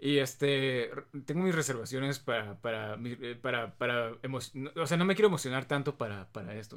[0.06, 0.92] Y este,
[1.26, 4.12] tengo mis reservaciones para, para, eh, para, para,
[4.76, 6.76] o sea, no me quiero emocionar tanto para, para esto.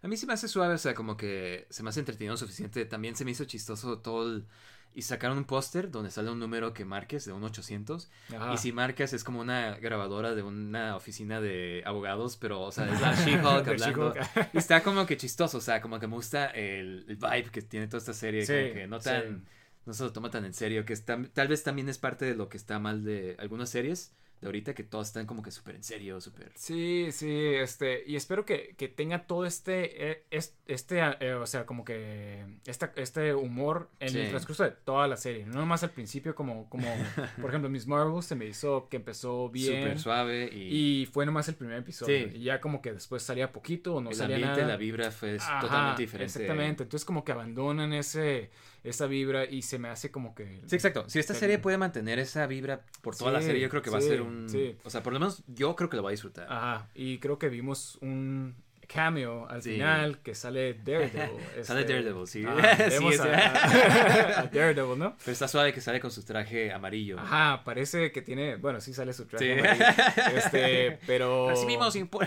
[0.00, 2.86] A mí se me hace suave, o sea, como que se me hace entretenido suficiente.
[2.86, 4.46] También se me hizo chistoso todo el...
[4.94, 8.10] Y sacaron un póster donde sale un número que marques de un 800.
[8.34, 8.54] Ajá.
[8.54, 12.90] Y si marcas es como una grabadora de una oficina de abogados, pero, o sea,
[12.90, 14.14] es la She-Hulk hablando.
[14.54, 17.60] Y está como que chistoso, o sea, como que me gusta el, el vibe que
[17.60, 18.46] tiene toda esta serie.
[18.46, 19.22] Sí, como que no tan...
[19.44, 19.44] sí.
[19.88, 22.34] No se lo toma tan en serio, que está, tal vez también es parte de
[22.36, 25.74] lo que está mal de algunas series de ahorita, que todas están como que súper
[25.74, 26.52] en serio, súper...
[26.54, 31.44] Sí, sí, este, y espero que, que tenga todo este, eh, es- este, eh, o
[31.44, 34.30] sea, como que, esta, este humor en el Sí.
[34.30, 36.86] transcurso de toda la serie, no nomás al principio como, como,
[37.40, 41.00] por ejemplo, Miss Marvel se me hizo que empezó bien Súper suave y...
[41.02, 42.36] y fue nomás el primer episodio, Sí.
[42.36, 44.74] y ya como que después salía poquito o no el salía ambiente, nada.
[44.74, 46.26] la vibra fue Ajá, totalmente diferente.
[46.38, 48.50] Exactamente, entonces como que abandonan ese,
[48.84, 50.62] esa vibra y se me hace como que...
[50.66, 51.08] Sí, exacto.
[51.08, 53.98] Si esta serie puede mantener esa vibra por toda la serie, yo creo que va
[53.98, 54.46] a ser un...
[54.84, 56.46] O sea, por lo menos yo creo que lo va a disfrutar.
[56.50, 58.54] Ajá, y creo que vimos un
[58.92, 59.72] cameo al Sí.
[59.72, 61.38] final que sale Daredevil.
[61.62, 62.44] Sale este, Daredevil, sí.
[62.48, 65.14] ah, Sí, vemos es- a, a Daredevil, ¿no?
[65.18, 67.18] Pero está suave que sale con su traje amarillo.
[67.20, 69.60] Ajá, parece que tiene, bueno, sí sale su traje Sí.
[69.60, 71.50] amarillo, este, pero...
[71.50, 72.22] Recibimos impu-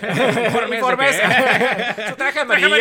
[0.45, 1.17] informes, informes.
[1.17, 2.77] de que- su traje amarillo.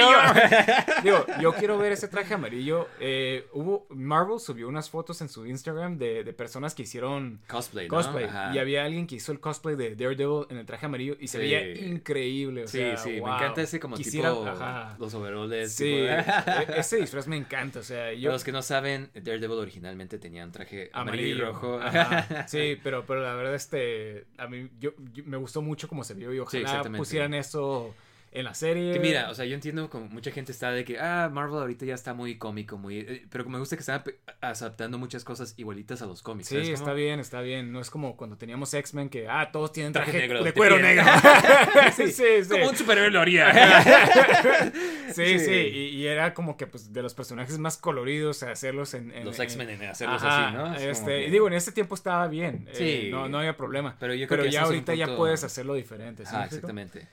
[1.03, 2.89] Digo, yo quiero ver ese traje amarillo.
[3.01, 7.89] Eh, hubo, Marvel subió unas fotos en su Instagram de, de personas que hicieron Cosplay,
[7.89, 7.95] ¿no?
[7.97, 8.24] cosplay.
[8.24, 8.55] Ajá.
[8.55, 11.39] Y había alguien que hizo el cosplay de Daredevil en el traje amarillo y se
[11.39, 12.64] veía increíble.
[12.64, 14.97] O Sí, sea, sí, me encanta ese como Quisiera- tipo ajá.
[14.99, 15.73] los overoles.
[15.73, 17.79] Sí, tipo- e- ese disfraz me encanta.
[17.81, 18.33] O sea, Para yo.
[18.33, 21.53] los que no saben, Daredevil originalmente tenía un traje amarillo, y Amarillo.
[21.53, 21.81] rojo.
[21.81, 22.47] Ajá.
[22.49, 24.27] Sí, pero, pero la verdad, este.
[24.39, 26.99] A mí yo, yo- me gustó mucho cómo se vio y ojalá exactamente.
[26.99, 27.95] pusieran eso
[28.33, 28.93] en la serie.
[28.93, 31.85] Que mira, o sea, yo entiendo como mucha gente está de que, ah, Marvel ahorita
[31.85, 33.01] ya está muy cómico, muy...
[33.01, 34.09] eh, pero me gusta que están ap-
[34.41, 36.49] adaptando muchas cosas igualitas a los cómics.
[36.49, 37.72] Sí, está bien, está bien.
[37.72, 40.76] No es como cuando teníamos X-Men que, ah, todos tienen Traje traje, negro de cuero
[40.76, 40.87] piel.
[40.97, 41.05] negro.
[41.97, 42.49] sí, sí, sí.
[42.49, 43.51] Como un superhéroe lo haría.
[45.12, 45.39] Sí, Sí.
[45.41, 49.24] sí, y, y era como que pues de los personajes más coloridos hacerlos en, en-
[49.24, 50.74] los en- X-Men en hacerlos Ajá, así, ¿no?
[50.76, 52.66] Es Este, que- digo, en ese tiempo estaba bien.
[52.70, 53.09] eh, Sí.
[53.11, 53.97] no, no había problema.
[53.99, 56.24] Pero yo creo que ya ahorita ya puedes hacerlo diferente.
[56.24, 57.01] ¿sí Ah, exactamente.
[57.01, 57.07] No,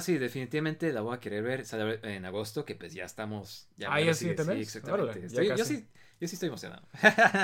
[0.00, 1.64] sí, definitivamente la voy a querer ver.
[1.64, 3.66] Sale en agosto, que pues ya estamos.
[3.76, 4.26] Ya Ah, ¿ya sí?
[4.36, 5.20] Sí, exactamente.
[5.20, 5.86] Ya Estoy- yo sí,
[6.20, 6.82] Yo sí estoy emocionado.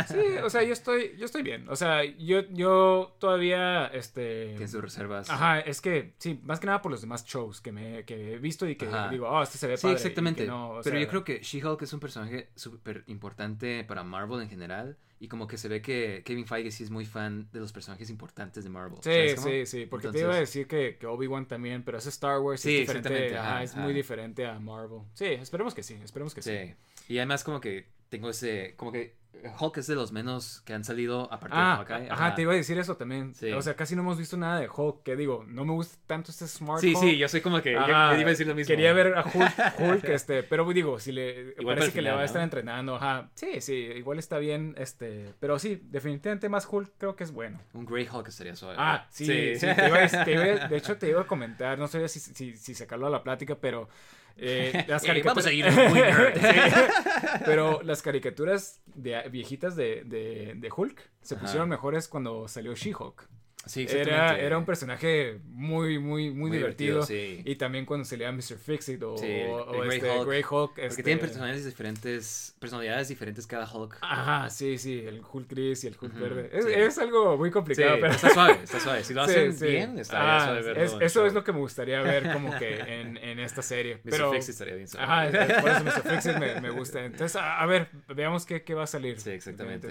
[0.07, 1.67] Sí, o sea, yo estoy, yo estoy bien.
[1.71, 4.49] O sea, yo, yo todavía, este...
[4.51, 5.31] Tienes tus reservas.
[5.31, 8.39] Ajá, es que, sí, más que nada por los demás shows que, me, que he
[8.39, 9.09] visto y que Ajá.
[9.09, 9.95] digo, oh, este se ve Sí, padre.
[9.95, 10.47] y exactamente.
[10.47, 14.51] no, Pero sea, yo creo que She-Hulk es un personaje súper importante para Marvel en
[14.51, 14.99] general.
[15.19, 18.11] Y como que se ve que Kevin Feige sí es muy fan de los personajes
[18.11, 18.99] importantes de Marvel.
[19.01, 22.39] Sí, sí, sí, porque te iba a decir que, que Obi-Wan también, pero es Star
[22.41, 25.01] Wars, Sí, es diferente, ajá, ajá, es muy diferente a Marvel.
[25.15, 26.51] Sí, esperemos que sí, esperemos que sí.
[26.51, 26.75] Sí.
[27.09, 28.75] Y además como que tengo ese...
[28.77, 29.17] Como que
[29.61, 32.11] Hulk es de los menos que han salido aparte de Ah, Hawkeye.
[32.11, 33.35] ajá, te iba a decir eso también.
[33.35, 33.53] Sí.
[33.53, 36.31] O sea, casi no hemos visto nada de Hulk, que digo, no me gusta tanto
[36.31, 37.05] este Smart Sí, Hulk.
[37.05, 37.75] sí, yo soy como que...
[37.75, 38.67] yo- Ajá, yo iba a decir lo mismo.
[38.69, 42.09] Quería ver a Hulk, Hulk, este, pero digo, si le para parece el que le
[42.09, 42.45] final, va a estar ¿no?
[42.45, 43.29] entrenando, ajá.
[43.35, 47.61] Sí, sí, igual está bien, este, pero sí, definitivamente más Hulk creo que es bueno.
[47.75, 48.77] Un Grey Hulk estaría suave.
[48.79, 51.79] Ah, sí, sí, te iba a- te iba a- de hecho te iba a comentar,
[51.79, 53.89] no sé si, si, si sacarlo a la plática, pero
[54.37, 55.45] eh, las Eh, caricaturas...
[55.45, 56.35] vamos a ir muy nerd.
[56.41, 61.43] Sí, pero las caricaturas de, viejitas de, de, de Hulk se Ajá.
[61.45, 63.29] pusieron mejores cuando salió She-Hulk.
[63.67, 67.01] Sí, Era, era un personaje muy, muy, muy, Muy divertido.
[67.01, 67.43] divertido, sí.
[67.45, 68.57] Y también cuando salía Mr.
[68.65, 70.29] Fixit o, Sí, el- o el Grey este Hulk.
[70.29, 70.71] Grey Hulk.
[70.71, 73.99] Porque este- tienen personalidades diferentes, personalidades diferentes cada Hulk.
[74.03, 76.51] Ajá, sí, sí, el Hulk gris y el Hulk verde.
[76.87, 78.13] Es, algo muy complicado, pero...
[78.13, 79.03] está suave, está suave.
[79.05, 81.27] Si lo hacen bien, estaría Ah, suave verlo es- Eso show.
[81.27, 83.97] es lo que me gustaría ver como que en, en esta serie.
[83.97, 84.11] Mr.
[84.11, 84.33] pero...
[84.33, 85.07] Fix estaría bien suave.
[85.07, 86.03] Ajá, por eso Mr.
[86.11, 87.05] Fixit me, me gusta.
[87.05, 89.19] Entonces, a, a ver, veamos qué, qué va a salir.
[89.21, 89.89] Sí, exactamente.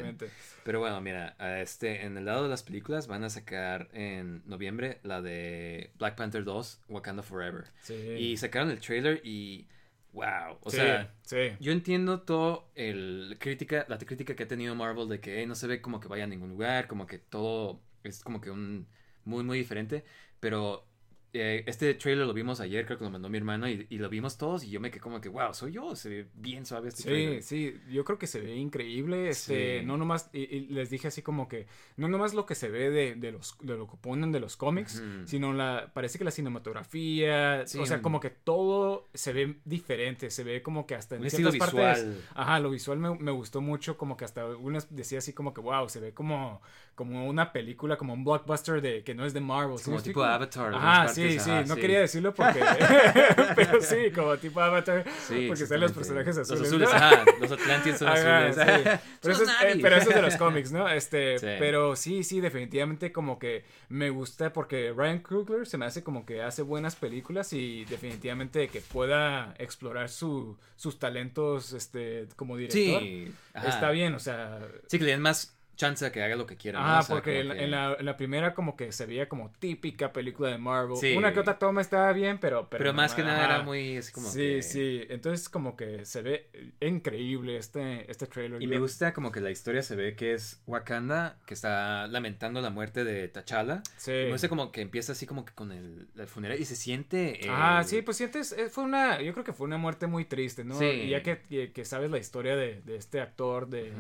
[0.63, 4.99] Pero bueno, mira, este, en el lado de las películas van a sacar en noviembre
[5.03, 7.66] la de Black Panther 2, Wakanda Forever.
[7.82, 7.93] Sí.
[7.93, 9.68] Y sacaron el trailer y
[10.13, 11.51] wow, o sí, sea, sí.
[11.59, 15.55] yo entiendo todo el crítica, la crítica que ha tenido Marvel de que "Ey, no
[15.55, 18.88] se ve como que vaya a ningún lugar, como que todo es como que un
[19.26, 20.05] muy muy diferente,
[20.39, 20.88] pero
[21.36, 24.09] eh, este trailer lo vimos ayer, creo que lo mandó mi hermano y, y lo
[24.09, 26.88] vimos todos y yo me quedé como que wow, soy yo, se ve bien suave
[26.89, 27.43] este Sí, trailer.
[27.43, 29.86] sí, yo creo que se ve increíble, este, Sí.
[29.86, 31.67] no nomás, y, y les dije así como que,
[31.97, 34.57] no nomás lo que se ve de, de los, de lo que ponen de los
[34.57, 39.33] cómics, sino la, parece que la cinematografía, Sí, o sea, un- como que todo se
[39.33, 42.23] ve diferente, se ve como que hasta en ciertas partes, visual.
[42.36, 45.61] ajá, lo visual me, me gustó mucho, como que hasta algunas decía así como que,
[45.61, 46.61] wow, se ve como,
[46.96, 49.78] como una película, como un blockbuster de, que no es de Marvel.
[49.78, 50.24] ¿sí Como tipo?
[50.24, 51.82] Avatar, partes, sí, sí, ajá, no sí.
[51.82, 52.60] quería decirlo porque,
[53.56, 56.60] pero sí, como tipo Avatar, Sí, porque están los personajes azules.
[56.62, 56.96] Los azules, ¿no?
[56.96, 58.56] ajá, los Atlanteans son Ajá, azules.
[58.56, 58.89] sí.
[59.22, 60.88] Pero, eso Son es, eh, pero eso es de los cómics, ¿no?
[60.89, 61.48] Este, Sí.
[61.60, 66.26] pero sí, sí, definitivamente como que me gusta porque Ryan Coogler se me hace como
[66.26, 73.02] que hace buenas películas y definitivamente que pueda explorar su, sus talentos este, como director.
[73.02, 73.68] Sí, ajá.
[73.68, 76.57] Está bien, o sea, Sí, que le den más chance a que haga lo que
[76.57, 76.80] quiera.
[76.80, 76.86] ¿no?
[76.86, 79.05] Ah, O sea, porque en, la- que- en la, en la primera como que se
[79.05, 80.97] veía como típica película de Marvel.
[80.97, 81.15] Sí.
[81.15, 82.69] Una que otra toma estaba bien, pero...
[82.69, 83.55] Pero más que nada ajá.
[83.55, 85.01] era muy así como Sí, que- sí.
[85.09, 86.49] Entonces como que se ve
[86.82, 88.61] increíble este, este trailer.
[88.61, 92.61] Y me gusta como que la historia se ve que es Wakanda, que está lamentando
[92.61, 93.82] la muerte de T'Challa.
[93.97, 94.11] Sí.
[94.11, 96.76] Y me gusta como que empieza así como que con el, el funeral y se
[96.76, 97.43] siente...
[97.43, 100.26] el- Ah, sí, pues sientes, eh, fue una, yo creo que fue una muerte muy
[100.26, 100.78] triste, ¿no?
[100.78, 100.86] Sí.
[100.86, 103.91] Y ya que, que, sabes la historia de, de este actor, de,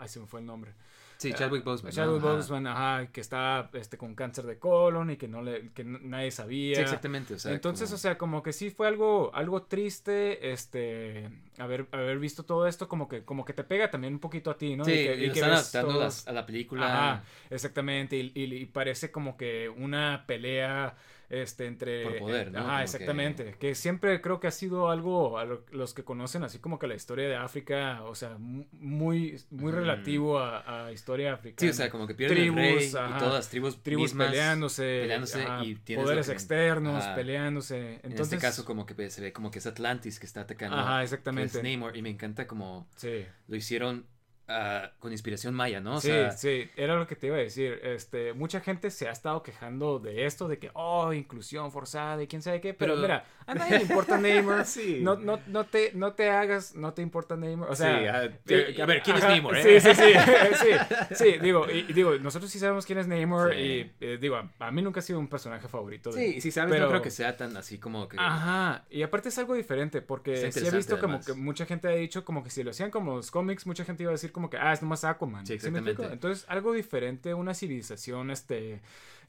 [0.00, 0.72] ay, se me fue el nombre.
[1.18, 1.92] Sí, Chadwick Boseman.
[1.92, 2.32] Chadwick Ajá.
[2.36, 6.30] Boseman, ajá, que está, este, con cáncer de colon y que no le, que nadie
[6.30, 6.76] sabía.
[6.76, 7.34] Sí, exactamente.
[7.34, 11.28] O sea, Entonces, como- o sea, como que sí fue algo, algo triste, este,
[11.58, 14.56] haber, haber visto todo esto, como que, como que te pega también un poquito a
[14.56, 14.84] ti, ¿no?
[14.86, 16.86] Sí, que, y que están ves adaptando las- a la película.
[16.86, 20.96] Ajá, exactamente, y, y- y parece como que una pelea,
[21.30, 22.02] este, entre...
[22.02, 22.58] Por poder, ¿no?
[22.58, 23.74] Ajá, Como exactamente, que...
[23.74, 26.94] siempre creo que ha sido algo, a lo- los que conocen así como que la
[26.96, 29.80] historia de África, o sea, mu- muy, muy Ujú.
[29.80, 31.56] relativo a, a historia africana.
[31.60, 33.16] Sí, o sea, como que pierden el Tribus, rey ajá.
[33.16, 37.14] y todas tribus, Tribus mismas peleándose, peleándose ajá, y poderes que- externos ajá.
[37.14, 37.94] peleándose.
[38.02, 40.76] Entonces, en este caso como que se ve como que es Atlantis que está atacando.
[40.76, 41.58] Ajá, exactamente.
[41.58, 43.24] es Namor y me encanta como sí.
[43.46, 44.04] lo hicieron
[44.50, 45.96] ah, con inspiración maya, ¿no?
[45.96, 47.80] O sí, sea, sí, era lo que te iba a decir.
[47.82, 52.26] Este, mucha gente se ha estado quejando de esto, de que, oh, inclusión forzada y
[52.26, 52.74] quién sabe qué.
[52.74, 54.66] Pero, Pero- mira, a nadie le importa Neymar.
[54.70, 54.98] Sí.
[55.02, 57.70] no, no, no, te, no te hagas, no te importa Neymar.
[57.70, 59.80] O sea, Sí, ah, eh, a ver, ¿quién es Neymar, eh?
[59.80, 60.12] Sí, sí, sí.
[61.14, 63.54] sí, sí, digo, y, digo, nosotros sí sabemos quién es Neymar.
[63.58, 66.10] Y eh, digo, a, a mí nunca ha sido un personaje favorito.
[66.12, 68.16] de- sí, y si sabes, pero- no creo que sea tan así como que...
[68.18, 71.92] Ajá, y aparte es algo diferente, porque sí he visto como que mucha gente ha
[71.92, 74.39] dicho como que si lo hacían como los cómics, mucha gente iba a decir como
[74.48, 75.44] que, ah, es nomás Aquaman.
[75.46, 76.02] Sí, ¿Sí me explico?
[76.02, 76.14] exactamente.
[76.14, 78.80] Entonces, algo diferente, una civilización, este,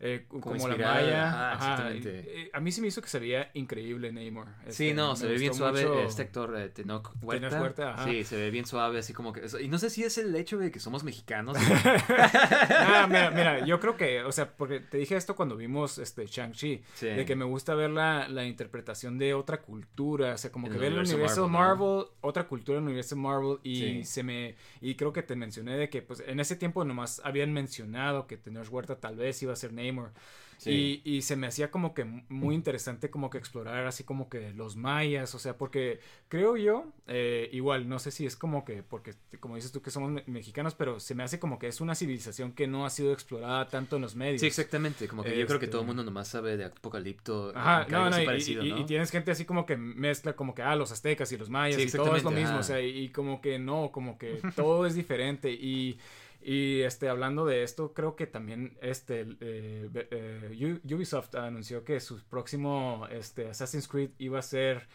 [0.04, 1.28] eh, como, la Maya.
[1.30, 2.42] ajá, ajá, exactamente.
[2.42, 4.48] eh, a mí se me hizo que se veía increíble Namor.
[4.70, 7.50] Sí, Este, no, me se ve bien suave mucho- este actor eh, Tenoch Huerta.
[7.50, 8.06] Tenoch Huerta, ajá.
[8.06, 9.42] Sí, se ve bien suave, así como que...
[9.62, 11.56] Y no sé si es el hecho de que somos mexicanos.
[12.14, 16.26] Ah, mira, mira, yo creo que, o sea, porque te dije esto cuando vimos este
[16.26, 17.06] Shang-Chi, Sí.
[17.08, 20.74] de que me gusta ver la, la interpretación de otra cultura, o sea, como En
[20.74, 24.04] que el ver el universo Marvel, Marvel, otra cultura en el universo Marvel, y Sí.
[24.06, 27.54] se me, y creo que te mencioné de que, pues, en ese tiempo nomás habían
[27.54, 29.91] mencionado que Tenoch Huerta tal vez iba a ser Namor.
[30.58, 31.02] Sí.
[31.04, 34.54] Y, y se me hacía como que muy interesante como que explorar así como que
[34.54, 38.84] los mayas, o sea, porque creo yo, eh, igual, no sé si es como que,
[38.84, 41.82] porque como dices tú que somos me- mexicanos, pero se me hace como que es
[41.82, 44.42] una civilización que no ha sido explorada tanto en los medios.
[44.42, 45.08] Sí, exactamente.
[45.08, 47.54] Como que yo creo que Este- todo el mundo nomás sabe de Apocalipto.
[47.56, 48.78] Ajá, no, no, y, parecido, y- ¿no?
[48.82, 51.82] y tienes gente así como que mezcla como que, ah, los aztecas y los mayas
[51.82, 52.60] Sí, y todo es lo mismo, ajá.
[52.60, 55.98] o sea, y, y como que no, como que todo es diferente y...
[56.44, 62.20] Y este, hablando de esto, creo que también este, eh, eh, Ubisoft anunció que su
[62.24, 64.88] próximo este, Assassin's Creed iba a ser,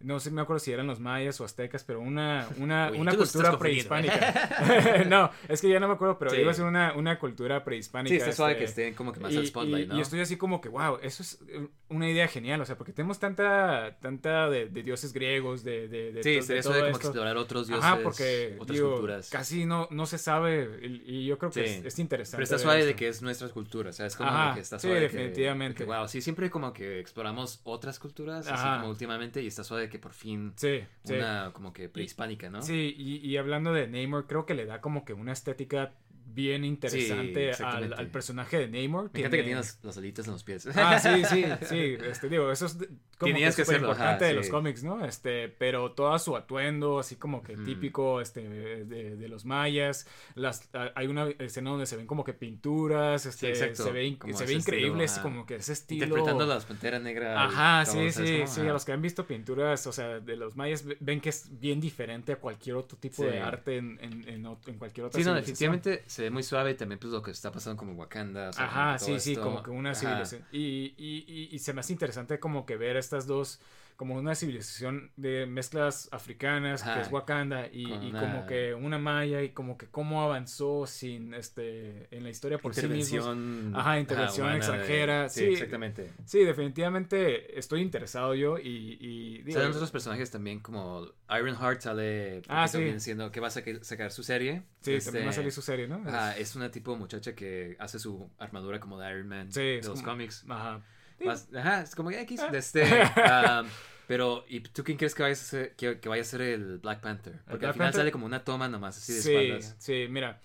[0.00, 3.52] no sé, me acuerdo si eran los mayas o aztecas, pero una, una, una cultura
[3.52, 3.56] ¿eh?
[3.58, 5.04] prehispánica.
[5.08, 6.38] no, es que ya no me acuerdo, pero Sí.
[6.38, 8.10] iba a ser una, una cultura prehispánica.
[8.14, 9.98] Sí, está suave este, que estén como que más y, al spotlight, y- ¿no?
[9.98, 12.92] y estoy así como que, wow, eso es eh, una idea genial, o sea, porque
[12.92, 16.88] tenemos tanta, tanta de, de dioses griegos, de, de, de Sí, de sería todo suave
[16.90, 17.08] como esto.
[17.08, 19.30] explorar otros dioses, Ajá, porque otras digo, culturas.
[19.30, 21.74] casi no, no se sabe y, y yo creo que Sí.
[21.80, 22.36] es, es interesante.
[22.38, 24.78] Pero está suave de que es nuestras culturas, o sea, es como Ajá, que está
[24.78, 25.00] sí, suave.
[25.00, 25.78] de que- definitivamente.
[25.84, 29.62] de que, wow, sí, siempre como que exploramos otras culturas, así como últimamente, y está
[29.64, 31.14] suave de que por fin Sí, sí.
[31.14, 32.62] una como que prehispánica, ¿no?
[32.62, 35.92] Sí, y, y hablando de Namor, creo que le da como que una estética
[36.34, 39.10] bien interesante al, personaje de Namor.
[39.12, 40.68] Me encanta que tiene las, las alitas en los pies.
[40.74, 42.76] Ah, sí, sí, sí, este, digo, eso es
[43.18, 45.04] como Tenías que, importante ajá, de los cómics, ¿no?
[45.04, 50.68] Este, pero todo su atuendo, así como que típico, este, de, de los mayas, las,
[50.94, 54.46] hay una escena donde se ven como que pinturas, este, exacto, se ve, como se
[54.46, 56.04] ve increíble, es como que ese estilo...
[56.04, 57.36] Interpretando las panteras negras.
[57.38, 58.70] Ajá, sí, todo, ¿sabes sí, sí, Ajá.
[58.70, 61.58] a los que han visto pinturas, o sea, de los mayas, ve- ven que es
[61.60, 65.24] bien diferente a cualquier otro tipo de arte en, en, en, en cualquier otra Sí,
[65.26, 68.50] no, definitivamente se ve muy suave y también pues lo que está pasando como Wakanda.
[68.50, 70.44] o sea, como Ajá, sí, sí, esto- como que una civilización.
[70.52, 73.60] Y, y, y, y se me hace interesante como que ver estas dos,
[73.96, 77.00] como una civilización de mezclas africanas, que Ajá.
[77.02, 81.32] es Wakanda, y, y una- como que una maya, y como que cómo avanzó sin,
[81.34, 83.26] este, en la historia por sí mismos.
[83.26, 83.76] Intervención.
[83.76, 85.52] Ajá, intervención de- extranjera, Sí, sí.
[85.52, 86.10] exactamente.
[86.24, 88.98] Sí, definitivamente estoy interesado yo y...
[89.00, 92.74] y digo, Salen otros personajes también como Ironheart sale Ah, sí.
[92.78, 94.62] también siendo que va a saca- sacar su serie.
[94.80, 96.02] sí, Este, también va a salir su serie, ¿no?
[96.06, 99.76] ajá, es una tipo muchacha que hace su armadura como de Iron Man Sí, de
[99.78, 100.44] los como- cómics.
[100.48, 100.82] Ajá.
[101.18, 101.24] Sí.
[101.24, 102.50] Más- ajá, es como que X Ah.
[102.54, 102.82] este.
[102.84, 103.68] um,
[104.06, 106.78] pero, ¿y tú quién crees que vaya a ser, que, que vaya a ser el
[106.78, 107.34] Black Panther?
[107.44, 108.00] Porque Black al final Panther?
[108.00, 109.76] sale como una toma nomás así de Sí, espaldas.
[109.78, 110.40] sí, mira.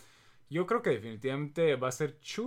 [0.52, 2.42] Yo creo que definitivamente va a ser Sí.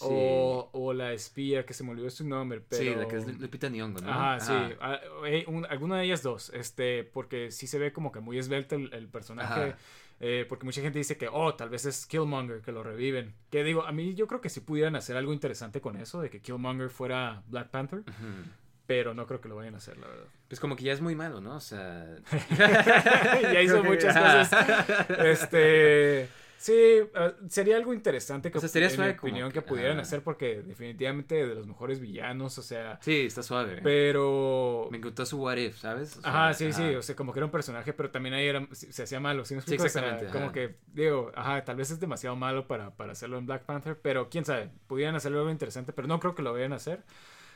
[0.00, 2.82] o, o la espía, que se me olvidó su nombre, pero...
[2.82, 4.10] Sí, la que es Lupita Nyong'o, ¿no?
[4.10, 4.52] Ajá, sí.
[4.80, 8.38] Ah, eh, un- alguna de ellas dos, este, porque sí se ve como que muy
[8.38, 9.52] esbelto el, el personaje.
[9.60, 9.78] Ajá.
[10.20, 13.34] Eh, porque mucha gente dice que, oh, tal vez es Killmonger, que lo reviven.
[13.50, 16.30] Que digo, a mí yo creo que sí pudieran hacer algo interesante con eso, de
[16.30, 18.02] que Killmonger fuera Black Panther,
[18.86, 20.26] pero no creo que lo vayan a hacer, la verdad.
[20.48, 21.56] Pues como que ya es muy malo, ¿no?
[21.56, 22.16] O sea...
[23.42, 25.10] ya hizo muchas cosas.
[25.18, 26.28] Este.
[26.64, 27.08] Sí, eh,
[27.50, 30.02] sería algo interesante que, O sea, sería en mi suave opinión, que- que, pudieran ajá.
[30.02, 33.80] hacer porque definitivamente de los mejores villanos, o sea, Sí, está suave.
[33.82, 34.88] pero...
[34.90, 36.16] Me encantó su What If, ¿sabes?
[36.16, 38.46] O sea, Ajá, sí, sí, o sea, como que era un personaje, pero también ahí
[38.46, 39.84] era, se se hacía malo, ¿sí me Sí, explico?
[39.84, 43.36] O sea, exactamente, como que, digo, ajá, tal vez es demasiado malo para, para hacerlo
[43.36, 46.54] en Black Panther, pero quién sabe, pudieran hacerlo algo interesante, pero no creo que lo
[46.54, 47.02] vayan a hacer.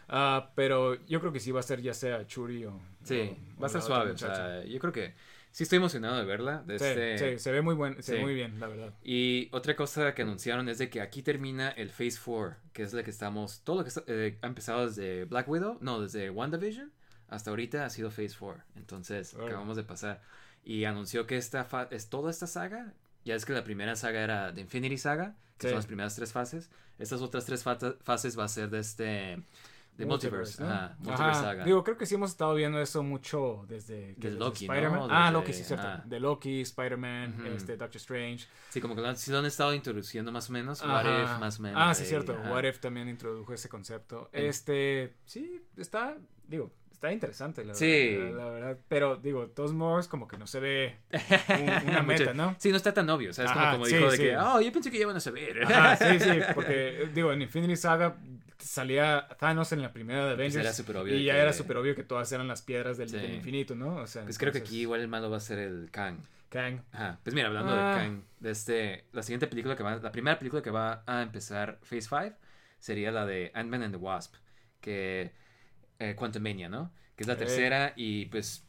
[0.09, 2.81] Ah, pero yo creo que sí va a ser ya sea Churi o...
[3.05, 4.13] Sí, o- va a ser suave.
[4.13, 5.15] O sea, yo creo que
[5.59, 6.63] sí estoy emocionado de verla.
[6.65, 8.95] de Sí, este- sí, se ve muy buen, se ve muy bien, la verdad.
[9.03, 12.93] Y otra cosa que anunciaron es de que aquí termina el Phase 4, que es
[12.93, 13.63] la que estamos.
[13.65, 16.93] Todo lo que está- eh, ha empezado desde Black Widow, no, desde WandaVision
[17.29, 18.63] hasta ahorita ha sido Phase 4.
[18.77, 19.51] Entonces, Órale.
[19.51, 20.23] acabamos de pasar.
[20.65, 22.93] Y anunció que esta fa- es toda esta saga.
[23.25, 26.31] Ya es que la primera saga era de Infinity Saga, que son las primeras tres
[26.31, 26.71] fases.
[27.01, 29.43] Estas otras tres fata- fases va a ser de este.
[29.99, 30.69] De Multiverse, ¿no?
[30.71, 31.43] ajá, Multiverse Ajá.
[31.43, 31.65] Saga.
[31.65, 34.73] Digo, creo que sí hemos estado viendo eso mucho desde, Desde Loki, ¿no?
[34.75, 35.09] Spider-Man.
[35.11, 35.87] Ah, Loki, sí, cierto.
[35.87, 36.03] ajá.
[36.07, 38.47] De Loki, Spider-Man, este, Doctor Strange.
[38.71, 40.83] Sí, como que lo han, sí lo han estado introduciendo más o menos.
[40.83, 41.05] What.
[41.05, 41.83] If, más o menos.
[41.85, 42.33] Ah, sí, ahí, cierto.
[42.49, 44.31] What If también introdujo ese concepto.
[44.33, 46.17] Este, sí, está,
[46.47, 48.17] digo, está interesante, la, Sí.
[48.17, 48.79] verdad, la, la verdad.
[48.89, 50.97] Pero digo, de todos modos, como que no se ve
[51.85, 52.57] un- una meta, ¿no?
[52.59, 53.53] Sí, no está tan obvio, ¿sabes?
[53.53, 54.23] Como, Ajá, como sí, dijo de sí.
[54.25, 55.63] que, oh, yo pensé que ya van a saber.
[55.65, 58.17] Ajá, sí, sí, porque digo, en Infinity Saga
[58.59, 60.55] salía Thanos en la primera de Avengers.
[60.57, 62.99] Pues era súper obvio Y ya que- era súper obvio que todas eran las piedras
[62.99, 63.97] del, infinito, ¿no?
[63.97, 66.19] O sea, Pues creo que aquí igual el malo va a ser el Kang.
[66.49, 66.81] Kang.
[66.93, 67.21] Ajá.
[67.23, 67.95] Pues mira, hablando Ah.
[67.95, 71.23] de Kang, de este, la siguiente película que va, la primera película que va a
[71.23, 72.37] empezar Phase 5
[72.81, 74.35] sería la de Ant-Man and the Wasp,
[74.81, 75.33] que
[75.99, 76.93] eh, Quantumania, ¿no?
[77.17, 78.65] Que es la tercera y pues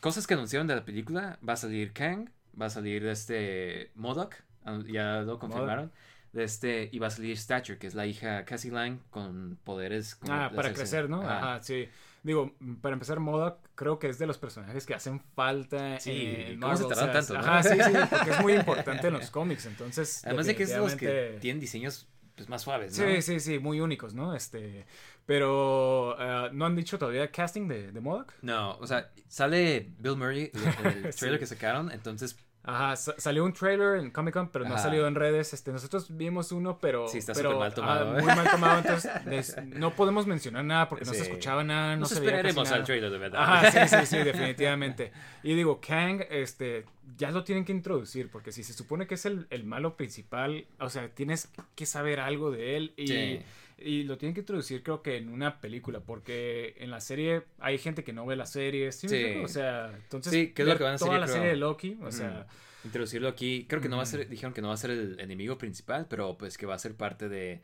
[0.00, 2.28] cosas que anunciaron de la película, va a salir Kang,
[2.60, 4.34] va a salir este MODOK,
[4.64, 5.92] ah, ya lo confirmaron.
[6.32, 10.16] De este, y va a salir Stature, que es la hija Cassie Lang con poderes.
[10.16, 11.22] como Ah, para crecer, ¿no?
[11.22, 11.38] Ajá.
[11.38, 11.88] Ajá, sí.
[12.24, 16.58] Digo, para empezar, Modoc creo que es de los personajes que hacen falta Sí, en
[16.58, 17.40] ¿cómo Marvel, tanto, no?
[17.40, 20.24] Ajá, sí, sí, porque es muy importante en los cómics, entonces...
[20.24, 23.04] Además de que es de los que tienen diseños pues, más suaves, ¿no?
[23.06, 24.34] Sí, sí, sí, muy únicos, ¿no?
[24.34, 24.86] Este,
[25.26, 28.32] pero ah, no han dicho todavía casting de, de Modoc.
[28.42, 31.18] No, o sea, sale Bill Murray en el Sí.
[31.20, 34.78] trailer que sacaron, entonces Ajá, sa- salió un trailer en Comic Con, pero no ha
[34.78, 35.52] salido en redes.
[35.52, 37.06] Este, nosotros vimos uno, pero.
[37.08, 38.22] Sí, está pero, mal tomado, ah, ¿eh?
[38.22, 42.00] muy mal tomado, entonces des- no podemos mencionar nada porque no se escuchaba nada, no
[42.00, 42.76] nos se veía esperaremos nada.
[42.76, 43.42] al trailer de verdad.
[43.42, 45.12] Ajá, sí, sí, sí, definitivamente.
[45.42, 46.86] Y digo, Kang, este,
[47.18, 50.66] ya lo tienen que introducir, porque si se supone que es el, el malo principal,
[50.80, 53.40] o sea, tienes que saber algo de él y, Sí.
[53.84, 57.78] Y lo tienen que introducir creo que en una película, porque en la serie hay
[57.78, 59.06] gente que no ve la serie, ¿sí?
[59.42, 61.36] O sea, entonces, Sí, que es lo que van a hacer, toda la creo.
[61.36, 62.46] serie de Loki, o sea...
[62.84, 64.30] Introducirlo aquí, creo que no va a ser, Mm.
[64.30, 66.94] dijeron que no va a ser el enemigo principal, pero pues que va a ser
[66.94, 67.62] parte de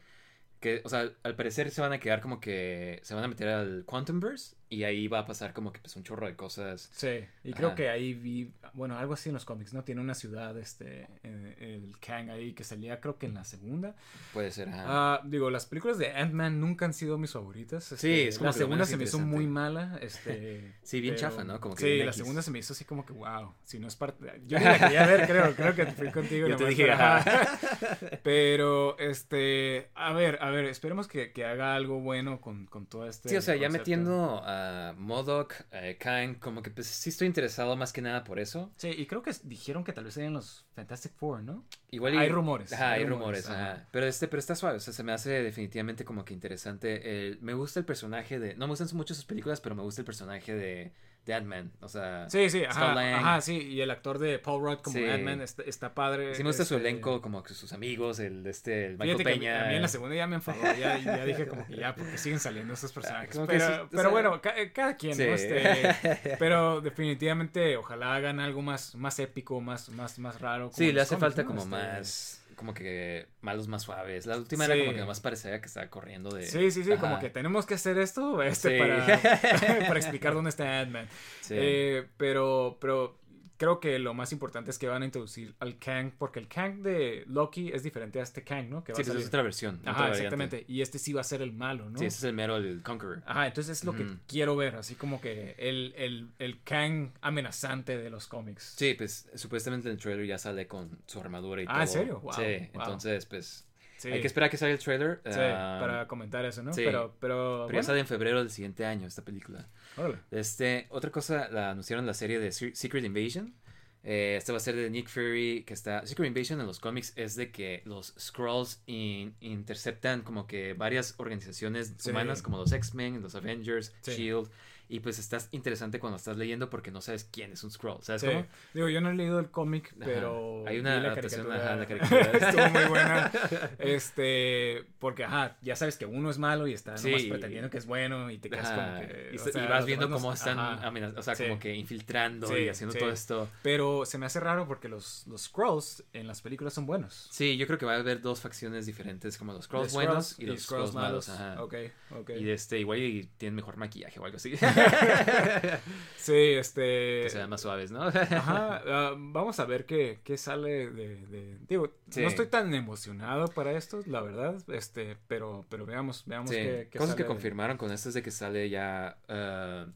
[0.61, 3.49] que, o sea, al parecer se van a quedar como que se van a meter
[3.49, 6.89] al Quantumverse y ahí va a pasar como que pues un chorro de cosas.
[6.93, 7.77] Sí, y creo Ajá.
[7.77, 9.83] que ahí vi, bueno, algo así en los cómics, ¿no?
[9.83, 13.97] Tiene una ciudad, este, eh, el Kang ahí, que salía creo que en la segunda.
[14.33, 14.85] Puede ser, ajá.
[14.87, 17.91] Ah, digo, las películas de Ant-Man nunca han sido mis favoritas.
[17.91, 20.77] este, es como la que segunda se me hizo muy mala, este...
[20.85, 21.61] Sí, bien chafa, ¿no?
[21.61, 22.17] Como que sí, la X.
[22.17, 24.41] segunda se me hizo así como que, wow, si no es parte...
[24.47, 26.47] Yo la quería ver, creo, creo que fui contigo.
[26.49, 27.17] Yo te dije, pero, ajá.
[27.17, 27.59] ajá.
[28.23, 33.09] Pero, este, a ver, a ver, esperemos que, que haga algo bueno con, con todo
[33.09, 33.79] este Sí, o sea, ya concepto.
[33.81, 34.60] metiendo a
[34.97, 38.73] Modoc, eh, Kang, como que pues sí estoy interesado más que nada por eso.
[38.77, 41.65] Sí, y creo que dijeron que tal vez serían los Fantastic Four, ¿no?
[41.91, 43.73] Igual y- Hay rumores, Ajá, hay hay rumores, rumores, ajá.
[43.73, 43.89] ajá.
[43.93, 47.27] Pero este, pero está suave, o sea, se me hace definitivamente como que interesante.
[47.29, 48.55] El- me gusta el personaje de.
[48.57, 50.93] No me gustan mucho sus películas, pero me gusta el personaje de,
[51.27, 51.71] de Ant-Man.
[51.81, 52.29] O sea.
[52.31, 55.05] Sí, ajá, ajá, sí, y el actor de Paul Rudd como Sí.
[55.05, 56.35] Ant-Man está, está padre.
[56.35, 59.25] Sí me gusta su este, elenco, como que sus amigos, el este, el Michael Fíjate
[59.25, 59.65] que a mí- Peña.
[59.65, 62.19] a mí en la segunda ya me enfadó, ya, ya dije como que ya, porque
[62.19, 63.35] siguen saliendo estos personajes.
[63.35, 65.25] como que Pero, o pero sea- bueno, ca- eh, cada quien, Sí.
[65.27, 65.35] ¿no?
[65.35, 70.67] Este, pero definitivamente ojalá hagan algo más, más épico, más, más, más raro.
[70.71, 71.49] como Sí, le hace cómics, falta ¿no?
[71.49, 72.40] como Este, más.
[72.61, 74.27] Como que malos más suaves.
[74.27, 74.73] La última Sí.
[74.73, 76.45] era como que nomás parecía que estaba corriendo de.
[76.45, 78.79] Sí, sí, sí, como que tenemos que hacer esto este, Sí.
[78.79, 79.07] para,
[79.89, 81.09] para explicar dónde está Ant-Man.
[81.41, 81.55] Sí.
[81.57, 83.17] Eh, pero, pero
[83.61, 86.81] creo que lo más importante es que van a introducir al Kang, porque el Kang
[86.81, 88.83] de Loki es diferente a este Kang, ¿no?
[88.83, 89.77] Que va Sí, a es otra versión.
[89.81, 90.23] otra Ajá, variante.
[90.25, 90.65] exactamente.
[90.67, 91.99] Y este sí va a ser el malo, ¿no?
[91.99, 93.23] Sí, ese es el mero, el Conqueror.
[93.27, 97.99] Ajá, entonces es lo que quiero ver, así como que el, el, el Kang amenazante
[97.99, 98.75] de los cómics.
[98.79, 101.81] Sí, pues supuestamente en el trailer ya sale con su armadura y Ah, todo.
[101.83, 102.21] ¿en serio?
[102.21, 102.41] Wow, sí,
[102.73, 102.83] wow.
[102.83, 103.67] entonces pues
[104.01, 105.21] Sí, hay que esperar a que salga el trailer.
[105.27, 106.73] sí, ah, para comentar eso, ¿no?
[106.73, 106.83] sí.
[106.85, 109.67] Pero, pero, pero bueno, ya sale en febrero del siguiente año esta película.
[109.97, 110.17] órale.
[110.31, 113.55] Este, otra cosa, la anunciaron la serie de Se- Secret Invasion.
[114.03, 116.07] Eh, este va a ser de Nick Fury, que está...
[116.07, 121.15] Secret Invasion en los cómics es de que los Skrulls in- interceptan como que varias
[121.19, 123.93] organizaciones humanas como los X-Men, los Avengers.
[124.03, 124.49] SHIELD.
[124.93, 128.23] Y pues estás interesante cuando estás leyendo porque no sabes quién es un Skrull, ¿sabes
[128.23, 128.27] Sí.
[128.27, 128.45] cómo?
[128.75, 130.65] Digo, yo no he leído el cómic, pero.
[130.67, 131.65] Hay una adaptación, caricatura.
[131.65, 131.87] ajá, la
[132.31, 132.49] caricatura.
[132.49, 133.33] Estuvo muy buena.
[133.79, 134.85] Este.
[134.99, 137.29] Porque, ajá, ya sabes que uno es malo y está nomás Sí.
[137.29, 139.31] pretendiendo que es bueno y te quedas Ajá, como que.
[139.33, 140.89] y, o se- sea, y vas viendo cómo están ajá.
[140.91, 141.45] amenaz- o sea, Sí.
[141.45, 143.49] como que infiltrando y haciendo todo esto.
[143.63, 147.29] Pero se me hace raro porque los, los Skrulls en las películas son buenos.
[147.31, 150.39] Sí, yo creo que va a haber dos facciones diferentes, como los Skrulls Los buenos
[150.39, 151.29] y los Skrulls malos.
[151.29, 151.63] ajá.
[151.63, 151.75] Ok,
[152.11, 152.31] ok.
[152.31, 154.53] Y de este, igual y tienen mejor maquillaje o algo así.
[156.17, 157.23] Sí, este.
[157.23, 158.03] que se vean más suaves, ¿no?
[158.03, 162.21] Ajá, ah, vamos a ver qué, qué sale de, de- Digo, Sí.
[162.21, 166.57] no estoy tan emocionado para esto, la verdad, este, pero, pero veamos, veamos Sí.
[166.57, 169.87] qué, qué Cosas que confirmaron con esto es de que sale ya eh,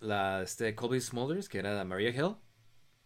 [0.00, 2.36] la este Colby Smulders, que era la Maria Hill,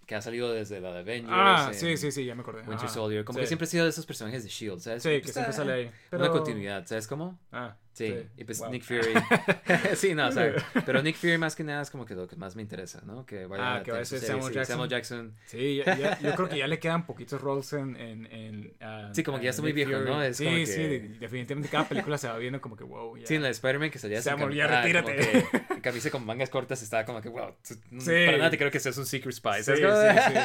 [0.06, 1.32] que ha salido desde la de Avengers.
[1.32, 2.62] Ah, sí, sí, sí, ya me acordé.
[2.62, 2.88] Winter.
[2.88, 3.24] Soldier.
[3.24, 3.42] Como Sí.
[3.42, 5.02] que siempre ha sido de esos personajes de Shield, ¿sabes?
[5.02, 5.90] Sí, que siempre ah, sale ahí.
[6.12, 7.38] Una continuidad, ¿sabes cómo?
[7.52, 8.70] Ah, Sí, y pues wow.
[8.70, 9.12] Nick Fury.
[9.94, 10.54] sí, no, o sea,
[10.86, 13.26] pero Nick Fury más que nada es como que lo que más me interesa, ¿no?
[13.26, 14.72] Que vaya Ah, que va a serie, Samuel sí, Jackson.
[14.74, 15.34] Samuel Jackson.
[15.46, 17.96] Sí, ya- ya- yo creo que ya le quedan poquitos roles en...
[17.96, 19.90] en, en, ah, Sí, como que ya está muy viejo.
[19.92, 20.22] ¿no?
[20.22, 23.16] Es sí, como sí, que- definitivamente cada película se va viendo como que wow.
[23.18, 23.26] Ya.
[23.26, 25.16] Sí, en la de Spider-Man que salía Samuel, ya ah, retírate.
[25.74, 28.10] que camisa con mangas cortas estaba como que, wow, tú- Sí.
[28.26, 29.62] para nada te creo que seas un Secret Spy.
[29.62, 30.40] Sí, ¿sabes sí,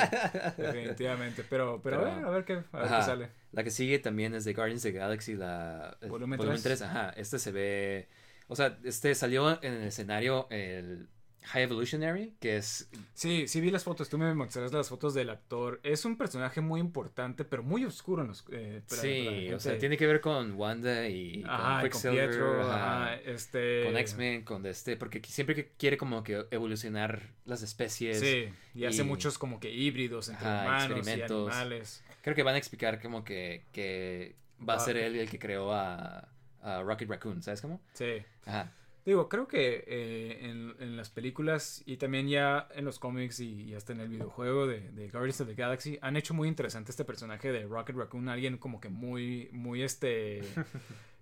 [0.56, 1.44] sí, definitivamente.
[1.50, 3.30] Pero, pero, Pero- a ver, a ver qué, a ver qué sale.
[3.56, 6.80] La que sigue también es de Guardians of the Galaxy, la el Volumen volumen tres.
[6.80, 6.90] 3.
[6.90, 8.10] Ajá, este se ve,
[8.48, 11.08] o sea, este salió en el escenario el
[11.44, 15.30] High Evolutionary, que es Sí, sí vi las fotos, tú me mostraste las fotos del
[15.30, 15.80] actor.
[15.84, 18.44] Es un personaje muy importante, pero muy oscuro en los...
[18.52, 22.02] eh, para- para la Sí, o sea, tiene que ver con Wanda y Ajá, con
[22.02, 23.84] Pietro, ajá, ajá, este...
[23.86, 28.20] con X-Men, con este, porque siempre que quiere como que evolucionar las especies.
[28.20, 32.04] Sí, y hace y- muchos como que híbridos entre humanos y animales.
[32.26, 35.38] Creo que van a explicar como que, que va a Va- ser él el que
[35.40, 36.28] creó a,
[36.64, 37.80] a Rocket Raccoon, ¿sabes cómo?
[37.94, 38.18] Sí.
[38.46, 38.72] Ajá.
[39.06, 43.66] Digo, creo que eh, en, en las películas y también ya en los cómics y,
[43.66, 46.90] y hasta en el videojuego de, de Guardians of the Galaxy han hecho muy interesante
[46.90, 50.42] este personaje de Rocket Raccoon, alguien como que muy, muy este...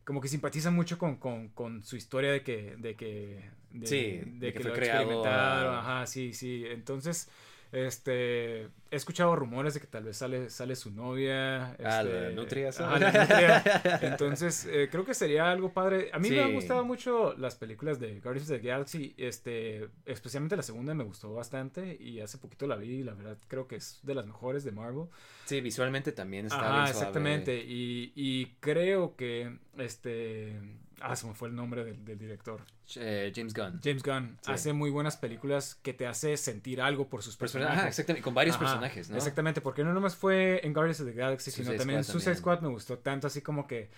[0.06, 2.76] Como que simpatiza mucho con, con, con su historia de que...
[2.78, 5.76] De que de, Sí, de de que que fue lo creado, experimentaron.
[5.76, 5.80] ah.
[5.80, 6.66] Ajá, sí, sí.
[6.68, 7.30] Entonces,
[7.74, 8.70] este...
[8.92, 11.72] He escuchado rumores de que tal vez sale, sale su novia.
[11.84, 12.88] Ah, este, la nutria, esa.
[12.88, 14.00] ajá, la nutria.
[14.04, 16.12] Entonces, eh, creo que sería algo padre.
[16.14, 20.56] A mí me han gustado mucho las películas de Guardians of the Galaxy, este, especialmente
[20.56, 23.78] la segunda me gustó bastante y hace poquito la vi y la verdad creo que
[23.78, 25.08] es de las mejores de Marvel.
[25.46, 26.90] Sí, visualmente también está bien suave.
[26.92, 27.64] exactamente.
[27.66, 30.60] Y, y creo que, este,
[31.02, 32.62] ah, se me fue el nombre del, del director.
[32.98, 33.80] Eh, James Gunn.
[33.82, 34.52] James Gunn Sí.
[34.52, 37.80] hace muy buenas películas que te hace sentir algo por sus Persona- personajes.
[37.82, 39.16] Ajá, exactamente, con varios Ajá, personajes, ¿no?
[39.16, 42.36] Exactamente, porque no nomás fue en Guardians of the Galaxy, sino también en Suicide.
[42.36, 43.90] Squad me gustó tanto, así como que,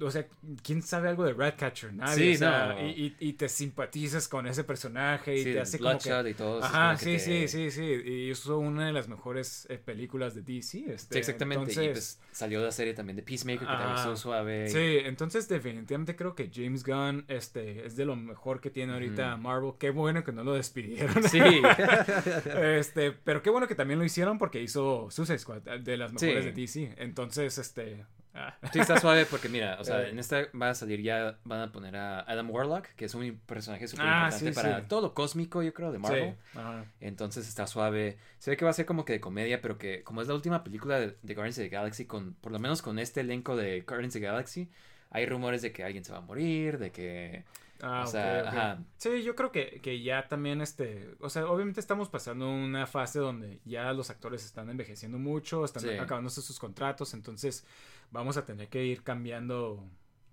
[0.00, 0.26] o sea,
[0.64, 1.94] ¿quién sabe algo de Ratcatcher?
[1.94, 2.86] Nadie, Sí, o sea, no.
[2.88, 6.30] y, y- y te simpatizas con ese personaje y Sí, te hace como que...
[6.30, 6.62] Y todo.
[6.64, 10.42] Ajá, sí, te- sí, sí, sí, y hizo una de las mejores eh, películas de
[10.42, 11.72] DC, este, Sí, exactamente.
[11.72, 14.68] Y entonces- pues salió la serie también de Peacemaker, que también estuvo suave.
[14.68, 19.36] Sí, entonces definitivamente creo que James Gunn este, es de lo mejor que tiene ahorita.
[19.36, 19.72] Marvel.
[19.78, 21.22] Qué bueno que no lo despidieron.
[21.24, 21.40] Sí.
[22.60, 26.44] este, pero qué bueno que también lo hicieron porque hizo Suicide Squad, de las mejores
[26.44, 26.50] Sí.
[26.50, 26.94] de DC.
[27.02, 28.04] Entonces, este...
[28.34, 28.54] ah.
[28.72, 30.10] Sí, está suave porque mira, o sea, Eh.
[30.10, 33.40] en esta va a salir ya, van a poner a Adam Warlock, que es un
[33.46, 34.86] personaje súper Ah, importante sí, para sí.
[34.88, 36.34] todo lo cósmico, yo creo, de Marvel.
[36.52, 36.84] Sí, ajá.
[37.00, 38.18] Entonces está suave.
[38.38, 40.34] Se ve que va a ser como que de comedia, pero que como es la
[40.34, 43.56] última película de, de Guardians of the Galaxy, con, por lo menos con este elenco
[43.56, 44.70] de Guardians of the Galaxy,
[45.16, 47.44] hay rumores de que alguien se va a morir, de que...
[47.82, 48.46] Ah, o ok, sea, ok.
[48.46, 48.78] ajá.
[48.96, 53.18] Sí, yo creo que, que ya también, este, o sea, obviamente estamos pasando una fase
[53.18, 55.90] donde ya los actores están envejeciendo mucho, están Sí.
[55.90, 57.66] acabándose sus contratos, entonces
[58.10, 59.84] vamos a tener que ir cambiando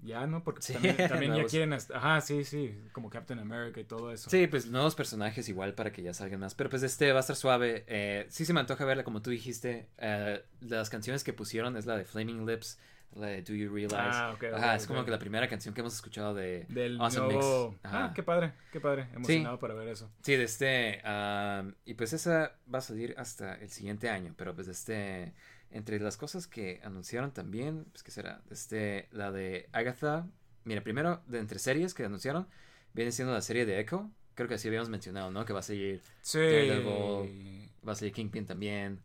[0.01, 0.41] ya, ¿no?
[0.43, 4.11] Porque Sí, también, también ya quieren, hasta- ajá, sí, sí, como Captain America y todo
[4.11, 4.29] eso.
[4.29, 6.55] Sí, pues nuevos personajes igual para que ya salgan más.
[6.55, 7.83] Pero pues este va a estar suave.
[7.87, 9.87] Eh, sí se me antoja verla, como tú dijiste.
[9.97, 12.79] Eh, las canciones que pusieron es la de Flaming Lips,
[13.15, 13.95] la de Do You Realize.
[13.97, 14.87] Ah, ok, ok, Ajá, es ok.
[14.89, 17.71] como que la primera canción que hemos escuchado de Del Awesome nuevo...
[17.71, 17.85] Mix.
[17.85, 18.05] Ajá.
[18.05, 20.11] Ah, qué padre, qué padre, emocionado para ver eso.
[20.23, 21.01] Sí, de este.
[21.05, 24.33] am, y pues esa va a salir hasta el siguiente año.
[24.37, 25.33] Pero pues de este.
[25.71, 30.27] Entre las cosas que anunciaron también, pues que será, de este, la de Agatha.
[30.65, 32.47] Mira, primero, de entre series que anunciaron,
[32.93, 34.11] viene siendo la serie de Echo.
[34.35, 35.45] Creo que así habíamos mencionado, ¿no?
[35.45, 37.69] Que va a seguir, Sí, Daredevil.
[37.87, 38.99] va a seguir Kingpin también.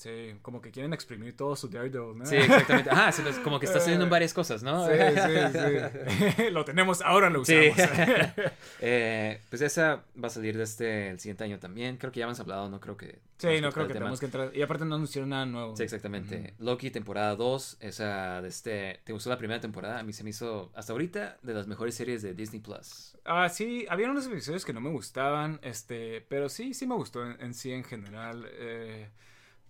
[0.00, 2.26] Sí, como que quieren exprimir todo su Daredevil, ¿no?
[2.26, 2.90] Sí, exactamente.
[2.90, 4.86] Ajá, sí, como que está saliendo en varias cosas, ¿no?
[4.86, 6.42] Sí, sí, sí.
[6.50, 7.68] lo tenemos, ahora lo Sí.
[7.72, 7.98] usamos.
[8.82, 11.98] Eh, pues esa va a salir de este el siguiente año también.
[11.98, 13.18] Creo que ya hemos hablado, no creo que.
[13.36, 14.50] Sí, no creo que tenemos que entrar.
[14.54, 15.76] Y aparte no anunciaron nada nuevo.
[15.76, 16.54] Sí, exactamente.
[16.58, 17.76] Loki, temporada 2.
[17.80, 19.00] Esa de este.
[19.04, 19.98] ¿Te gustó la primera temporada?
[19.98, 23.16] A mí se me hizo, hasta ahorita, de las mejores series de Disney Plus.
[23.26, 27.24] Ah, sí, había unos episodios que no me gustaban, este, pero sí, sí me gustó
[27.24, 28.46] en, en sí en general.
[28.52, 29.08] Eh,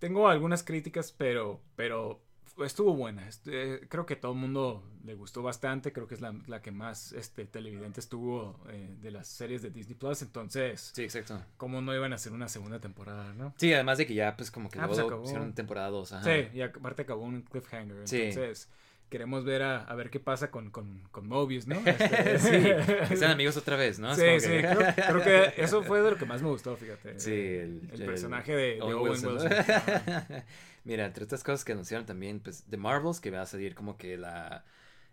[0.00, 2.20] tengo algunas críticas, pero, pero
[2.64, 3.28] estuvo buena.
[3.28, 5.92] Este, creo que todo el mundo le gustó bastante.
[5.92, 9.70] Creo que es la, la que más este, televidente estuvo eh, de las series de
[9.70, 10.22] Disney Plus.
[10.22, 11.40] Entonces, Sí, exacto.
[11.56, 13.54] ¿cómo no iban a hacer una segunda temporada, no?
[13.56, 15.24] Sí, además de que ya, pues, como que Ah, pues, luego acabó.
[15.24, 16.12] hicieron temporada 2.
[16.12, 16.24] Ajá.
[16.24, 18.08] Sí, y aparte acabó un cliffhanger.
[18.08, 18.30] Sí.
[19.10, 21.76] Queremos ver a, a ver qué pasa con, con, con Mobius, ¿no?
[21.84, 23.06] Este, sí.
[23.08, 24.14] Que sean amigos otra vez, ¿no?
[24.14, 27.18] Sí, sí, que- creo, creo que eso fue de lo que más me gustó, fíjate.
[27.18, 29.50] Sí, el, el personaje de, de Owen Wilson, Wilson.
[29.50, 29.56] ¿no?
[29.58, 30.44] Ajá.
[30.84, 33.96] Mira, entre otras cosas que anunciaron también, pues, The Marvels, que va a salir como
[33.98, 34.64] que la...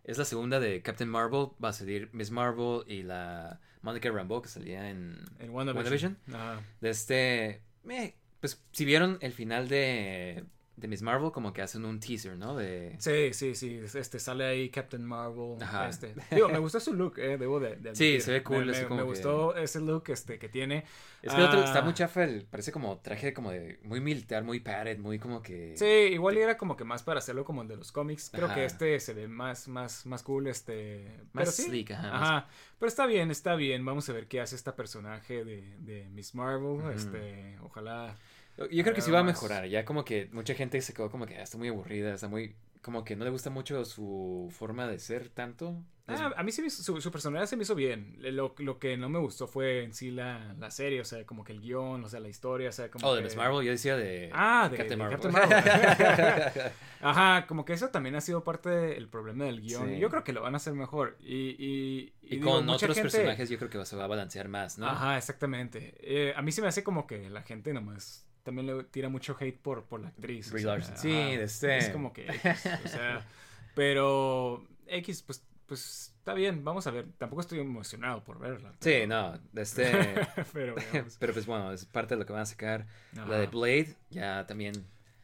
[0.03, 4.41] Es la segunda de Captain Marvel, va a salir Miss Marvel y la Monica Rambeau
[4.41, 5.18] que salía en...
[5.40, 6.18] En WandaVision.
[6.28, 6.65] WandaVision.
[6.80, 7.61] De este...
[7.90, 10.45] eh, pues si vieron el final de,
[10.78, 12.56] de Miss Marvel, como que hacen un teaser, ¿no?
[12.56, 12.95] De...
[12.99, 13.82] Sí, sí, sí.
[13.95, 15.58] Este, sale ahí Captain Marvel.
[15.60, 15.90] Ajá.
[15.90, 16.14] Este.
[16.32, 18.84] Digo, me gustó su look, eh, debo de, de Sí, se ve cool, Me, me-
[18.84, 20.86] como me que- gustó ese look este, que tiene.
[21.24, 23.99] Es que el otro está Ah, muy chafa, el- parece como traje como de muy
[24.02, 25.74] militar, muy padded, muy como que...
[25.76, 28.30] Sí, igual era como que más para hacerlo como el de los cómics.
[28.32, 28.54] Creo Ajá.
[28.56, 31.08] que este se ve más, más, más cool, este.
[31.34, 31.64] Más pero sí.
[31.64, 32.32] sleek, ajá, Ajá.
[32.34, 32.45] más-
[32.78, 33.84] Pero está bien, está bien.
[33.84, 36.82] Vamos a ver qué hace esta personaje de, de Miss Marvel.
[36.94, 38.16] Este, ojalá.
[38.58, 39.34] Yo creo que sí va a más.
[39.34, 42.28] mejorar, ya como que mucha gente se quedó como que "Ah, está muy aburrida, está
[42.28, 42.56] muy...
[42.82, 45.84] Como que no le gusta mucho su forma de ser tanto.
[46.08, 48.16] Ah, a mí sí me hizo- su, su personalidad se me hizo bien.
[48.20, 51.44] Lo, lo que no me gustó fue en sí la, la serie, o sea, como
[51.44, 53.72] que el guion, o sea, la historia, o sea, como oh, de Miss Marvel, yo
[53.72, 54.30] decía de...
[54.34, 55.20] Ah, de, Captain de Marvel.
[55.20, 56.72] Captain Marvel.
[57.02, 59.90] Ajá, como que eso también ha sido parte del problema del guion.
[59.90, 60.00] Sí.
[60.00, 61.18] Yo creo que lo van a hacer mejor.
[61.20, 64.48] Y, y, y digo, con otros gente- personajes yo creo que se va a balancear
[64.48, 64.88] más, ¿no?
[64.88, 65.96] Ajá, exactamente.
[66.00, 69.36] Eh, a mí se me hace como que la gente nomás también le tira mucho
[69.38, 70.48] hate por, por la actriz.
[70.48, 70.98] o Brie sea, Larson.
[70.98, 73.26] Sí, este- Es como que X, o sea,
[73.76, 77.07] pero X, pues, pues está bien, vamos a ver.
[77.18, 78.74] Tampoco estoy emocionado por verla.
[78.80, 79.91] Sí, no, este...
[80.53, 80.76] pero.
[81.19, 82.88] Pero pues bueno, es parte de lo que van a sacar.
[83.18, 83.26] Ajá.
[83.28, 84.74] La de Blade, ya también...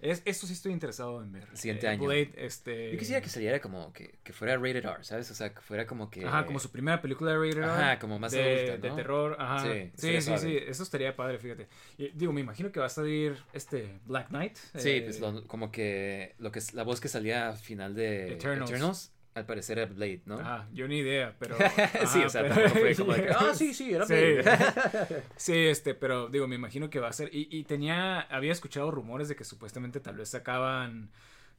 [0.03, 1.47] Es, eso sí estoy interesado en ver.
[1.57, 2.03] Siguiente Eh, año.
[2.03, 2.91] Blade, este...
[2.91, 5.31] Yo quisiera que saliera como que, que fuera rated R, ¿sabes?
[5.31, 6.25] O sea, que fuera como que...
[6.25, 9.35] Ajá, como su primera película de rated R, Ajá, como más de, adulta, de terror,
[9.39, 9.63] ajá.
[9.63, 11.67] Sí, Sí, sí, eso estaría padre, fíjate.
[11.97, 14.57] Y, digo, me imagino que va a salir este Black Knight.
[14.75, 17.95] Sí, eh, pues lo- como que lo que es la voz que salía al final
[17.95, 18.69] de Eternals.
[18.69, 20.39] Eternals, al parecer era Blade, ¿no?
[20.39, 21.55] Ajá, yo ni idea, pero...
[22.07, 24.14] sí, o sea, pero- fue como de que, ah, sí, sí, era Sí.
[24.14, 25.23] Blade.
[25.35, 27.30] Sí, este, pero digo, me imagino que va a ser.
[27.34, 31.10] Y, y tenía, había escuchado rumores de que supuestamente tal vez sacaban.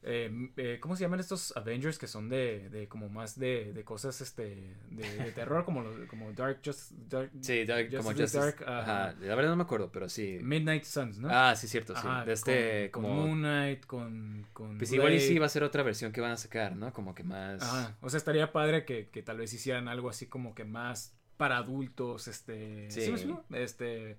[0.06, 3.84] Eh, eh, ¿Cómo se llaman estos Avengers que son de, de como más de, de
[3.84, 8.38] cosas este de, de terror como como Dark Just Dark sí, Dark- como Justice Justice.
[8.38, 9.08] Dark, ajá.
[9.08, 9.16] ajá.
[9.20, 10.38] la verdad no me acuerdo, pero sí.
[10.42, 11.28] Midnight Suns, ¿no?
[11.30, 12.02] Ah, sí, cierto, sí.
[12.04, 13.16] Ajá, de este, con, como...
[13.16, 16.20] con Moon Knight, con, con pues igual y sí va a ser otra versión que
[16.20, 16.92] van a sacar, ¿no?
[16.92, 17.62] Como que más...
[17.62, 21.16] Ajá, o sea, estaría padre que, que tal vez hicieran algo así como que más
[21.36, 22.90] para adultos, este...
[22.90, 23.04] Sí.
[23.04, 23.44] explico?
[23.50, 24.18] Este...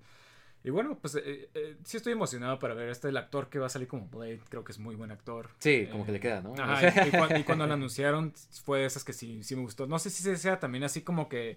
[0.66, 3.66] Y bueno, pues eh, eh, sí estoy emocionado para ver este el actor que va
[3.66, 5.48] a salir como Blade, creo que es muy buen actor.
[5.60, 6.54] Sí, como Eh, que le queda, ¿no?
[6.60, 8.32] Ajá, y, y cuan- y cuando lo anunciaron
[8.64, 9.86] fue de esas que sí, sí me gustó.
[9.86, 11.56] No sé si sea también así como que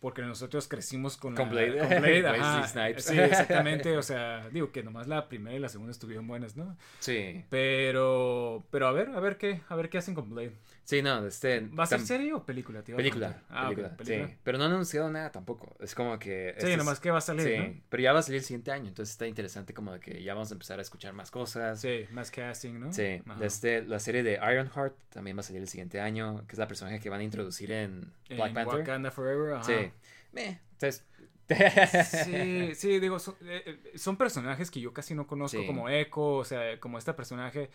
[0.00, 1.78] porque nosotros crecimos con, Con la- Blade.
[1.78, 2.68] con Blade, ajá.
[2.68, 3.04] Snipes.
[3.06, 6.76] Sí, exactamente, o sea, digo que nomás la primera y la segunda estuvieron buenas, ¿no?
[7.00, 7.44] Sí.
[7.50, 10.52] Pero pero a ver, a ver qué, a ver qué hacen con Blade.
[10.84, 11.60] Sí, no, este...
[11.60, 12.80] ¿Va a ser serie o película?
[12.80, 13.42] A Película.
[13.48, 14.28] Ah, película, película.
[14.28, 14.34] sí.
[14.42, 15.74] Pero no han anunciado nada tampoco.
[15.80, 16.50] Es como que...
[16.52, 17.80] Sí, este es- nomás que va a salir, Sí, ¿no?
[17.88, 20.34] pero ya va a salir el siguiente año, entonces está interesante como de que ya
[20.34, 21.80] vamos a empezar a escuchar más cosas.
[21.80, 22.92] Sí, más casting, ¿no?
[22.92, 26.58] Sí, este, la serie de Ironheart también va a salir el siguiente año, que es
[26.58, 28.80] la personaje que van a introducir en Black En Panther.
[28.80, 29.64] Wakanda Forever, ajá.
[29.64, 29.90] Sí.
[30.32, 31.06] Meh, entonces...
[32.24, 33.62] Sí, sí, digo, son, eh,
[33.92, 35.66] eh, son personajes que yo casi no conozco, Sí.
[35.66, 37.70] como Echo, o sea, como este personaje.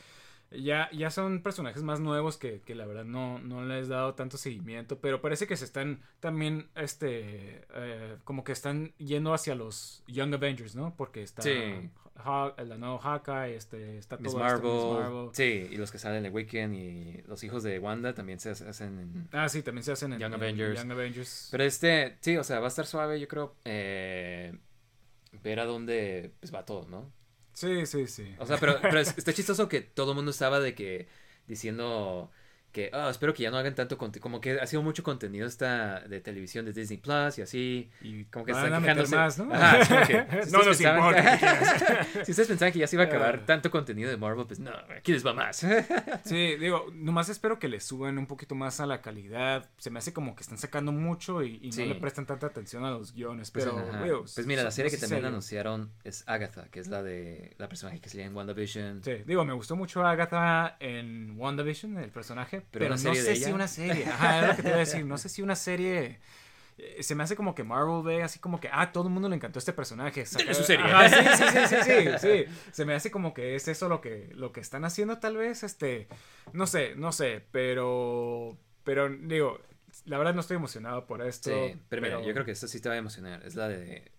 [0.51, 4.15] Ya, ya son personajes más nuevos que, que la verdad no, no les he dado
[4.15, 9.53] tanto seguimiento, pero parece que se están también, este, eh, como que están yendo hacia
[9.53, 10.95] los Young Avengers, ¿no?
[10.95, 11.89] Porque está Sí.
[12.25, 15.29] La nueva Hawkeye, este, está Miss todo Marvel, Miss Marvel.
[15.31, 18.99] Sí, y los que salen de Weekend y los hijos de Wanda también se hacen
[18.99, 19.29] en...
[19.31, 20.79] Ah, sí, también se hacen en Young en Avengers.
[20.81, 21.47] Young Avengers.
[21.51, 24.53] Pero este, sí, o sea, va a estar suave, yo creo, eh,
[25.43, 27.09] ver a dónde pues, va todo, ¿no?
[27.59, 28.35] Sí, sí, sí.
[28.39, 31.07] O sea, pero, pero es- está chistoso que todo el mundo estaba de que
[31.47, 32.31] diciendo
[32.71, 35.47] que, ah, espero que ya no hagan tanto contenido, como que ha sido mucho contenido
[35.47, 37.89] esta de televisión de Disney Plus y así.
[38.01, 39.15] y Como que están quejándose.
[39.15, 39.53] más, ¿no?
[39.53, 41.31] Ajá, es como que, si no nos pensaban- importa.
[41.31, 42.25] ¿qué quieres?
[42.25, 43.45] si ustedes pensaban que ya se iba a acabar Ah.
[43.45, 45.65] tanto contenido de Marvel, pues no, aquí les va más.
[46.25, 49.67] Sí, digo, nomás espero que le suban un poquito más a la calidad.
[49.77, 51.81] Se me hace como que están sacando mucho y, y Sí.
[51.83, 53.49] no le prestan tanta atención a los guiones.
[53.51, 55.29] Pues, pero, digo, Pues mira, la serie que también serio.
[55.29, 59.03] anunciaron es Agatha, que es la de la personaje que salía en WandaVision.
[59.03, 62.58] Sí, digo, me gustó mucho Agatha en WandaVision, el personaje.
[62.71, 64.05] Pero, no sé si una serie.
[64.05, 65.05] Ajá, es lo que te iba a decir.
[65.05, 66.19] No sé si una serie.
[66.77, 69.27] eh, Se me hace como que Marvel ve así como que, ah, todo el mundo
[69.29, 70.25] le encantó este personaje.
[70.25, 70.85] Saca- su serie.
[70.85, 72.45] Ajá, sí, sí, sí, sí.
[72.71, 75.63] Se me hace como que es eso lo que, lo que están haciendo tal vez,
[75.63, 76.07] este,
[76.53, 79.59] no sé, no sé, pero, pero digo,
[80.05, 81.49] la verdad no estoy emocionado por esto.
[81.49, 83.43] Sí, pero mira, yo creo que esta sí te va a emocionar.
[83.45, 84.11] Es la de.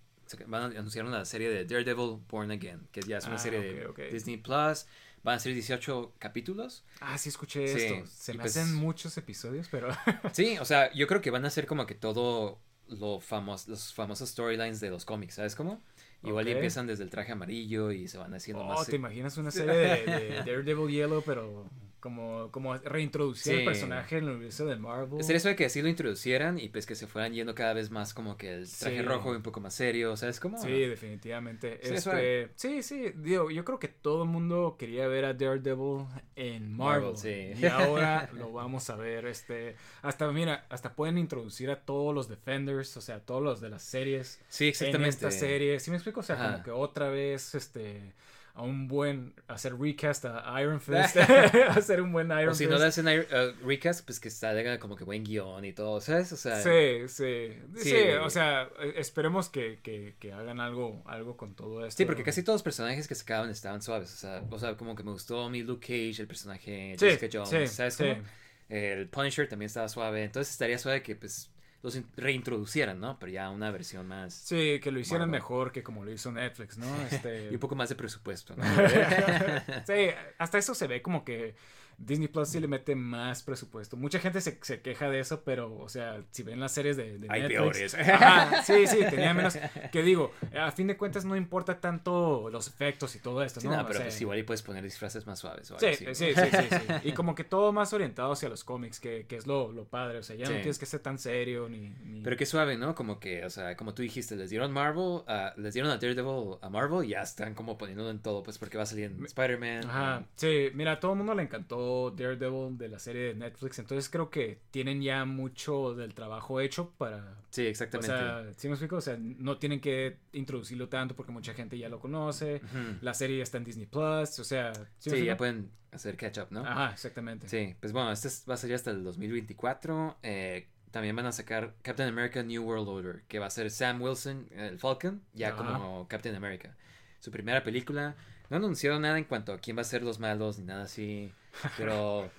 [0.47, 3.61] Van a anunciar una serie de Daredevil Born Again, que ya es una Ah, serie
[3.61, 4.11] de.
[4.13, 4.87] Disney Plus.
[5.23, 6.85] Van a ser 18 capítulos.
[7.01, 8.07] Ah, sí escuché Sí, esto.
[8.11, 9.89] Se me pues- hacen muchos episodios, pero...
[10.33, 13.93] Sí, o sea, yo creo que van a ser como que todo lo famoso, los
[13.95, 15.83] famosos storylines de los cómics, ¿sabes cómo?
[16.23, 16.57] Igual y Ok.
[16.57, 18.87] empiezan desde el traje amarillo y se van haciendo Oh, más.
[18.87, 21.69] ¿te imaginas una serie de, de Daredevil Yellow, pero
[22.01, 23.59] como, como reintroducir Sí.
[23.61, 25.23] el personaje en el universo de Marvel.
[25.23, 27.91] Sería eso de que así lo introducieran y pues que se fueran yendo cada vez
[27.91, 29.03] más como que el traje Sí.
[29.03, 30.59] rojo y un poco más serio, ¿sabes cómo?
[30.59, 31.79] Sí, definitivamente.
[31.83, 36.07] Sí, Este, sí, sí, digo, yo creo que todo el mundo quería ver a Daredevil
[36.37, 37.13] en Marvel.
[37.13, 37.53] Marvel, sí.
[37.61, 42.29] Y ahora lo vamos a ver, este, hasta, mira, hasta pueden introducir a todos los
[42.29, 44.41] Defenders, o sea, todos los de las series.
[44.49, 45.09] Sí, En exactamente.
[45.11, 46.21] esta serie, ¿sí me explico?
[46.21, 46.53] O sea, Ajá.
[46.53, 48.13] como que otra vez, este,
[48.61, 51.17] a un buen, hacer recast a Iron Fist,
[51.69, 52.71] hacer un buen Iron O si Fist.
[52.73, 56.33] no le hacen uh, recast, pues que salga como que buen guion y todo, ¿sabes?
[56.33, 57.97] O sea, Sí, sí, sí, Sí.
[58.23, 61.99] o sea, eh, esperemos que, que, que hagan algo, algo con todo esto.
[61.99, 64.13] Sí, porque casi todos los personajes que sacaban estaban suaves.
[64.13, 67.07] O sea, o sea, como que me gustó a mí Luke Cage, el personaje Sí,
[67.07, 68.05] Jessica Jones, sí, ¿sabes sí.
[68.05, 68.23] cómo?
[68.69, 70.23] El Punisher también estaba suave.
[70.25, 71.51] Entonces estaría suave que pues
[71.83, 73.19] los in- reintroducieran, ¿no?
[73.19, 74.35] Pero ya una versión más...
[74.35, 75.41] Sí, que lo hicieran Marvel.
[75.41, 76.87] mejor que como lo hizo Netflix, ¿no?
[77.11, 77.49] Este...
[77.51, 78.65] Y un poco más de presupuesto, ¿no?
[79.87, 81.55] sí, hasta eso se ve como que
[82.03, 83.97] Disney Plus sí le mete más presupuesto.
[83.97, 87.19] Mucha gente se, se queja de eso, pero, o sea, si ven las series de,
[87.19, 87.93] de Hay Netflix...
[87.93, 87.95] peores.
[87.95, 89.59] Ajá, sí, sí, tenía menos...
[89.93, 93.69] Que digo, a fin de cuentas no importa tanto los efectos y todo esto, Sí,
[93.69, 93.75] ¿no?
[93.75, 96.07] O pero sea, pues igual y puedes poner disfraces más suaves o Sí, algo sí,
[96.07, 96.61] así, sí, ¿no?
[96.79, 99.71] sí, sí, Y como que todo más orientado hacia los cómics, que, que es lo,
[99.71, 100.19] lo padre.
[100.19, 101.91] O sea, ya no tienes que ser tan serio ni...
[102.07, 102.95] ni- Pero qué suave, ¿no?
[102.95, 106.57] Como que, o sea, como tú dijiste, les dieron Marvel, ah, les dieron a Daredevil
[106.63, 109.23] a Marvel y ya están como poniéndolo en todo, pues porque va a salir en
[109.25, 109.85] Spider-Man.
[109.85, 113.79] Ajá, sí, mira, a todo el mundo le encantó Daredevil de la serie de Netflix,
[113.79, 117.37] entonces creo que tienen ya mucho del trabajo hecho para...
[117.51, 118.07] Sí, O exactamente.
[118.17, 118.97] sea, ¿sí me explico?
[118.97, 122.61] O sea, no tienen que introducirlo tanto porque mucha gente ya lo conoce,
[123.01, 124.73] la serie ya está en Disney Plus, o sea...
[124.99, 126.61] ¿sí ya pueden hacer catch up, ¿no?
[126.65, 127.49] Ajá, exactamente.
[127.49, 130.19] Sí, pues bueno, este es- va a salir hasta el 2024.
[130.23, 134.03] eh, también van a sacar Captain America New World Order, que va a ser Sam
[134.03, 135.57] Wilson, el Falcon, ya Ajá.
[135.59, 136.77] como Captain America.
[137.21, 138.17] Su primera película.
[138.51, 141.33] No anunciaron nada en cuanto a quién va a ser los malos ni nada así,
[141.79, 142.31] pero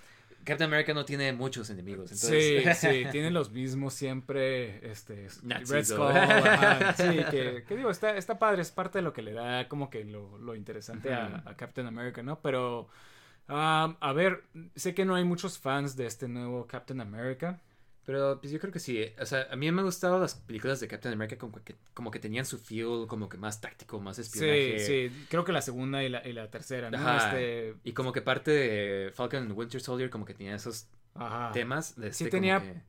[0.43, 2.11] Captain America no tiene muchos enemigos.
[2.11, 2.77] Entonces...
[2.77, 5.85] Sí, sí, tienen los mismos siempre, este, Red.
[5.85, 9.33] Skull, ajá, sí, que, que digo, está, está padre, es parte de lo que le
[9.33, 12.39] da como que lo, lo interesante a, a Captain America, ¿no?
[12.41, 12.89] Pero,
[13.47, 14.43] um, a ver,
[14.75, 17.59] sé que no hay muchos fans de este nuevo Captain America,
[18.05, 19.05] Pero pues yo creo que sí.
[19.19, 22.09] O sea, a mí me han gustado las películas de Captain America como que, como
[22.09, 24.79] que tenían su feel como que más táctico, más sí, espionaje.
[25.09, 26.97] sí, creo que la segunda y la, y la tercera, ¿no?
[26.97, 27.27] Ajá.
[27.39, 31.51] Este, Y como que parte de Falcon and Winter Soldier como que tenía esos ajá.
[31.53, 31.95] temas.
[31.95, 32.81] de Sí este, como tenía que-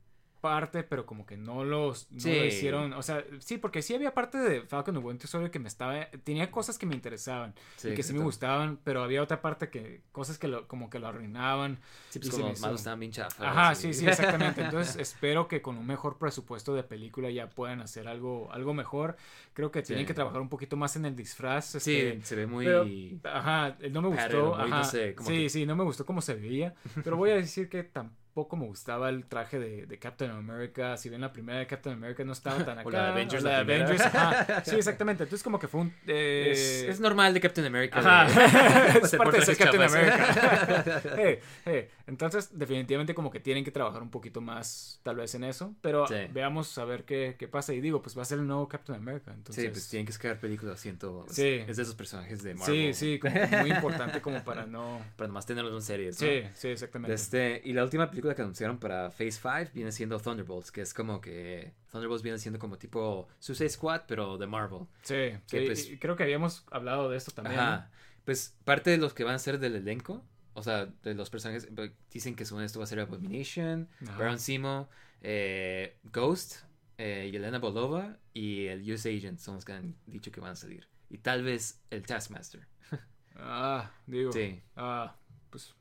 [0.43, 2.35] parte, pero como que no los no Sí.
[2.35, 5.59] lo hicieron, o sea, sí, porque sí había parte de Falcon and Winter Soldier que
[5.59, 9.23] me estaba, tenía cosas que me interesaban Sí, y que sí me gustaban, pero había
[9.23, 11.79] otra parte que, cosas que lo, como que lo arruinaban.
[12.09, 13.39] Sí, pues como malos estaban bien chafas.
[13.39, 14.61] Ajá, sí, sí, exactamente.
[14.61, 19.15] Entonces espero que con un mejor presupuesto de película ya puedan hacer algo, algo mejor.
[19.53, 20.07] Creo que tienen Sí.
[20.07, 21.65] que trabajar un poquito más en el disfraz.
[21.79, 22.65] Sí, este, se ve muy...
[22.65, 22.85] pero-
[23.33, 24.57] Ajá, no me Pattern, gustó.
[24.61, 26.73] muy, no ajá, sé, como sí, que- sí, no me gustó cómo se veía.
[27.03, 30.97] Pero voy a decir que tampoco me gustaba el traje de, de Captain America.
[30.97, 32.83] Si ven la primera de Captain America no estaba tan acá.
[32.87, 33.85] O la de Avengers, o la de primera.
[33.85, 34.63] Avengers, ajá.
[34.65, 35.23] Sí, exactamente.
[35.23, 35.93] Entonces como que fue un...
[36.07, 37.99] eh, Es, es normal de Captain America.
[37.99, 41.01] Ajá, es parte de ser Captain personajes America.
[41.15, 41.87] Hey, hey.
[42.07, 46.05] Entonces, definitivamente como que tienen que trabajar un poquito más, tal vez en eso, pero
[46.07, 46.15] Sí.
[46.31, 47.73] veamos a ver qué, qué pasa.
[47.73, 49.63] Y digo, pues va a ser el nuevo Captain America, entonces...
[49.63, 51.25] Sí, pues tienen que sacar películas, siento.
[51.29, 51.63] Sí.
[51.67, 52.93] Es de esos personajes de Marvel.
[52.93, 55.01] sí, sí, como muy importante como para no...
[55.15, 56.27] Para nomás tenerlos en series, ¿no?
[56.27, 57.13] Sí, sí, exactamente.
[57.13, 60.93] Este, y la última película que anunciaron para Phase 5 viene siendo Thunderbolts, que es
[60.93, 64.87] como que Thunderbolts viene siendo como tipo Suicide Squad, pero de Marvel.
[65.01, 67.59] Sí, que sí, pues- y creo que habíamos hablado de esto también.
[67.59, 67.91] Ajá.
[68.25, 70.23] Pues parte de los que van a ser del elenco,
[70.53, 74.17] o sea, de los personajes, pues, dicen que según esto va a ser Abomination, Ajá.
[74.17, 74.89] Baron Simo,
[75.21, 76.63] eh, Ghost,
[76.97, 80.55] eh, Yelena Bolova y el US Agent son los que han dicho que van a
[80.55, 80.87] salir.
[81.09, 82.67] Y tal vez el Taskmaster.
[83.35, 84.31] Ah, digo.
[84.31, 84.61] Sí.
[84.75, 85.15] Ah,
[85.49, 85.73] pues...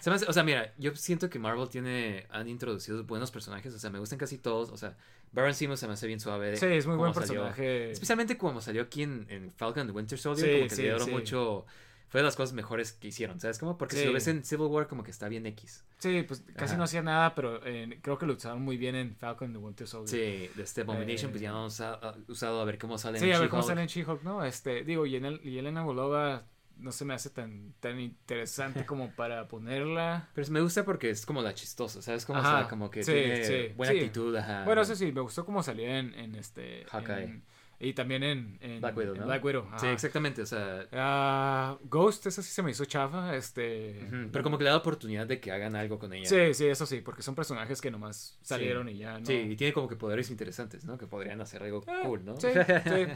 [0.00, 3.74] Se me hace- o sea, mira, yo siento que Marvel tiene, han introducido buenos personajes,
[3.74, 4.96] o sea, me gustan casi todos, o sea,
[5.32, 6.56] Baron Simo se me hace bien suave.
[6.56, 7.26] Sí, es muy buen salió.
[7.42, 7.90] personaje.
[7.90, 10.88] Especialmente como salió aquí en, en Falcon and Winter Soldier, Sí, como que sí, le
[10.88, 11.10] dieron sí.
[11.10, 11.66] mucho,
[12.08, 13.58] fue de las cosas mejores que hicieron, ¿sabes?
[13.58, 14.06] Como porque si Sí.
[14.08, 15.84] lo ves en Civil War como que está bien X.
[15.98, 16.76] Sí, pues casi Ajá.
[16.78, 19.62] no hacía nada, pero eh, creo que lo usaron muy bien en Falcon and the
[19.64, 20.08] Winter Soldier.
[20.48, 23.28] Sí, de este Abomination, pues ya no han usa- usado a ver cómo sale Sí,
[23.30, 24.44] en a ver cómo sale en She-Hulk, ¿no?
[24.44, 26.44] Este, digo, y, en el- y Elena Bolova
[26.80, 30.28] no se me hace tan, tan interesante como para ponerla.
[30.34, 32.24] Pero me gusta porque es como la chistosa, ¿sabes?
[32.24, 33.98] Como, o Ajá, sea, como que sí, tiene sí, buena sí.
[33.98, 34.64] actitud, ajá.
[34.64, 36.84] Bueno, eso sí, me gustó cómo salía en, en este...
[36.90, 37.24] Hawkeye.
[37.24, 37.44] En,
[37.82, 39.26] Y también en, en Black Widow, en ¿no?
[39.26, 39.66] Black Widow.
[39.78, 40.86] Sí, exactamente, o sea...
[40.92, 43.34] Ah, Ghost, eso sí se me hizo chafa.
[43.34, 44.06] Este.
[44.30, 46.28] Pero como que le da oportunidad de que hagan algo con ella.
[46.28, 49.24] Sí, sí, eso sí, porque son personajes que nomás salieron y ya, ¿no?
[49.24, 50.98] Sí, y tiene como que poderes interesantes, ¿no?
[50.98, 52.38] Que podrían hacer algo Ah, cool, ¿no?
[52.38, 52.48] Sí,
[52.84, 53.06] sí.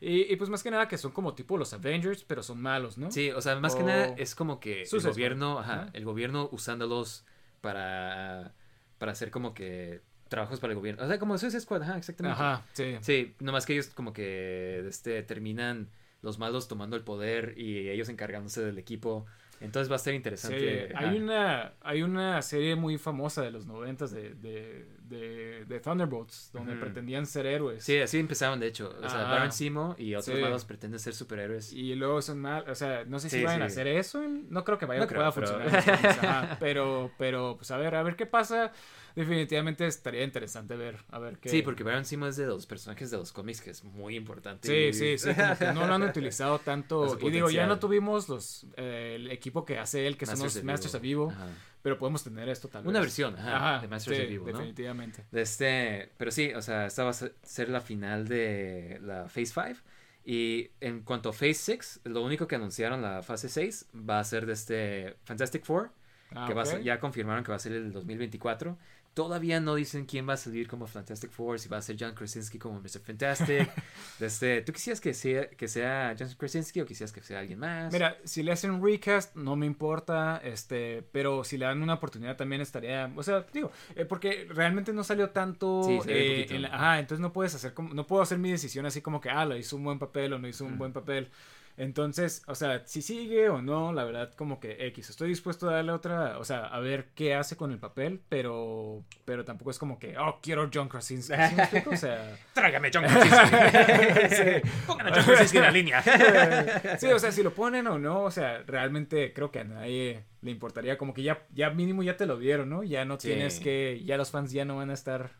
[0.00, 2.96] Y, y pues más que nada que son como tipo los Avengers, pero son malos,
[2.96, 3.10] ¿no?
[3.10, 5.90] Sí, o sea, más que nada es como que el gobierno, ajá.
[5.92, 7.26] el gobierno usándolos
[7.60, 8.54] para,
[8.96, 11.04] para hacer como que trabajos para el gobierno.
[11.04, 12.40] O sea, como Suicide Squad, ajá, exactamente.
[12.40, 12.96] Ajá, sí.
[13.00, 15.88] Sí, nomás que ellos como que este, terminan
[16.22, 19.26] los malos tomando el poder y ellos encargándose del equipo.
[19.60, 20.92] Entonces va a ser Sí, interesante.
[20.96, 21.16] hay ajá.
[21.16, 26.72] una, hay una serie muy famosa de los noventas de, de, de, de Thunderbolts, donde
[26.72, 26.80] Ujú.
[26.80, 27.84] pretendían ser héroes.
[27.84, 28.92] Sí, así empezaron, de hecho.
[29.00, 29.30] O sea, Ajá.
[29.30, 30.42] Baron Simo y otros Sí.
[30.42, 31.72] malos pretenden ser superhéroes.
[31.72, 33.74] Y luego son mal, o sea, no sé si Sí, vayan a sí.
[33.74, 35.68] hacer eso, no creo que vaya No a pueda pero- funcionar,
[36.18, 38.72] ajá, pero, pero, pues a ver, a ver qué pasa,
[39.14, 41.48] definitivamente estaría interesante ver, a ver qué.
[41.48, 44.68] Sí, porque Baron Simo es de los personajes de los cómics que es muy importante.
[44.68, 47.18] Sí, y- sí, sí, como que no lo han utilizado A tanto.
[47.22, 50.62] Y digo, ya no tuvimos los eh, el equipo que hace él, que son los
[50.64, 50.94] Masters.
[50.94, 51.46] Evil, Ajá.
[51.82, 52.90] pero podemos tener esto tal vez.
[52.90, 54.58] Una versión, ajá, de Masters sí, of Evil, ¿no?
[54.58, 55.24] definitivamente.
[55.30, 59.46] De este, pero sí, o sea, esta va a ser- la final de la Phase
[59.46, 59.80] 5.
[60.26, 64.24] Y en cuanto a Phase 6, lo único que anunciaron la fase 6 va a
[64.24, 65.90] ser de este Fantastic Four,
[66.34, 66.84] Ah, que va a ser- ok.
[66.84, 68.78] ya confirmaron que va a ser el 2024.
[69.14, 72.14] Todavía no dicen quién va a salir como Fantastic Four, si va a ser John
[72.14, 72.98] Krasinski como Mr.
[73.00, 73.70] Fantastic.
[74.18, 77.60] de este, ¿Tú quisieras que sea, que sea John Krasinski o quisieras que sea alguien
[77.60, 77.92] más?
[77.92, 81.94] Mira, si le hacen un recast, no me importa, este, pero si le dan una
[81.94, 86.62] oportunidad también estaría, o sea, digo, eh, porque realmente no salió tanto, Sí, eh, en
[86.62, 89.30] la- ajá, entonces no puedes hacer como, no puedo hacer mi decisión así como que,
[89.30, 90.78] ah, lo hizo un buen papel o no hizo un Mm.
[90.78, 91.28] buen papel,
[91.76, 95.74] entonces, o sea, si sigue o no, la verdad como que X, estoy dispuesto a
[95.74, 99.78] darle otra, o sea, a ver qué hace con el papel, pero, pero tampoco es
[99.78, 101.90] como que, oh, quiero John Krasinski, ¿sí me explico?
[101.90, 102.36] O sea...
[102.54, 104.68] Tráigame John Krasinski.
[104.86, 106.02] Pongan a John Krasinski en la línea.
[106.98, 110.24] sí, o sea, si lo ponen o no, o sea, realmente creo que a nadie
[110.42, 112.84] le importaría, como que ya, ya mínimo ya te lo dieron, ¿no?
[112.84, 113.28] Ya no Sí.
[113.28, 115.32] tienes que, ya los fans ya no van a estar...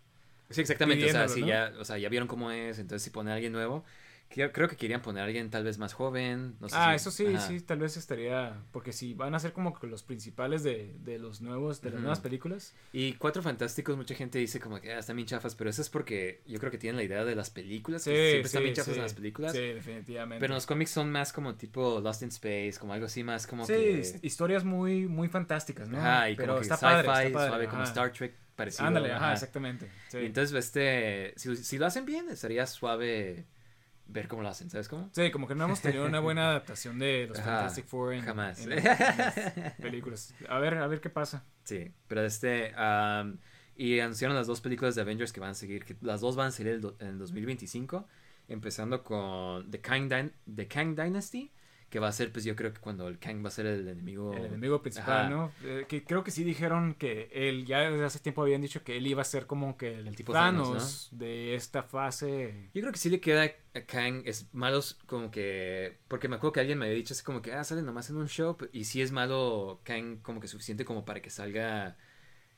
[0.50, 1.06] Sí, exactamente.
[1.06, 1.46] O sea, sí, ¿no?
[1.46, 2.78] ya, o sea, ya vieron cómo es.
[2.78, 3.84] Entonces, si pone a alguien nuevo,
[4.34, 6.56] creo que querían poner a alguien tal vez más joven.
[6.60, 7.40] No sé ah, si- eso sí, ajá.
[7.48, 11.40] sí, tal vez estaría, porque si van a ser como los principales de, de los
[11.40, 12.74] nuevos, de las nuevas películas.
[12.92, 15.88] Y Cuatro Fantásticos, mucha gente dice como que ah, están bien chafas, pero eso es
[15.88, 18.62] porque yo creo que tienen la idea de las películas, Sí, que siempre sí, están
[18.62, 19.52] bien chafas en las películas.
[19.52, 20.40] Sí, definitivamente.
[20.40, 23.64] Pero los cómics son más como tipo Lost in Space, como algo así más como
[23.66, 24.18] sí, que...
[24.22, 25.98] historias muy, muy fantásticas, ¿no?
[25.98, 27.82] Ajá, y Pero como que está sci-fi, padre, está padre, suave, como.
[27.84, 28.86] Star Trek parecido.
[28.86, 29.32] Ándale, ajá, ajá.
[29.34, 29.88] exactamente.
[30.08, 30.18] sí.
[30.18, 33.46] Entonces, este, si, si lo hacen bien, estaría suave
[34.06, 35.08] ver cómo lo hacen, ¿sabes cómo?
[35.12, 38.22] Sí, como que no hemos tenido una buena adaptación de los Ajá, Fantastic Four en,
[38.22, 38.58] jamás.
[38.66, 39.34] en- en las
[39.80, 40.34] películas.
[40.48, 41.44] A ver, a ver qué pasa.
[41.64, 42.72] Sí, pero este...
[42.76, 43.38] am,
[43.76, 46.48] y anunciaron las dos películas de Avengers que van a seguir, que las dos van
[46.48, 48.06] a salir en 2025,
[48.46, 50.08] empezando con The Kang,
[50.54, 51.50] The Kang Dynasty,
[51.94, 53.86] que va a ser, pues yo creo que cuando el Kang va a ser el
[53.86, 54.32] enemigo...
[54.34, 55.30] El enemigo principal, Ajá.
[55.30, 55.52] ¿no?
[55.62, 58.96] Eh, que creo que sí dijeron que él, ya desde hace tiempo habían dicho que
[58.96, 62.70] él iba a ser como que el, El tipo Thanos, Thanos, de esta fase.
[62.74, 65.98] Yo creo que sí le queda a Kang, es malos como que...
[66.08, 68.16] Porque me acuerdo que alguien me había dicho así como que, ah, sale nomás en
[68.16, 71.96] un show, y sí es malo Kang como que suficiente como para que salga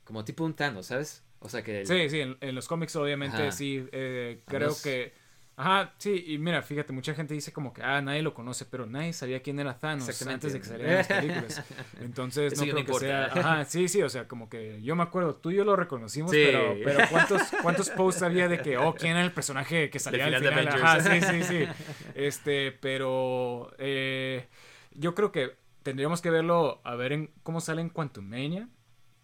[0.04, 1.26] como tipo un Thanos, ¿sabes?
[1.40, 1.82] O sea que...
[1.82, 3.52] el- Sí, sí, en, en los cómics obviamente Ajá.
[3.52, 5.12] sí, eh, creo que...
[5.59, 8.85] Ajá, sí, y mira, fíjate, mucha gente dice como que, ah, nadie lo conoce, pero
[8.85, 11.65] nadie sabía quién era Thanos antes de que salieran las películas.
[12.01, 13.24] Entonces, Eso no creo que sea...
[13.27, 16.31] Ajá, sí, sí, o sea, como que yo me acuerdo, tú y yo lo reconocimos,
[16.31, 16.43] Sí.
[16.45, 20.27] pero, pero ¿cuántos, ¿cuántos posts había de que, oh, quién era el personaje que salía
[20.27, 20.70] al final de?
[20.70, 21.65] Ajá, sí, sí, sí.
[22.15, 24.49] Este, pero eh,
[24.93, 28.69] yo creo que tendríamos que verlo, a ver en cómo sale en Quantumania.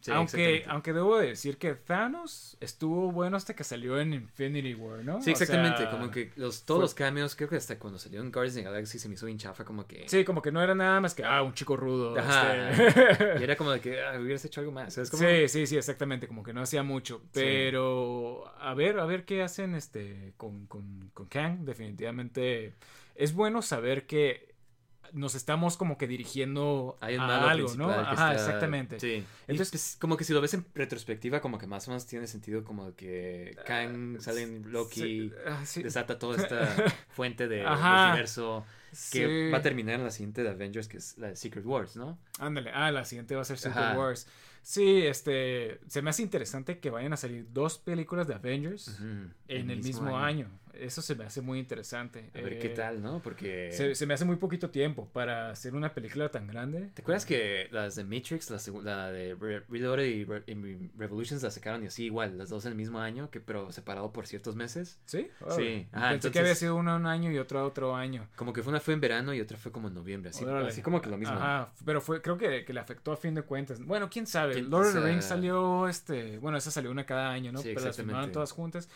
[0.03, 4.75] Sí, aunque, aunque debo de decir que Thanos estuvo bueno hasta que salió en Infinity
[4.75, 5.23] War, ¿no?
[5.23, 7.99] Sí, O exactamente, sea, como que los, todos fue- los cambios, creo que hasta cuando
[8.01, 10.09] salió en Guardians of the Galaxy se me hizo bien chafa, como que...
[10.09, 12.19] Sí, como que no era nada más que, ah, un chico rudo.
[12.19, 12.71] Ajá.
[12.71, 12.93] este.
[13.41, 14.93] Y era como de que ah, hubieras hecho algo más.
[14.93, 17.23] Sí, sí, sí, exactamente, como que no hacía mucho.
[17.33, 21.61] Pero a ver, a ver qué hacen este con, con, con Kang.
[21.61, 22.75] Definitivamente
[23.15, 24.52] es bueno saber que
[25.13, 27.91] nos estamos como que dirigiendo Hay un a algo, ¿no?
[27.91, 28.99] Ajá, está- exactamente.
[29.01, 29.25] Sí.
[29.47, 32.27] Entonces, pues, como que si lo ves en retrospectiva, como que más o menos tiene
[32.27, 35.83] sentido como que Kang sale en Loki, Sí, ah, sí.
[35.85, 36.67] desata toda esta
[37.11, 38.07] fuente de Ajá.
[38.09, 38.65] multiverso
[39.11, 41.97] que va a terminar en la siguiente de Avengers, que es la de Secret Wars,
[41.97, 42.19] ¿no?
[42.39, 43.99] Ándale, ah, la siguiente va a ser Secret Ajá.
[43.99, 44.27] Wars.
[44.65, 48.97] Sí, este, se me hace interesante que vayan a salir dos películas de Avengers
[49.49, 50.47] en el mismo, año.
[50.47, 50.51] año.
[50.75, 52.31] Eso se me hace muy interesante.
[52.35, 53.21] A ver qué Eh, tal, ¿no?
[53.23, 53.71] Porque...
[53.73, 56.91] Se, se me hace muy poquito tiempo para hacer una película tan grande.
[56.95, 60.45] ¿Te acuerdas que las de Matrix, la, la de Re- Reloaded y, Re-
[60.97, 64.13] Revolutions las sacaron y así igual, las dos en el mismo año, que pero separado
[64.13, 64.99] por ciertos meses?
[65.05, 65.29] ¿Sí?
[65.57, 65.87] Sí.
[65.93, 68.29] Ajá, Pensé entonces- que había sido uno un año y otro otro año.
[68.37, 70.69] Como que fue una fue en verano y otra fue como en noviembre, así, Órale.
[70.69, 71.35] así como que lo mismo.
[71.35, 73.79] Ajá, pero fue, creo que, que le afectó a fin de cuentas.
[73.85, 74.55] Bueno, quién sabe.
[74.55, 77.61] ¿Quién- Lord of the Rings salió, este, bueno, esa salió una cada año, ¿no?
[77.61, 78.89] Sí, pero las filmaron todas juntas.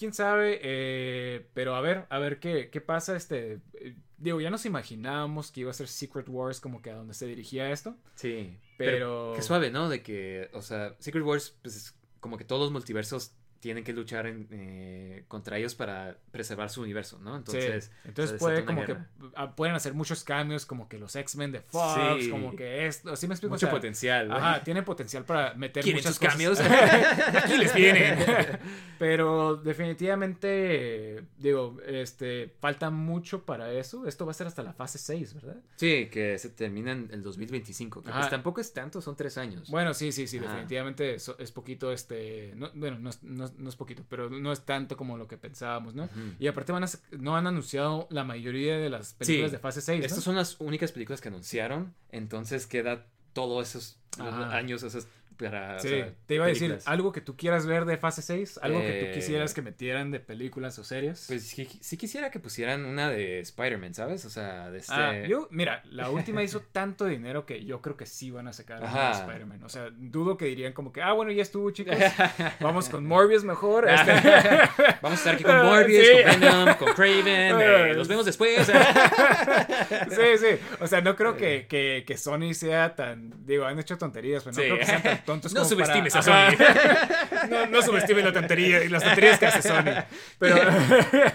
[0.00, 4.48] Quién sabe, eh, pero a ver, a ver qué, qué pasa, este, eh, digo, ya
[4.48, 7.98] nos imaginábamos que iba a ser Secret Wars como que a donde se dirigía esto,
[8.14, 9.34] Sí, pero...
[9.36, 9.90] Qué suave, ¿no?
[9.90, 13.92] De que, o sea, Secret Wars, pues es como que todos los multiversos tienen que
[13.92, 17.36] luchar en, eh, contra ellos para preservar su universo, ¿no?
[17.36, 17.90] Entonces, sí.
[18.08, 18.96] Entonces puede como que
[19.36, 22.30] ah, pueden hacer muchos cambios como que los X-Men de Fox, Sí.
[22.30, 23.52] como que esto, ¿sí me explico?
[23.52, 24.32] O Mucho sea, potencial.
[24.32, 26.58] Ajá, tiene potencial para meter ¿Quieren muchas sus cambios?
[27.44, 28.18] Aquí les vienen.
[28.98, 34.06] Pero definitivamente, digo, este, falta mucho para eso.
[34.06, 35.56] Esto va a ser hasta la fase 6, ¿verdad?
[35.76, 39.70] Sí, que se termina en el 2025, que pues tampoco es tanto, son tres años.
[39.70, 43.20] Bueno, sí, sí, sí, definitivamente es, es poquito, este, no- bueno, no es,
[43.50, 46.08] no es- no es poquito, pero no es tanto como lo que pensábamos, ¿no?
[46.38, 49.56] Y aparte van a, no han anunciado la mayoría de las películas Sí.
[49.56, 50.06] de fase 6, ¿no?
[50.06, 55.06] Estas son las únicas películas que anunciaron, entonces queda todos esos años esos
[55.40, 58.22] para o Sí, sea, te iba a decir, algo que tú quieras ver de fase
[58.22, 61.24] 6, algo que tú Eh, quisieras que metieran de películas o series.
[61.28, 64.24] Pues sí, sí quisiera que pusieran una de Spider-Man, ¿sabes?
[64.24, 64.92] O sea, de este...
[64.94, 68.52] Ah, yo, mira, la última hizo tanto dinero que yo creo que sí van a
[68.52, 69.18] sacar una de.
[69.20, 69.64] Spider-Man.
[69.64, 71.94] O sea, dudo que dirían como que, ah, bueno, ya estuvo, chicos.
[72.60, 73.88] Vamos con Morbius mejor.
[73.88, 74.12] este.
[75.02, 76.12] Vamos a estar aquí con Morbius, Sí.
[76.30, 78.66] con Venom, con Craven, eh, los vemos después.
[78.66, 80.46] sí, sí.
[80.80, 83.44] O sea, no creo que, que, que Sony sea tan.
[83.46, 84.68] Digo, han hecho tonterías, pero no Sí.
[84.68, 87.46] creo que sean tan tontos No como para- subestimes a Ajá.
[87.50, 90.04] no, no subestimes la tontería y las tonterías que hace Sony.
[90.38, 90.56] Pero.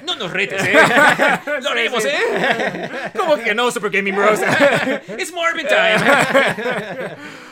[0.05, 0.73] No nos retes, ¿eh?
[1.63, 2.03] Lo haremos.
[2.05, 2.89] ¿eh?
[3.17, 4.39] ¿Cómo que no, Super Gaming Bros?
[5.17, 5.97] It's Morbid time.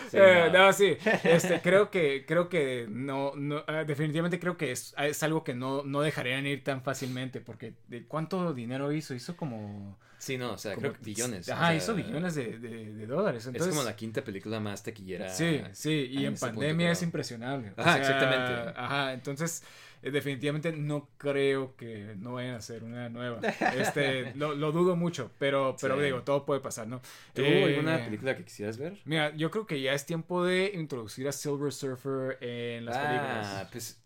[0.10, 0.66] Sí, Eh, no.
[0.68, 0.96] no, sí.
[1.24, 5.56] Este, creo que, creo que no, no ah, definitivamente creo que es, es algo que
[5.56, 9.16] no, no dejarían ir tan fácilmente, porque ¿de cuánto dinero hizo?
[9.16, 11.50] Hizo como, Sí, no, o sea, como- creo que billones.
[11.50, 13.46] Ajá, o sea, hizo billones de, de- de dólares.
[13.46, 15.28] Entonces, es como la quinta película más taquillera.
[15.28, 17.74] Sí, sí, y en pandemia es impresionable.
[17.76, 18.80] O Ajá, sea, exactamente.
[18.80, 19.64] Ajá, entonces
[20.02, 23.42] eh, definitivamente no creo que no vayan a hacer una nueva.
[23.78, 26.04] Este, lo, lo dudo mucho, pero, pero Sí.
[26.06, 27.02] digo, todo puede pasar, ¿no?
[27.34, 29.00] ¿Tú Eh, alguna película que quisieras ver?
[29.04, 33.02] Mira, yo creo que ya es tiempo de introducir a Silver Surfer en las ah,
[33.08, 33.68] películas.
[33.74, 34.00] pues.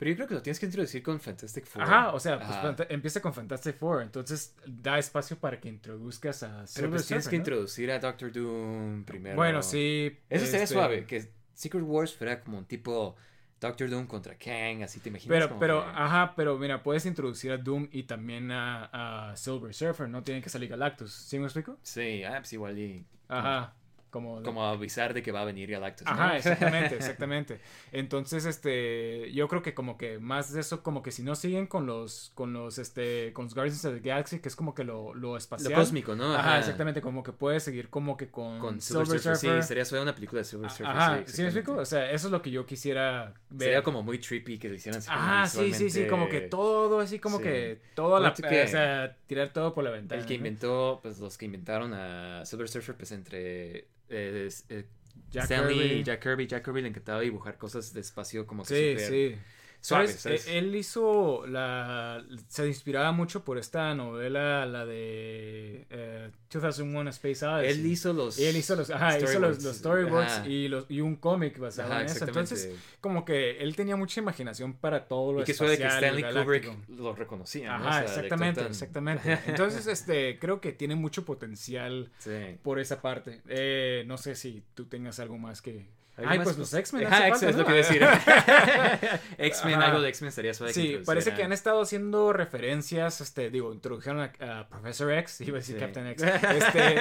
[0.00, 1.82] Pero yo creo que lo tienes que introducir con Fantastic Four.
[1.82, 2.74] Ajá, o sea, pues Ajá.
[2.88, 7.24] empieza con Fantastic Four, entonces da espacio para que introduzcas a Silver Pero pues tienes
[7.24, 7.40] Surfer, que ¿no?
[7.42, 9.36] introducir a Doctor Doom primero.
[9.36, 10.18] Bueno, sí.
[10.30, 13.14] Eso sería este, suave, que Secret Wars fuera como un tipo
[13.60, 15.36] Doctor Doom contra Kang, así te imaginas.
[15.36, 19.36] Pero, Como pero, que- ajá, pero mira, puedes introducir a Doom y también a, a
[19.36, 21.76] Silver Surfer, no tienen que salir Galactus, ¿sí me explico?
[21.82, 23.04] Sí, ah, pues igual y.
[23.28, 23.74] Ajá,
[24.10, 24.42] como...
[24.42, 26.06] Como avisar de que va a venir Galactus.
[26.06, 26.12] ¿no?
[26.12, 27.60] Ajá, exactamente, exactamente.
[27.92, 31.66] Entonces, este, yo creo que como que más de eso, como que si no siguen
[31.66, 34.84] con los, con los, este, con los Guardians of the Galaxy, que es como que
[34.84, 35.72] lo, lo espacial.
[35.72, 36.34] Lo cósmico, ¿no?
[36.34, 39.36] Ajá, exactamente, como que puedes seguir como que con, Con Silver, Surfer.
[39.36, 40.86] Sí, sería suave una película de Silver Surfer.
[40.86, 41.74] Ajá, sí, ¿sí me explico?
[41.74, 43.66] O sea, eso es lo que yo quisiera ver.
[43.68, 47.00] Sería como muy trippy que lo hicieran así Ajá, sí, sí, sí, como que todo,
[47.00, 47.44] así como Sí.
[47.44, 50.20] que toda la, que- o sea, tirar todo por la ventana.
[50.20, 50.38] El que ¿no?
[50.38, 54.86] inventó, pues los que inventaron a Silver Surfer, pues entre eh, es- eh,
[55.30, 55.94] Jack Stan Lee Kirby.
[56.00, 56.46] y Jack Kirby.
[56.46, 59.36] Jack Kirby le encantaba dibujar cosas de espacio como que Sí, sí.
[59.80, 60.20] ¿Sabes?
[60.20, 60.46] ¿sabes?
[60.46, 62.22] Eh, Él hizo la...
[62.48, 67.70] Se inspiraba mucho por esta novela, la de eh, 2001 A Space Odyssey.
[67.80, 68.38] Él hizo los.
[68.38, 70.48] Él hizo los, ajá, hizo los, los storyboards Ajá.
[70.48, 72.24] y, los, y un cómic basado Ajá, en eso.
[72.24, 72.70] Entonces,
[73.00, 76.44] como que él tenía mucha imaginación para todo lo Y que que espacial y Stanley
[76.44, 77.78] Kubrick lo reconocía.
[77.78, 77.88] ¿no?
[77.88, 79.38] Ajá, O sea, director exactamente, exactamente.
[79.46, 82.58] Entonces, este, creo que tiene mucho potencial Sí.
[82.62, 83.40] por esa parte.
[83.48, 85.86] Eh, no sé si tú tengas algo más que...
[86.20, 87.06] ¿Algo Ay, pues los X-Men.
[87.12, 88.02] Hace X-Men es lo que decir.
[89.38, 90.72] X-Men, algo de X-Men estaría suave.
[90.72, 95.56] Sí, parece que han estado haciendo referencias, este, digo, introdujeron a, a Professor X, iba
[95.56, 95.80] a decir Sí.
[95.80, 96.94] Captain X, este,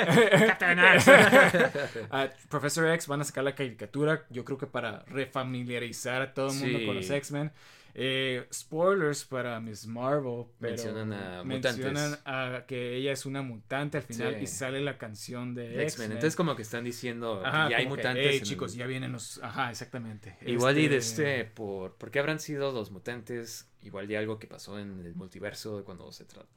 [0.47, 1.07] Captain X.
[2.11, 6.49] a Professor X van a sacar la caricatura, yo creo que para refamiliarizar a todo
[6.51, 6.85] el mundo Sí.
[6.85, 7.51] con los X-Men.
[7.95, 12.21] Eh, spoilers para Miss Marvel, pero Mencionan a mencionan mutantes.
[12.25, 14.43] a que ella es una mutante al final Sí.
[14.43, 16.11] y sale la canción de X-Men.
[16.13, 18.23] Entonces, como que están diciendo Ajá, que ya hay que, mutantes.
[18.25, 19.41] "Ey, en el- chicos, ya vienen los...
[19.43, 20.37] Ajá, exactamente.
[20.45, 23.67] Igual y de este, por, ¿por qué habrán sido los mutantes?
[23.81, 26.47] Igual de algo que pasó en el multiverso cuando se trata...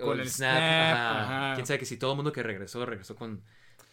[0.00, 0.56] Con el snap,
[0.96, 1.54] ajá.
[1.54, 3.42] Quién sabe que si todo el mundo que regresó, regresó con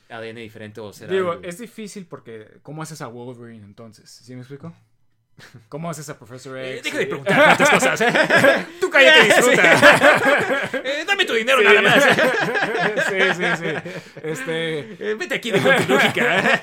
[0.09, 1.11] ADN diferente o será...
[1.11, 4.09] Digo, es difícil porque ¿cómo haces a Wolverine entonces?
[4.09, 4.73] ¿Sí me explico?
[5.69, 6.83] ¿Cómo haces a Professor Eh, X?
[6.85, 7.99] deja de preguntar tantas cosas.
[8.99, 10.81] ¡Tu cállate y disfruta.
[10.83, 12.03] Eh, dame tu dinero nada más.
[13.09, 13.91] sí, sí, sí.
[14.23, 14.79] Este,
[15.11, 16.59] Eh, vete aquí de lógica.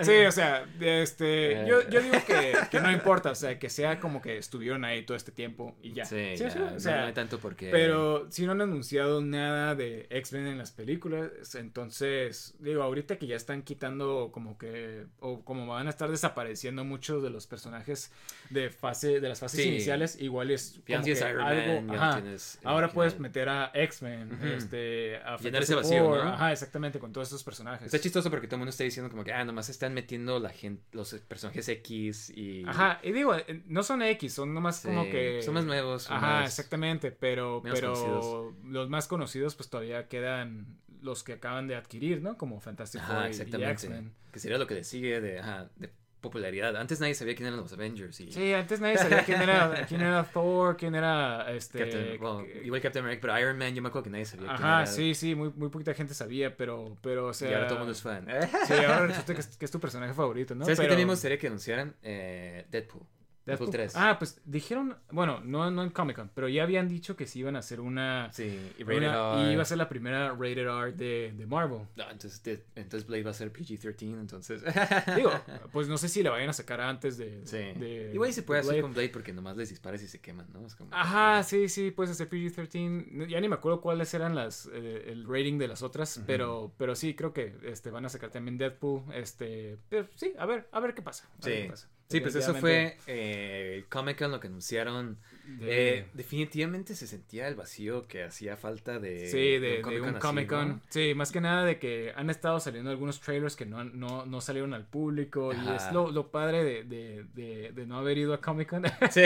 [0.02, 4.00] sí, o sea, este, yo, yo digo que, que no importa, o sea, que sea
[4.00, 6.04] como que estuvieron ahí todo este tiempo y ya.
[6.04, 7.70] Sí, Sí, ya, sí, no, o sea, no hay tanto porque.
[7.70, 13.26] Pero si no han anunciado nada de X-Men en las películas, entonces, digo, ahorita que
[13.26, 18.12] ya están quitando como que, o como van a estar desapareciendo muchos de los personajes
[18.50, 19.68] de fase, de las fases Sí.
[19.68, 22.20] iniciales, igual es no como que Iron algo, Man, ya no ajá.
[22.22, 24.46] tienes el Ahora puedes meter a X-Men, Ujú.
[24.46, 26.30] este, a Llenar ese vacío, Four, ¿no?
[26.32, 27.86] Ajá, exactamente, con todos esos personajes.
[27.86, 30.50] Está chistoso porque todo el mundo está diciendo como que, ah, nomás están metiendo la
[30.50, 32.64] gente, los personajes X y...
[32.66, 35.42] Ajá, y digo, eh, no son X, son nomás Sí, como que...
[35.42, 36.04] Son más nuevos.
[36.04, 38.54] son Ajá, más- exactamente, pero, menos pero conocidos.
[38.64, 42.36] los más conocidos pues todavía quedan los que acaban de adquirir, ¿no?
[42.36, 43.64] Como Fantastic Four y-.
[43.64, 44.12] X-Men.
[44.32, 45.90] Que sería lo que le sigue de, ajá, de
[46.20, 46.76] popularidad.
[46.76, 48.30] Antes nadie sabía quién eran los Avengers y...
[48.32, 51.78] Sí, antes nadie sabía quién era, quién era Thor, quién era este...
[51.78, 54.56] Captain, well, igual Captain America, pero Iron Man, yo me acuerdo que nadie sabía quién
[54.64, 54.86] Ajá, era.
[54.86, 57.50] sí, sí, muy, muy poquita gente sabía, pero, pero, o sea...
[57.50, 58.26] y ahora todo el mundo es fan.
[58.66, 60.64] Sí, ahora resulta que es, que es tu personaje favorito, ¿no?
[60.64, 61.94] ¿Sabes Pero- también me gustaría que anunciaran?
[62.02, 63.02] Eh, Deadpool.
[63.46, 63.70] Deadpool, Deadpool.
[63.92, 63.92] 3.
[63.96, 67.40] Ah, pues dijeron, bueno, no, no en Comic Con, pero ya habían dicho que sí
[67.40, 68.30] iban a hacer una...
[68.32, 69.48] sí, y Rated una- R.
[69.50, 71.86] y iba a ser la primera rated R de, de Marvel.
[71.96, 74.62] No, entonces, de- entonces Blade va a ser PG-13, entonces...
[75.16, 75.30] Digo,
[75.72, 77.40] pues no sé si la vayan a sacar antes de.
[77.46, 77.56] sí.
[77.56, 78.82] de- Igual se puede de hacer Blade.
[78.82, 80.66] con Blade porque nomás les disparas y se queman, ¿no?
[80.66, 80.90] Es como...
[80.94, 83.10] Ajá, sí, sí, puedes hacer PG-13.
[83.10, 86.72] No, Ya ni me acuerdo cuáles eran las eh, el rating de las otras, pero
[86.76, 90.68] pero sí creo que este van a sacar también Deadpool, este, pero sí, a ver,
[90.72, 91.24] a ver qué pasa.
[91.42, 91.62] a ver Sí.
[91.62, 91.88] qué pasa.
[92.10, 95.18] Sí, pues eso fue eh, el Comic Con lo que anunciaron.
[95.58, 100.14] De- Eh, definitivamente se sentía el vacío que hacía falta de, Sí, de, de un
[100.14, 100.68] Comic Con.
[100.68, 100.80] ¿no?
[100.88, 104.40] Sí, más que nada de que han estado saliendo algunos trailers que no, no, no
[104.40, 105.52] salieron al público.
[105.52, 108.82] Y es lo, lo padre de, de, no haber ido a Comic Con.
[109.10, 109.22] Sí.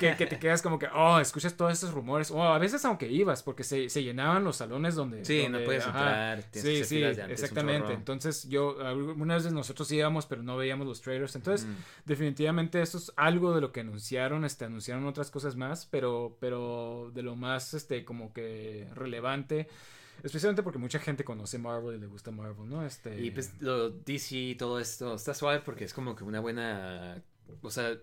[0.00, 2.30] que, que te quedas como que, oh, escuchas todos estos rumores.
[2.30, 5.24] O a veces aunque ibas, porque se, se llenaban los salones donde...
[5.24, 5.98] Sí, donde- no puedes ajá.
[5.98, 7.92] entrar, tienes que Sí, sí, antes exactamente.
[7.92, 11.36] Entonces yo, algunas veces nosotros íbamos, pero no veíamos los trailers.
[11.36, 11.74] Entonces, Mm.
[12.06, 14.44] definitivamente esto es algo de lo que anunciaron.
[14.44, 19.68] Este, anunciaron otras cosas más, pero, pero de lo más, este, como que relevante.
[20.22, 22.84] Especialmente porque mucha gente conoce Marvel y le gusta Marvel, ¿no?
[22.84, 23.20] Este...
[23.20, 27.22] Y pues lo DC y todo esto está suave porque es como que una buena.
[27.62, 27.96] O sea,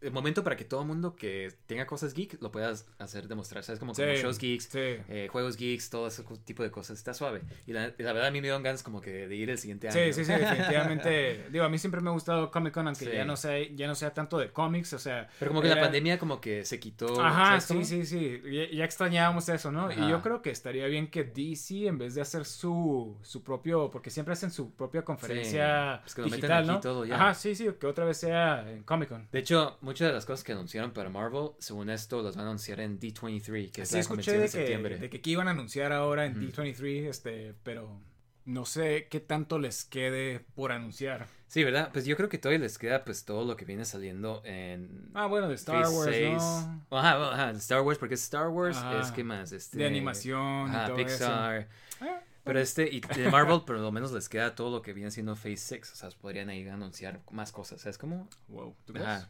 [0.00, 3.64] el momento para que todo el mundo que tenga cosas geek lo puedas hacer demostrar.
[3.64, 3.78] ¿Sabes?
[3.78, 4.78] Como, como Sí, shows geeks, sí.
[4.78, 6.98] eh, juegos geeks, todo ese tipo de cosas.
[6.98, 7.42] Está suave.
[7.66, 9.94] Y la, verdad a mí me dieron ganas como que de ir el siguiente año.
[9.98, 11.48] Sí, sí, sí, definitivamente.
[11.52, 13.10] Digo, a mí siempre me ha gustado Comic Con, aunque Sí.
[13.12, 15.28] ya no sea, ya no sea tanto de cómics, o sea.
[15.38, 17.20] Pero como que la pandemia como que se quitó.
[17.22, 18.40] Ajá, sí, sí, sí.
[18.50, 19.86] Ya, ya extrañábamos eso, ¿no?
[19.88, 19.94] Ajá.
[20.06, 23.90] Y yo creo que estaría bien que DC, en vez de hacer su, su propio,
[23.90, 26.80] porque siempre hacen su propia conferencia pues que lo metan digital, aquí ¿no?
[26.80, 27.14] todo ya.
[27.16, 29.28] Ajá, sí, sí, que otra vez sea en Comic Con.
[29.32, 32.48] De hecho, muchas de las cosas que anunciaron para Marvel, según esto, las van a
[32.48, 34.98] anunciar en D23, que es la escuché de que, septiembre.
[34.98, 36.50] de que aquí iban a anunciar ahora en Ujú.
[36.62, 38.00] D23, este, pero
[38.44, 41.28] no sé qué tanto les quede por anunciar.
[41.46, 41.90] Sí, ¿verdad?
[41.92, 45.26] Pues yo creo que todavía les queda pues todo lo que viene saliendo en Ah,
[45.26, 46.32] bueno, de Star Phase Wars, 6.
[46.90, 46.98] ¿no?
[46.98, 49.00] Ajá, ajá, Star Wars, porque Star Wars, Ajá.
[49.00, 49.78] es que más, este...
[49.78, 51.56] De animación y Ajá, todo Pixar.
[51.60, 51.68] eso.
[52.00, 55.10] Ah, Pero este, y de Marvel, por lo menos les queda todo lo que viene
[55.10, 58.28] siendo Phase 6, o sea, podrían ahí anunciar más cosas, ¿sabes cómo?
[58.48, 59.26] Wow, ¿tú crees?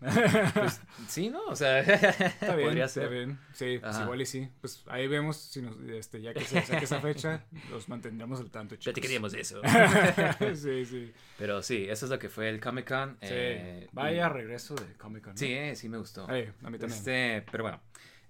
[0.53, 1.45] Pues sí, ¿no?
[1.47, 3.11] O sea, Está bien, podría está ser.
[3.11, 3.39] bien.
[3.53, 4.49] Sí, pues igual y sí.
[4.61, 8.51] Pues ahí vemos si nos, este, ya que se saque esa fecha, los mantendremos al
[8.51, 8.86] tanto, chicos.
[8.86, 9.61] Ya te queríamos de eso.
[10.57, 11.12] sí, sí.
[11.39, 13.12] Pero sí, eso es lo que fue el Comic Con.
[13.20, 13.28] Sí.
[13.31, 15.32] eh, Vaya regreso de Comic Con.
[15.35, 15.39] ¿no?
[15.39, 16.28] Sí, eh, sí me gustó.
[16.28, 16.91] Ey, a mí también.
[16.99, 17.81] Este, pero bueno,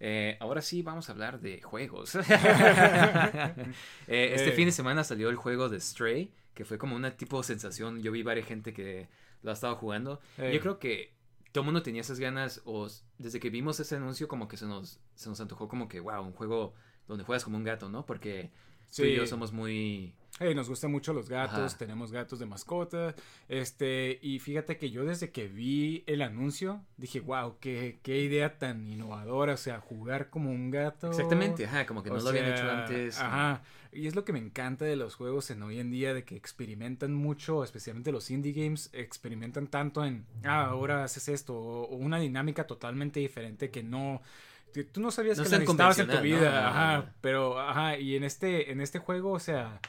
[0.07, 2.15] eh, ahora sí vamos a hablar de juegos.
[4.07, 4.53] Eh, este Eh.
[4.53, 8.03] fin de semana salió el juego de Stray, que fue como una tipo de sensación.
[8.03, 9.09] Yo vi varias gente que
[9.43, 10.21] lo ha estado jugando.
[10.37, 11.15] Yo creo que
[11.53, 12.87] todo el mundo tenía esas ganas, o
[13.19, 16.23] desde que vimos ese anuncio, como que se nos, se nos antojó como que, wow,
[16.23, 16.75] un juego
[17.09, 18.05] donde juegas como un gato, ¿no?
[18.05, 18.51] Porque
[18.95, 19.17] tú y Sí.
[19.17, 20.15] yo somos muy...
[20.41, 21.79] Hey, nos gustan mucho los gatos, Ajá.
[21.79, 23.15] tenemos gatos de mascota.
[23.49, 28.59] Este, y fíjate que yo desde que vi el anuncio dije, wow, qué, qué idea
[28.59, 29.55] tan innovadora.
[29.55, 31.09] O sea, jugar como un gato.
[31.09, 33.21] Exactamente, ajá, como que no O lo habían hecho antes.
[33.21, 33.63] Ajá.
[33.93, 36.35] Y es lo que me encanta de los juegos en hoy en día, de que
[36.35, 41.95] experimentan mucho, especialmente los indie games, experimentan tanto en, ah, ahora haces esto, o, o
[41.95, 44.21] una dinámica totalmente diferente que no...
[44.75, 46.69] que Tú no sabías No que la necesitabas en tu vida, ¿no?
[46.69, 49.81] ajá, pero, ajá, y en este, en este juego, o sea,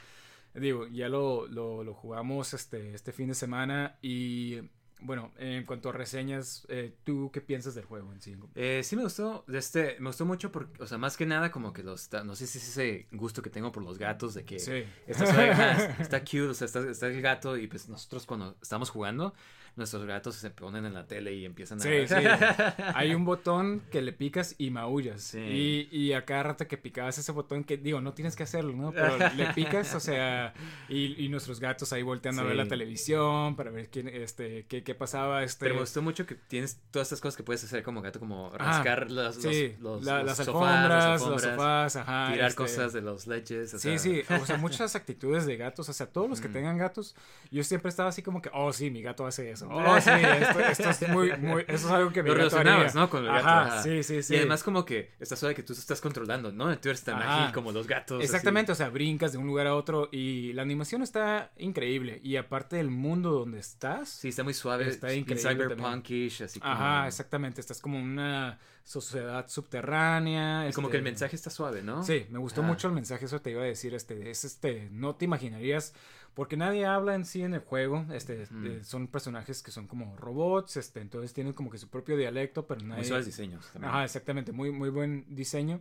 [0.54, 4.60] digo, ya lo, lo, lo jugamos este, este fin de semana y
[5.00, 8.34] bueno, en cuanto a reseñas, eh, ¿tú qué piensas del juego en sí?
[8.54, 11.72] Eh, sí me gustó, este, me gustó mucho porque, o sea, más que nada como
[11.74, 14.58] que los, no sé si es ese gusto que tengo por los gatos de que
[14.58, 14.84] Sí.
[15.06, 19.34] está, está cute, o sea, está, está el gato y pues nosotros cuando estamos jugando,
[19.76, 21.82] nuestros gatos se ponen en la tele y empiezan a...
[21.82, 22.14] Sí, sí.
[22.94, 25.20] Hay un botón que le picas y maullas.
[25.22, 25.38] Sí.
[25.38, 28.72] Y, y a cada rato que picabas ese botón, que digo, no tienes que hacerlo,
[28.74, 28.90] ¿no?
[28.92, 30.54] Pero le picas, o sea,
[30.88, 32.58] y, y nuestros gatos ahí volteando a ver Sí.
[32.58, 35.42] la televisión para ver quién, este, qué, qué pasaba.
[35.44, 38.18] Este, Pero me gustó mucho que tienes todas estas cosas que puedes hacer como gato,
[38.18, 42.32] como Ah, rascar los, sí, los, los- la- los las sofás, alfombras, los sofás, ajá.
[42.32, 43.74] tirar este, cosas de los leches.
[43.74, 46.48] o Sí, sea, sí, o sea, muchas actitudes de gatos, o sea, todos los que
[46.48, 46.52] Mm.
[46.52, 47.14] tengan gatos,
[47.50, 50.60] yo siempre estaba así como que, oh, sí, mi gato hace eso, oh, sí, esto,
[50.60, 53.08] esto es muy, muy, eso es algo que mi Lo relacionabas, ¿no?
[53.10, 53.46] Con el gato.
[53.46, 53.82] Ajá, ajá.
[53.82, 54.34] sí, sí, sí.
[54.34, 56.76] Y además como que está suave que tú estás controlando, ¿no?
[56.78, 57.42] Tú eres tan Ajá.
[57.42, 58.18] ágil como los gatos.
[58.18, 58.24] así.
[58.24, 62.20] Exactamente, o sea, brincas de un lugar a otro y la animación está increíble.
[62.22, 64.88] Y aparte del mundo donde estás, Sí, está muy suave.
[64.88, 66.72] Está increíble cyberpunkish, así como...
[66.72, 70.68] ajá, exactamente, estás como una sociedad subterránea.
[70.68, 72.04] Y como este, que el mensaje está suave, ¿no?
[72.04, 75.16] Sí, me gustó mucho el mensaje, eso te iba a decir, este, es este, no
[75.16, 75.92] te imaginarías,
[76.36, 80.14] porque nadie habla en sí en el juego, este, eh, son personajes que son como
[80.18, 83.02] robots, este, entonces tienen como que su propio dialecto, pero nadie...
[83.10, 83.90] Muy diseños también.
[83.90, 85.80] Ajá, exactamente, muy, muy buen diseño.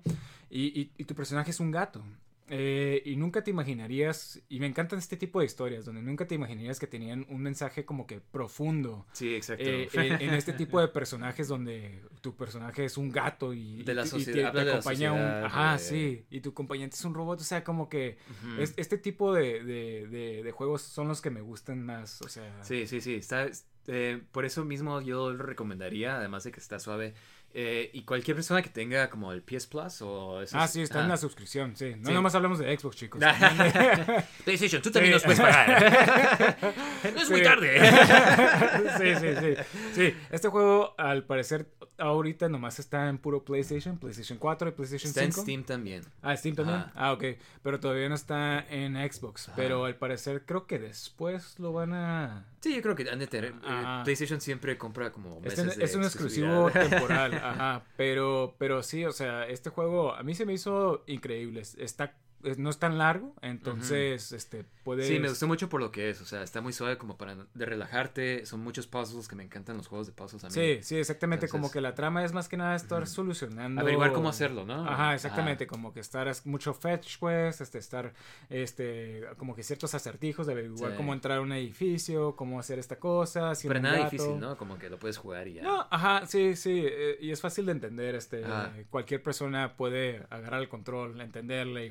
[0.49, 2.01] Y, y- y tu personaje es un gato.
[2.47, 6.35] Eh, y nunca te imaginarías, y me encantan este tipo de historias, donde nunca te
[6.35, 9.07] imaginarías que tenían un mensaje como que profundo.
[9.13, 9.63] Sí, exacto.
[9.65, 13.95] eh, en, en este tipo de personajes donde tu personaje es un gato y, De
[13.95, 15.19] la y te- y sociedad- te, te habla de la acompaña un...
[15.19, 18.17] sociedad, Ajá, de- sí, y tu acompañante es un robot, o sea, como que
[18.59, 20.07] es- este tipo de, de-
[20.43, 22.63] de- juegos son los que me gustan más, o sea...
[22.63, 23.15] Sí, sí, sí.
[23.15, 23.47] Está,
[23.87, 27.13] eh, por eso mismo yo lo recomendaría, además de que está suave.
[27.57, 30.99] Eh, y cualquier persona que tenga como el PS Plus o esos- Ah, sí, está
[30.99, 31.09] en ah.
[31.09, 31.95] la suscripción, sí.
[31.97, 32.13] No Sí.
[32.13, 33.21] nomás hablamos de Xbox, chicos.
[34.43, 36.57] PlayStation, tú también también nos puedes pagar.
[37.15, 37.43] no es muy Sí.
[37.45, 37.79] tarde.
[38.97, 39.63] sí, sí, sí.
[39.93, 41.67] Sí, este juego al parecer
[41.97, 45.41] ahorita nomás está en puro PlayStation, PlayStation 4 y PlayStation Está en 5.
[45.43, 46.03] Steam también.
[46.21, 46.79] Ah, Steam también.
[46.79, 46.91] Ajá.
[46.95, 47.23] Ah, ok.
[47.63, 49.47] Pero todavía no está en Xbox.
[49.47, 49.55] Ajá.
[49.55, 52.45] Pero al parecer creo que después lo van a...
[52.65, 53.51] Sí, yo creo que han de tener.
[53.51, 54.03] eh, Ajá.
[54.03, 59.11] PlayStation siempre compra como meses es de un exclusivo temporal, ajá, pero, pero sí, o
[59.11, 62.97] sea, este juego a mí se me hizo increíble, es- está, es- no es tan
[62.97, 65.07] largo, entonces, este, puedes...
[65.07, 66.21] Sí, me gustó mucho por lo que es.
[66.21, 68.45] O sea, está muy suave como para de relajarte.
[68.45, 70.53] Son muchos puzzles que me encantan los juegos de puzzles a mí.
[70.53, 73.81] Sí, sí, exactamente, como que la trama es más que nada estar solucionando...
[73.81, 74.87] Averiguar cómo hacerlo, ¿no?
[74.87, 78.13] Ajá, exactamente, como que estar es- mucho fetch quest, este, estar,
[78.49, 80.97] este, como que ciertos acertijos de averiguar Sí.
[80.97, 84.11] cómo entrar a un edificio, cómo hacer esta cosa, Pero nada gato.
[84.11, 84.57] difícil, ¿no?
[84.57, 85.63] Como que lo puedes jugar y ya.
[85.63, 88.43] No, ajá, sí, sí, eh, y es fácil de entender, este,
[88.89, 91.89] cualquier persona puede agarrar el control, entenderle y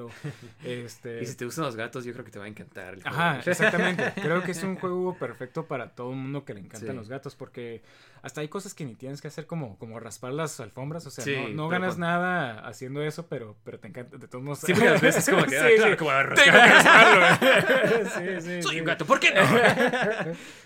[0.00, 0.10] jugarlo,
[0.64, 1.22] este...
[1.22, 2.94] Y si te gustan los gatos, yo creo que te va a encantar.
[2.94, 3.50] el Ajá, juego.
[3.50, 4.12] exactamente.
[4.22, 6.96] Creo que es un juego perfecto para todo el mundo que le encantan Sí.
[6.96, 7.82] los gatos porque
[8.22, 11.24] hasta hay cosas que ni tienes que hacer como, como raspar las alfombras, o sea,
[11.24, 14.60] Sí, no, no ganas con- nada haciendo eso, pero, pero te encanta, de todos modos.
[14.60, 15.96] Sí, porque a veces es como que, ah, Sí, claro sí.
[15.98, 18.08] que voy a Tengo que rasparlo.
[18.40, 19.42] sí, sí, Soy un gato, ¿por qué no?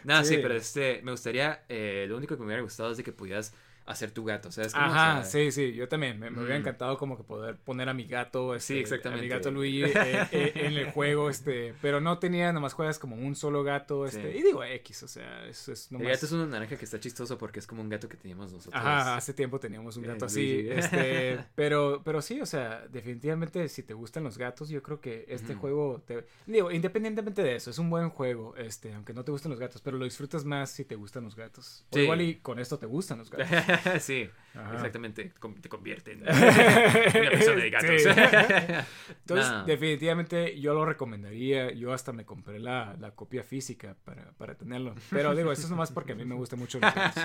[0.05, 0.35] no, sí.
[0.37, 0.41] Sí.
[0.43, 3.55] pero este, me gustaría, eh, lo único que me hubiera gustado es de que pudieras
[3.87, 4.73] hacer tu gato, ¿sabes?
[4.73, 4.85] cómo?
[4.87, 6.19] O Ajá, sea, sí, sí, yo también.
[6.19, 9.21] Me, me hubiera encantado como que poder poner a mi gato, este, Sí, exactamente.
[9.21, 12.99] a mi gato Luigi eh, eh, en el juego, este, pero no tenía, nomás juegas
[12.99, 14.39] como un solo gato, este, Sí.
[14.39, 16.15] y digo X, o sea, es, es El nomás...
[16.15, 18.75] gato es una naranja que está chistoso porque es como un gato que teníamos nosotros.
[18.75, 20.71] Ajá, hace tiempo teníamos un Eh, gato así, Luigi.
[20.79, 25.25] este, pero, pero sí, o sea, definitivamente si te gustan los gatos, yo creo que
[25.29, 29.31] este juego, te, digo, independientemente de eso, es un buen juego, este, aunque no te
[29.31, 31.85] gusten los gatos, pero lo disfrutas más si te gustan los gatos.
[31.91, 32.01] O Sí.
[32.03, 33.47] igual y con esto te gustan los gatos.
[34.01, 34.75] sí, Ajá.
[34.75, 35.33] exactamente.
[35.61, 38.03] Te convierte en una persona de gatos.
[38.03, 38.09] Sí.
[39.21, 39.65] Entonces, No.
[39.65, 41.73] definitivamente yo lo recomendaría.
[41.73, 44.95] Yo hasta me compré la, la copia física para, para tenerlo.
[45.11, 47.23] Pero digo, eso es nomás porque a mí me gusta mucho los gatos.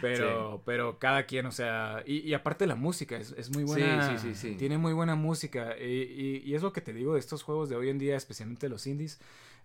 [0.00, 4.08] Pero, pero cada quien, o sea, y, y aparte la música es, es muy buena.
[4.10, 4.54] Sí, sí, sí, sí.
[4.56, 5.76] Tiene muy buena música.
[5.78, 8.16] Y, y- y es lo que te digo de estos juegos de hoy en día,
[8.16, 9.20] especialmente los indies.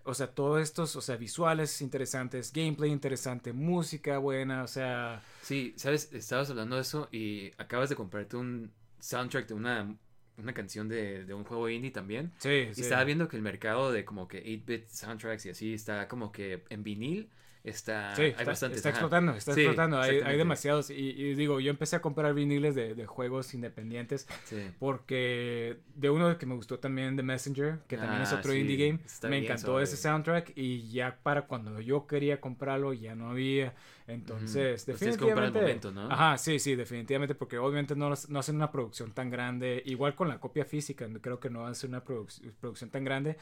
[0.05, 5.73] O sea, todos estos, o sea, visuales interesantes, gameplay interesante, música buena, o sea, Sí,
[5.77, 9.95] sabes, estabas hablando de eso y acabas de comprarte un soundtrack de una,
[10.37, 12.31] una canción de, de un juego indie también.
[12.37, 12.81] sí, Y sí.
[12.81, 16.63] estaba viendo que el mercado de como que 8-bit soundtracks y así está como que
[16.69, 17.29] en vinil
[17.63, 18.15] está...
[18.15, 18.77] Sí, hay está, bastantes.
[18.77, 18.97] está ajá.
[18.97, 19.99] explotando, está Sí, explotando.
[20.01, 20.89] Hay, hay demasiados.
[20.89, 24.57] Y, y digo, yo empecé a comprar viniles de, de juegos independientes Sí.
[24.79, 28.77] porque de uno que me gustó también, The Messenger, que también es Ah, otro indie
[28.87, 33.29] game, está me encantó ese soundtrack y ya para cuando yo quería comprarlo ya no
[33.29, 33.73] había.
[34.07, 35.59] Entonces, comprar al definitivamente...
[35.59, 36.11] momento, ¿no?
[36.11, 40.27] Ajá, sí, sí, definitivamente porque obviamente no, no hacen una producción tan grande, igual con
[40.27, 43.37] la copia física, creo que no hacen una produc- producción tan grande.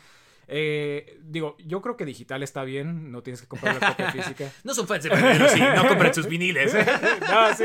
[0.53, 4.51] Eh, digo, yo creo que digital está bien, no tienes que comprar la copia física.
[4.65, 6.73] no son fans de Bernero, sí, no compran sus viniles.
[7.31, 7.63] no, sí,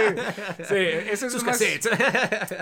[0.68, 1.90] sí, eso es sus nomás, cassettes.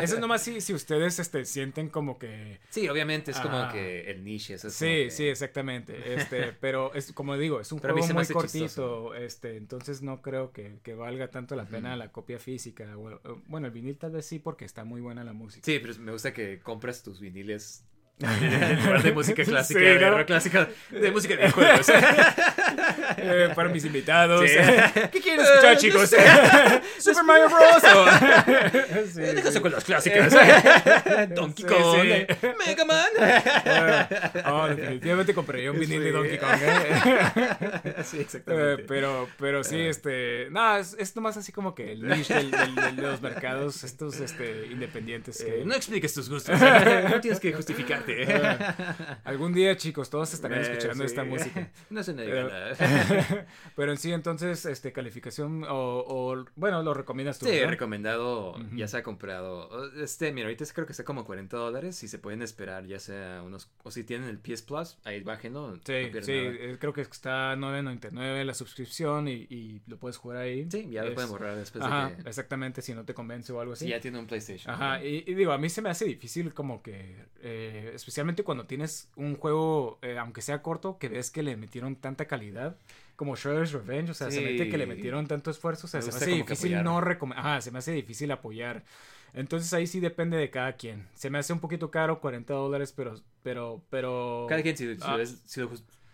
[0.01, 2.59] Eso es nomás si, si ustedes este, sienten como que...
[2.71, 3.71] Sí, obviamente es como Ah.
[3.71, 4.55] que el niche.
[4.55, 6.15] Eso es Sí, que- sí, exactamente.
[6.15, 9.15] Este, pero es como digo, es un Pero juego muy cortito, chistoso.
[9.15, 12.97] este, entonces no creo que, que valga tanto la pena la copia física.
[12.97, 15.63] o- Bueno, el vinil tal vez sí porque está muy buena la música.
[15.67, 17.85] Sí, pero me gusta que compras tus viniles
[18.21, 20.17] en lugar de música clásica, Sí, de ¿no?
[20.19, 21.87] rock clásica, de música de juegos.
[23.17, 24.49] Eh, para mis invitados.
[24.49, 24.57] Sí.
[25.13, 26.13] ¿Qué quieren escuchar, Eh, chicos?
[26.13, 27.83] no Super Mario Bros.
[29.15, 29.61] Sí, Déjase sí.
[29.61, 30.33] con las clásicas.
[31.35, 32.07] Donkey Kong.
[32.67, 33.07] Mega Man.
[34.47, 36.13] Oh, definitivamente compraría un vinil de.
[36.13, 36.51] Donkey Kong.
[36.63, 37.95] ¿eh?
[38.05, 38.85] Sí, Eh, exactamente.
[38.85, 39.65] pero, pero Ah.
[39.65, 40.49] sí, este.
[40.51, 43.83] No, es, es nomás así como que el niche del- del- del- de los mercados,
[43.85, 45.39] estos este, independientes.
[45.43, 46.59] que- Eh, no expliques tus gustos.
[47.11, 47.53] no tienes que
[48.05, 49.17] justificarte.
[49.25, 51.07] Algún día, chicos, todos estarán Eh, escuchando sí.
[51.07, 51.71] esta música.
[51.91, 52.49] No se me Pero,
[53.77, 57.47] pero en sí, entonces, este, calificación o, o- bueno, lo recomiendas tú.
[57.47, 57.71] Sí, ¿verdad?
[57.71, 59.93] recomendado, ya se ha comprado.
[60.03, 61.97] Este, mira, ahorita creo que está como 40 dólares.
[61.97, 63.71] Si se pueden esperar, ya sea unos.
[63.83, 65.69] O si tienen el PS Plus, ahí bájenlo.
[65.69, 66.51] no Sí, pierden sí, nada.
[66.59, 70.67] eh, creo que está 9.99 la suscripción y, y lo puedes jugar ahí.
[70.71, 72.29] Sí, ya lo Es- pueden borrar después Ajá, de que.
[72.29, 73.85] exactamente, si no te convence o algo así.
[73.85, 74.75] Si ya tiene un PlayStation.
[74.75, 75.05] Ajá, ¿no?
[75.05, 79.09] y, y digo, a mí se me hace difícil como que, eh, especialmente cuando tienes
[79.17, 82.77] un juego, eh, aunque sea corto, que ves que le metieron tanta calidad,
[83.17, 84.91] como Shredder's Revenge, o sea, se mete que le Sí.
[84.91, 87.79] metieron tanto esfuerzo, o sea, Me se me hace difícil no recomendar, ajá, se me
[87.79, 88.83] hace difícil apoyar.
[89.33, 91.09] Entonces ahí sí depende de cada quien.
[91.15, 94.47] Se me hace un poquito caro, 40 dólares, pero, pero, pero...
[94.49, 95.19] Cada quien, si, si Ah.
[95.25, 95.63] si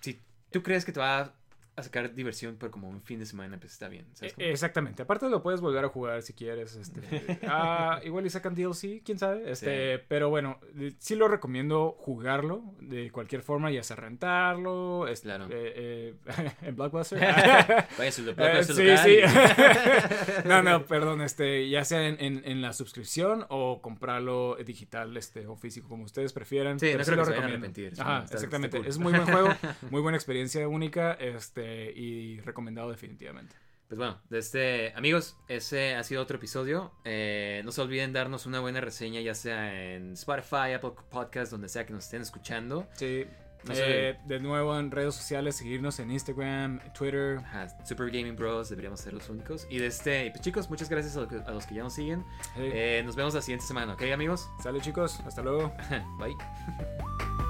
[0.01, 0.19] si
[0.51, 1.35] tú crees que te va
[1.81, 4.07] a sacar diversión por como un fin de semana, pues está bien.
[4.15, 4.47] ¿sabes cómo?
[4.47, 5.03] Eh, Exactamente.
[5.03, 6.77] Aparte lo puedes volver a jugar si quieres.
[6.77, 7.01] Este,
[7.49, 9.51] ah, igual y sacan DLC, quién sabe.
[9.51, 10.59] Este, Pero bueno,
[10.99, 15.47] sí lo recomiendo jugarlo de cualquier forma, ya sea rentarlo, este, Claro.
[15.51, 17.19] eh, eh, en Blockbuster.
[17.21, 20.45] Vaya a su blockbuster sí, local sí.
[20.45, 25.17] y- no, no, perdón, este, ya sea en, en- en la suscripción o comprarlo digital,
[25.17, 26.79] este, o físico, como ustedes prefieran.
[26.81, 27.81] Sí, pero no sí creo lo que se vayan a recomiendo.
[27.81, 28.79] arrepentir, Ajá, está- está exactamente.
[28.79, 28.87] cool.
[28.87, 29.49] Es muy buen juego,
[29.91, 33.57] muy buena experiencia única, este, y recomendado definitivamente.
[33.91, 36.93] Pues bueno, este, amigos, ese ha sido otro episodio.
[37.05, 41.69] Eh, no se olviden darnos una buena reseña, ya sea en Spotify, Apple Podcast, donde
[41.69, 42.87] sea que nos estén escuchando.
[42.93, 43.27] Sí.
[43.65, 43.75] No.
[43.75, 47.39] Eh, de nuevo en redes sociales, seguirnos en Instagram, Twitter.
[47.39, 49.67] Ajá, Super Gaming Bros, deberíamos ser los únicos.
[49.69, 52.25] Y de este, pues chicos, muchas gracias a, a los que ya nos siguen.
[52.55, 52.61] Sí.
[52.63, 54.49] Eh, nos vemos la siguiente semana, ¿ok, amigos?
[54.63, 55.75] Sale chicos, hasta luego.
[56.21, 56.37] Bye.